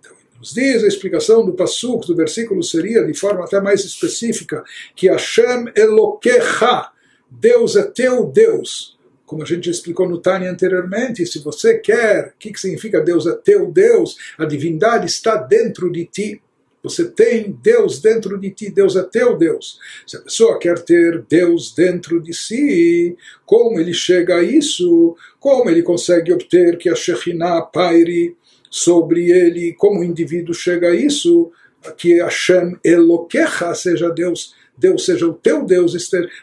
Então, 0.00 0.16
nos 0.38 0.54
diz 0.54 0.82
a 0.82 0.88
explicação 0.88 1.44
do 1.44 1.52
Passuk, 1.52 2.06
do 2.06 2.16
versículo, 2.16 2.62
seria 2.62 3.04
de 3.04 3.12
forma 3.12 3.44
até 3.44 3.60
mais 3.60 3.84
específica, 3.84 4.64
que 4.96 5.08
Hashem 5.08 5.72
Elokecha, 5.76 6.90
Deus 7.30 7.76
é 7.76 7.82
teu 7.82 8.24
Deus 8.24 8.96
como 9.32 9.44
a 9.44 9.46
gente 9.46 9.70
explicou 9.70 10.06
no 10.06 10.18
Tânia 10.18 10.50
anteriormente, 10.50 11.24
se 11.24 11.38
você 11.38 11.78
quer, 11.78 12.34
o 12.34 12.38
que, 12.38 12.52
que 12.52 12.60
significa 12.60 13.00
Deus 13.00 13.26
é 13.26 13.32
teu 13.32 13.72
Deus? 13.72 14.14
A 14.36 14.44
divindade 14.44 15.06
está 15.06 15.38
dentro 15.38 15.90
de 15.90 16.04
ti. 16.04 16.42
Você 16.82 17.10
tem 17.10 17.58
Deus 17.62 17.98
dentro 17.98 18.38
de 18.38 18.50
ti, 18.50 18.70
Deus 18.70 18.94
é 18.94 19.02
teu 19.02 19.34
Deus. 19.38 19.78
Se 20.06 20.18
a 20.18 20.20
pessoa 20.20 20.58
quer 20.58 20.80
ter 20.80 21.22
Deus 21.22 21.74
dentro 21.74 22.20
de 22.20 22.34
si, 22.34 23.16
como 23.46 23.80
ele 23.80 23.94
chega 23.94 24.36
a 24.36 24.42
isso? 24.42 25.16
Como 25.40 25.70
ele 25.70 25.82
consegue 25.82 26.30
obter 26.30 26.76
que 26.76 26.90
a 26.90 26.94
Shekhinah 26.94 27.62
paire 27.62 28.36
sobre 28.70 29.30
ele? 29.30 29.72
Como 29.72 30.00
o 30.00 30.04
indivíduo 30.04 30.54
chega 30.54 30.88
a 30.88 30.94
isso? 30.94 31.50
Que 31.96 32.20
Hashem 32.20 32.76
Elokecha 32.84 33.74
seja 33.74 34.10
Deus 34.10 34.54
Deus 34.82 35.04
seja 35.04 35.28
o 35.28 35.32
teu 35.32 35.64
Deus, 35.64 35.94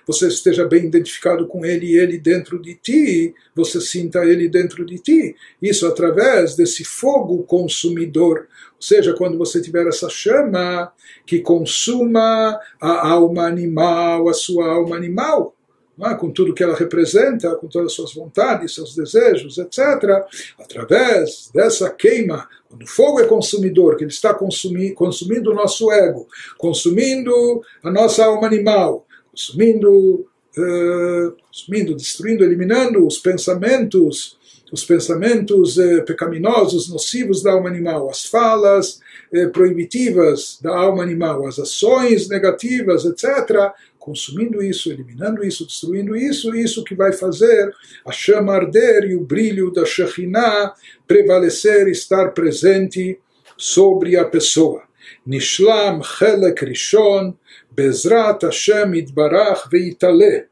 você 0.08 0.28
esteja 0.28 0.66
bem 0.66 0.86
identificado 0.86 1.46
com 1.46 1.66
Ele 1.66 1.88
e 1.88 1.98
Ele 1.98 2.18
dentro 2.18 2.58
de 2.58 2.74
ti, 2.74 3.36
você 3.54 3.82
sinta 3.82 4.24
Ele 4.24 4.48
dentro 4.48 4.86
de 4.86 4.98
ti. 4.98 5.36
Isso 5.62 5.86
através 5.86 6.56
desse 6.56 6.86
fogo 6.86 7.44
consumidor. 7.44 8.48
Ou 8.76 8.82
seja, 8.82 9.14
quando 9.14 9.38
você 9.38 9.62
tiver 9.62 9.86
essa 9.88 10.10
chama 10.10 10.90
que 11.26 11.40
consuma 11.40 12.58
a 12.80 13.10
alma 13.10 13.46
animal, 13.46 14.30
a 14.30 14.34
sua 14.34 14.72
alma 14.72 14.96
animal, 14.96 15.54
é? 16.02 16.16
com 16.16 16.32
tudo 16.32 16.54
que 16.54 16.64
ela 16.64 16.78
representa, 16.78 17.54
com 17.58 17.68
todas 17.68 17.88
as 17.88 17.94
suas 17.94 18.14
vontades, 18.14 18.74
seus 18.74 18.96
desejos, 18.96 19.58
etc., 19.58 20.26
através 20.58 21.52
dessa 21.54 21.90
queima, 21.90 22.48
quando 22.70 22.84
o 22.84 22.88
fogo 22.88 23.20
é 23.20 23.26
consumidor, 23.26 23.98
que 23.98 24.04
ele 24.04 24.12
está 24.12 24.34
consumi 24.34 24.92
consumindo 24.92 25.52
o 25.52 25.56
nosso 25.56 25.92
ego, 25.92 26.28
consumindo 26.58 27.62
a 27.84 27.92
nossa 27.92 28.24
alma 28.26 28.46
animal, 28.46 29.06
consumindo 29.32 30.28
uh, 30.58 31.36
consumindo, 31.48 31.96
destruindo, 31.96 32.44
eliminando 32.44 33.06
os 33.06 33.18
pensamentos, 33.18 34.38
os 34.72 34.84
pensamentos 34.86 35.78
uh, 35.78 36.04
pecaminosos, 36.06 36.90
nocivos 36.90 37.42
da 37.42 37.54
alma 37.54 37.70
animal, 37.70 38.10
as 38.10 38.26
falas 38.26 39.00
uh, 39.34 39.50
proibitivas 39.52 40.60
da 40.62 40.76
alma 40.76 41.02
animal, 41.02 41.48
as 41.48 41.60
ações 41.60 42.30
negativas, 42.30 43.06
etc., 43.06 43.74
consumindo 44.10 44.64
isso, 44.64 44.92
eliminando 44.92 45.46
isso, 45.46 45.68
destruindo 45.68 46.18
isso, 46.18 46.56
isso 46.56 46.84
que 46.84 46.96
vai 46.96 47.14
fazer 47.14 47.72
a 48.04 48.12
chama 48.12 48.56
arder 48.56 49.04
e 49.04 49.16
o 49.16 49.22
brilho 49.22 49.70
da 49.70 49.86
Shekhinah 49.86 50.74
prevalecer, 51.08 51.88
estar 51.88 52.32
presente 52.32 53.20
sobre 53.56 54.18
a 54.18 54.26
pessoa. 54.26 54.82
Nishlam 55.28 56.02
Chelek 56.02 56.66
Rishon, 56.66 57.36
Bezrat 57.70 58.42
Hashem 58.42 58.96
Itbarach 58.96 59.70
Veitale, 59.70 60.46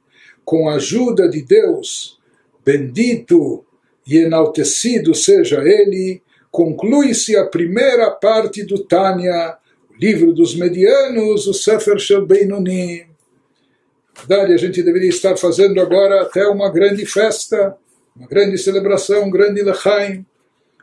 com 0.45 0.69
a 0.69 0.75
ajuda 0.75 1.27
de 1.27 1.41
Deus, 1.41 2.19
bendito 2.63 3.65
e 4.05 4.17
enaltecido 4.17 5.15
seja 5.15 5.63
Ele, 5.63 6.21
conclui-se 6.51 7.35
a 7.35 7.47
primeira 7.47 8.11
parte 8.11 8.63
do 8.63 8.83
Tânia, 8.83 9.57
livro 9.99 10.31
dos 10.31 10.55
medianos, 10.55 11.47
o 11.47 11.55
Sefer 11.55 11.97
Shel 11.97 12.23
Beinonim 12.23 13.16
verdade, 14.17 14.53
a 14.53 14.57
gente 14.57 14.81
deveria 14.83 15.09
estar 15.09 15.35
fazendo 15.37 15.79
agora 15.79 16.21
até 16.21 16.45
uma 16.47 16.71
grande 16.71 17.05
festa, 17.05 17.75
uma 18.15 18.27
grande 18.27 18.57
celebração, 18.57 19.25
um 19.25 19.31
grande 19.31 19.61
Lechaim. 19.61 20.25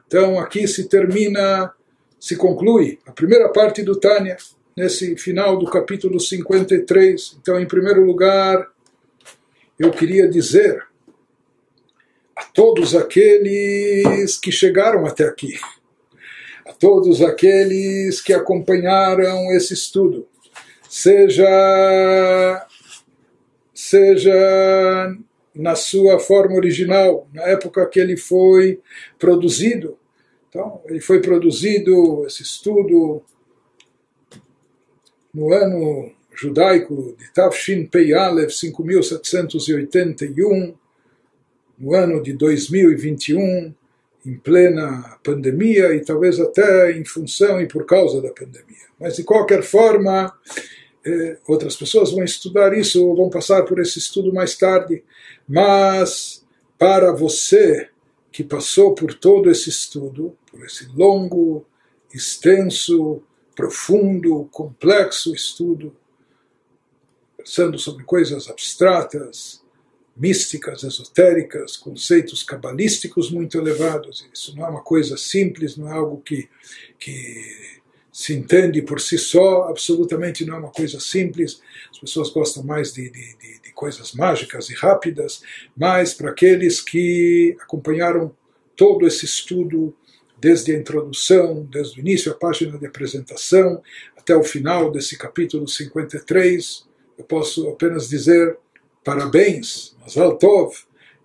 Então 0.07 0.39
aqui 0.39 0.69
se 0.69 0.89
termina, 0.89 1.73
se 2.21 2.37
conclui 2.37 2.99
a 3.07 3.13
primeira 3.13 3.49
parte 3.49 3.83
do 3.83 3.99
Tânia, 3.99 4.37
nesse 4.77 5.17
final 5.17 5.57
do 5.57 5.67
capítulo 5.67 6.19
53. 6.19 7.39
Então, 7.41 7.59
em 7.61 7.67
primeiro 7.67 8.05
lugar, 8.05 8.69
eu 9.79 9.91
queria 9.91 10.29
dizer 10.29 10.85
a 12.37 12.45
todos 12.45 12.95
aqueles 12.95 14.37
que 14.37 14.51
chegaram 14.51 15.07
até 15.07 15.25
aqui, 15.25 15.59
a 16.67 16.73
todos 16.73 17.23
aqueles 17.23 18.21
que 18.21 18.33
acompanharam 18.33 19.53
esse 19.53 19.75
estudo, 19.75 20.27
seja 20.89 22.67
seja 23.85 25.15
na 25.55 25.75
sua 25.75 26.19
forma 26.19 26.57
original, 26.57 27.29
na 27.33 27.43
época 27.43 27.87
que 27.87 28.01
ele 28.01 28.17
foi 28.17 28.81
produzido. 29.19 29.99
Então, 30.49 30.81
ele 30.87 31.01
foi 31.01 31.21
produzido, 31.21 32.25
esse 32.27 32.43
estudo, 32.43 33.23
no 35.33 35.53
ano 35.53 36.11
judaico 36.35 37.15
de 37.19 37.33
Tafshin 37.33 37.87
Pei 37.87 38.15
Aleph, 38.15 38.53
5781, 38.53 40.75
no 41.79 41.95
ano 41.95 42.23
de 42.23 42.33
2021, 42.33 43.75
em 44.27 44.37
plena 44.37 45.19
pandemia 45.23 45.95
e 45.95 46.01
talvez 46.01 46.41
até 46.41 46.93
em 46.93 47.05
função 47.05 47.61
e 47.61 47.67
por 47.67 47.85
causa 47.85 48.23
da 48.23 48.31
pandemia. 48.31 48.87
Mas, 48.99 49.17
de 49.17 49.25
qualquer 49.25 49.63
forma, 49.63 50.33
eh, 51.05 51.39
outras 51.47 51.77
pessoas 51.77 52.13
vão 52.13 52.25
estudar 52.25 52.77
isso 52.77 53.07
ou 53.07 53.17
vão 53.17 53.31
passar 53.31 53.65
por 53.65 53.79
esse 53.79 53.99
estudo 53.99 54.33
mais 54.33 54.57
tarde, 54.57 55.05
mas 55.47 56.45
para 56.79 57.13
você 57.13 57.89
que 58.33 58.43
passou 58.43 58.95
por 58.95 59.15
todo 59.15 59.51
esse 59.51 59.69
estudo, 59.69 60.37
por 60.51 60.65
esse 60.65 60.87
longo, 60.89 61.67
extenso, 62.13 63.23
profundo, 63.55 64.49
complexo 64.51 65.35
estudo, 65.35 65.95
pensando 67.37 67.79
sobre 67.79 68.05
coisas 68.05 68.49
abstratas, 68.49 69.63
místicas, 70.17 70.83
esotéricas, 70.85 71.77
conceitos 71.77 72.43
cabalísticos 72.43 73.31
muito 73.31 73.59
elevados. 73.59 74.29
Isso 74.33 74.57
não 74.57 74.67
é 74.67 74.71
uma 74.71 74.83
coisa 74.83 75.17
simples, 75.17 75.77
não 75.77 75.89
é 75.89 75.93
algo 75.93 76.21
que, 76.21 76.49
que 76.99 77.83
se 78.15 78.33
entende 78.33 78.81
por 78.81 79.01
si 79.01 79.19
só, 79.19 79.65
absolutamente 79.65 80.47
não 80.47 80.55
é 80.55 80.59
uma 80.61 80.71
coisa 80.71 81.01
simples. 81.01 81.61
As 81.91 81.99
pessoas 81.99 82.31
gostam 82.31 82.63
mais 82.63 82.93
de, 82.93 83.11
de, 83.11 83.37
de, 83.37 83.61
de 83.61 83.73
coisas 83.73 84.13
mágicas 84.13 84.71
e 84.71 84.75
rápidas, 84.75 85.43
mas 85.77 86.15
para 86.15 86.31
aqueles 86.31 86.81
que 86.81 87.57
acompanharam 87.61 88.33
todo 88.77 89.05
esse 89.05 89.25
estudo, 89.25 89.93
desde 90.39 90.73
a 90.73 90.79
introdução, 90.79 91.67
desde 91.69 91.99
o 91.99 92.01
início, 92.03 92.31
a 92.31 92.37
página 92.37 92.79
de 92.79 92.87
apresentação, 92.87 93.83
até 94.17 94.37
o 94.37 94.45
final 94.45 94.93
desse 94.93 95.19
capítulo 95.19 95.67
53, 95.67 96.87
eu 97.19 97.25
posso 97.25 97.69
apenas 97.69 98.09
dizer 98.09 98.57
parabéns, 99.03 99.97
Mazal 100.01 100.39
Tov, 100.39 100.73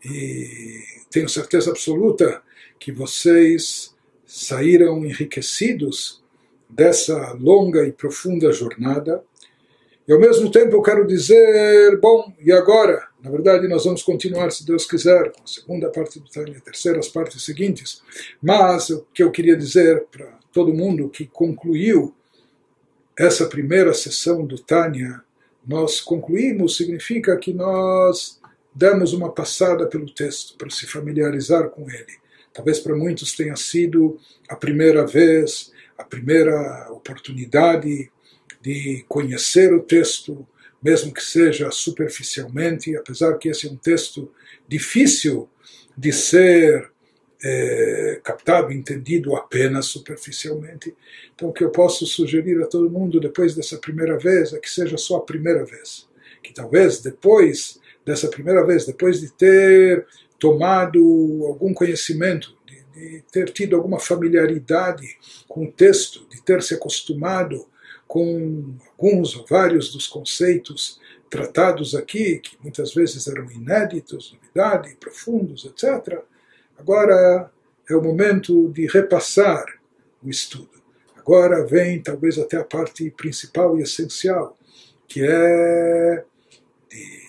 e 0.04 0.82
tenho 1.12 1.30
certeza 1.30 1.70
absoluta 1.70 2.42
que 2.80 2.92
vocês 2.92 3.96
saíram 4.26 5.06
enriquecidos 5.06 6.20
dessa 6.70 7.34
longa 7.34 7.86
e 7.86 7.92
profunda 7.92 8.52
jornada. 8.52 9.24
E 10.08 10.12
ao 10.14 10.20
mesmo 10.20 10.52
tempo 10.52 10.76
eu 10.76 10.82
quero 10.82 11.06
dizer, 11.06 12.00
bom, 12.00 12.34
e 12.40 12.52
agora? 12.52 13.08
Na 13.22 13.30
verdade, 13.30 13.68
nós 13.68 13.86
vamos 13.86 14.02
continuar, 14.02 14.52
se 14.52 14.66
Deus 14.66 14.86
quiser, 14.86 15.32
com 15.32 15.44
a 15.44 15.48
segunda 15.48 15.90
parte 15.90 16.20
do 16.20 16.30
Tânia, 16.30 16.62
terceiras 16.64 17.08
partes 17.08 17.44
seguintes. 17.44 18.02
Mas 18.42 18.90
o 18.90 19.06
que 19.14 19.22
eu 19.22 19.32
queria 19.32 19.56
dizer 19.56 20.06
para 20.12 20.40
todo 20.52 20.74
mundo 20.74 21.10
que 21.10 21.28
concluiu 21.28 22.14
essa 23.18 23.46
primeira 23.46 23.94
sessão 23.94 24.46
do 24.46 24.58
Tânia, 24.58 25.22
nós 25.68 26.00
concluímos, 26.00 26.78
significa 26.78 27.36
que 27.38 27.54
nós 27.54 28.40
demos 28.74 29.14
uma 29.14 29.32
passada 29.32 29.86
pelo 29.86 30.10
texto 30.10 30.58
para 30.58 30.70
se 30.70 30.88
familiarizar 30.88 31.70
com 31.70 31.90
ele. 31.90 32.18
Talvez 32.54 32.80
para 32.80 32.96
muitos 32.96 33.36
tenha 33.36 33.56
sido 33.56 34.18
a 34.48 34.56
primeira 34.56 35.06
vez 35.06 35.72
a 36.00 36.04
primeira 36.06 36.88
oportunidade 36.92 38.10
de 38.62 39.06
conhecer 39.08 39.74
o 39.74 39.82
texto, 39.82 40.48
mesmo 40.82 41.14
que 41.14 41.22
seja 41.22 41.70
superficialmente, 41.72 42.96
apesar 42.96 43.38
que 43.38 43.50
esse 43.50 43.68
é 43.68 43.70
um 43.70 43.76
texto 43.76 44.32
difícil 44.66 45.50
de 45.98 46.14
ser 46.14 46.90
é, 47.44 48.22
captado, 48.24 48.72
entendido 48.72 49.36
apenas 49.36 49.88
superficialmente. 49.88 50.96
Então, 51.36 51.50
o 51.50 51.54
que 51.54 51.64
eu 51.64 51.70
posso 51.70 52.06
sugerir 52.06 52.62
a 52.64 52.68
todo 52.68 52.90
mundo 52.90 53.20
depois 53.20 53.54
dessa 53.54 53.78
primeira 53.78 54.18
vez 54.18 54.54
é 54.54 54.60
que 54.60 54.70
seja 54.70 54.98
só 54.98 55.18
a 55.18 55.26
primeira 55.26 55.66
vez. 55.66 56.08
Que 56.42 56.54
talvez 56.54 57.02
depois 57.02 57.80
dessa 58.06 58.30
primeira 58.30 58.66
vez, 58.66 58.86
depois 58.86 59.20
de 59.20 59.32
ter 59.34 60.06
tomado 60.40 61.00
algum 61.46 61.74
conhecimento 61.74 62.58
de 63.00 63.24
ter 63.32 63.52
tido 63.52 63.76
alguma 63.76 64.00
familiaridade 64.00 65.18
com 65.48 65.64
o 65.64 65.72
texto, 65.72 66.28
de 66.30 66.42
ter 66.42 66.62
se 66.62 66.74
acostumado 66.74 67.66
com 68.08 68.76
alguns 68.98 69.36
ou 69.36 69.46
vários 69.46 69.94
dos 69.94 70.08
conceitos 70.08 71.00
tratados 71.30 71.96
aqui, 71.96 72.40
que 72.40 72.58
muitas 72.62 72.94
vezes 72.94 73.28
eram 73.28 73.50
inéditos, 73.52 74.34
novidade, 74.34 74.96
profundos, 74.96 75.66
etc. 75.66 76.20
Agora 76.78 77.52
é 77.90 77.96
o 77.96 78.02
momento 78.02 78.70
de 78.70 78.88
repassar 78.88 79.66
o 80.24 80.30
estudo. 80.30 80.82
Agora 81.16 81.66
vem 81.66 82.02
talvez 82.02 82.38
até 82.40 82.58
a 82.58 82.64
parte 82.64 83.10
principal 83.12 83.78
e 83.78 83.84
essencial, 83.84 84.58
que 85.08 85.22
é 85.24 86.26
de 86.90 87.22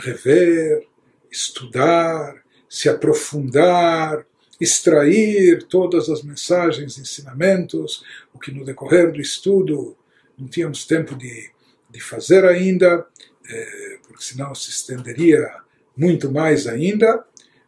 rever, 0.00 0.86
estudar, 1.30 2.42
se 2.68 2.88
aprofundar 2.88 4.26
extrair 4.60 5.62
todas 5.64 6.08
as 6.08 6.22
mensagens, 6.22 6.98
ensinamentos, 6.98 8.04
o 8.32 8.38
que 8.38 8.50
no 8.50 8.64
decorrer 8.64 9.12
do 9.12 9.20
estudo 9.20 9.96
não 10.36 10.48
tínhamos 10.48 10.86
tempo 10.86 11.14
de, 11.16 11.50
de 11.90 12.00
fazer 12.00 12.44
ainda, 12.44 13.06
é, 13.48 13.98
porque 14.06 14.22
senão 14.22 14.54
se 14.54 14.70
estenderia 14.70 15.48
muito 15.96 16.30
mais 16.30 16.66
ainda. 16.66 17.24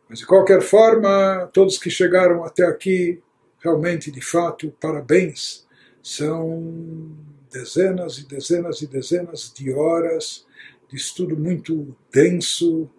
Mas 0.09 0.21
de 0.21 0.27
qualquer 0.27 0.61
forma, 0.63 1.49
todos 1.53 1.79
que 1.79 1.91
chegaram 1.91 2.45
até 2.45 2.65
aqui, 2.67 3.21
realmente, 3.61 4.11
de 4.11 4.21
fato, 4.21 4.75
parabéns. 4.81 5.67
São 6.03 7.17
dezenas 7.53 8.19
e 8.19 8.27
dezenas 8.27 8.83
e 8.83 8.87
dezenas 8.87 9.53
de 9.55 9.73
horas 9.73 10.47
de 10.89 10.97
estudo 10.97 11.37
muito 11.37 11.97
denso, 12.13 12.91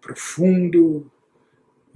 profundo, 0.00 1.10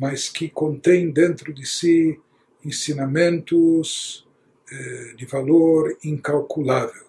mas 0.00 0.30
que 0.30 0.48
contém 0.48 1.10
dentro 1.10 1.52
de 1.52 1.66
si 1.66 2.18
ensinamentos 2.64 4.26
eh, 4.72 5.14
de 5.14 5.26
valor 5.26 5.94
incalculável. 6.02 7.04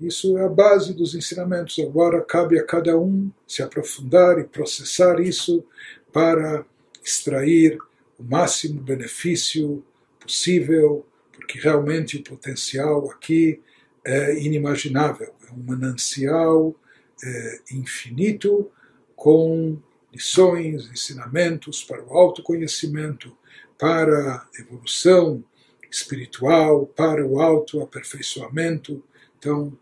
Isso 0.00 0.38
é 0.38 0.46
a 0.46 0.48
base 0.48 0.94
dos 0.94 1.14
ensinamentos. 1.14 1.78
Agora 1.78 2.22
cabe 2.22 2.58
a 2.58 2.64
cada 2.64 2.98
um 2.98 3.30
se 3.46 3.62
aprofundar 3.62 4.38
e 4.38 4.44
processar 4.44 5.20
isso 5.20 5.62
para 6.10 6.64
extrair 7.04 7.78
o 8.18 8.24
máximo 8.24 8.80
benefício 8.80 9.84
possível, 10.18 11.04
porque 11.32 11.58
realmente 11.58 12.16
o 12.16 12.24
potencial 12.24 13.10
aqui 13.10 13.60
é 14.02 14.38
inimaginável. 14.42 15.34
É 15.46 15.52
um 15.52 15.62
manancial 15.62 16.74
é, 17.22 17.60
infinito 17.72 18.70
com 19.14 19.78
lições, 20.16 20.90
ensinamentos 20.90 21.84
para 21.84 22.02
o 22.02 22.16
autoconhecimento, 22.16 23.36
para 23.78 24.36
a 24.36 24.46
evolução 24.58 25.44
espiritual, 25.90 26.86
para 26.86 27.24
o 27.24 27.40
autoaperfeiçoamento. 27.40 29.02
Então, 29.38 29.76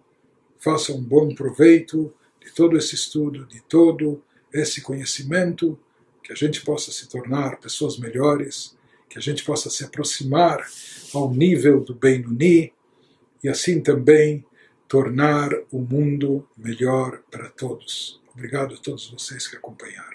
faça 0.58 0.92
um 0.92 1.00
bom 1.00 1.32
proveito 1.34 2.12
de 2.44 2.52
todo 2.52 2.76
esse 2.76 2.96
estudo, 2.96 3.46
de 3.46 3.60
todo 3.62 4.20
esse 4.52 4.80
conhecimento, 4.80 5.78
que 6.22 6.32
a 6.32 6.36
gente 6.36 6.62
possa 6.62 6.90
se 6.90 7.08
tornar 7.08 7.60
pessoas 7.60 7.96
melhores, 7.96 8.76
que 9.08 9.18
a 9.18 9.22
gente 9.22 9.44
possa 9.44 9.70
se 9.70 9.84
aproximar 9.84 10.66
ao 11.12 11.32
nível 11.32 11.80
do 11.80 11.94
Bem-Nuni 11.94 12.72
e 13.42 13.48
assim 13.48 13.80
também 13.80 14.44
tornar 14.88 15.50
o 15.70 15.78
mundo 15.78 16.48
melhor 16.56 17.22
para 17.30 17.48
todos. 17.50 18.20
Obrigado 18.32 18.74
a 18.74 18.78
todos 18.78 19.10
vocês 19.10 19.46
que 19.46 19.56
acompanharam. 19.56 20.13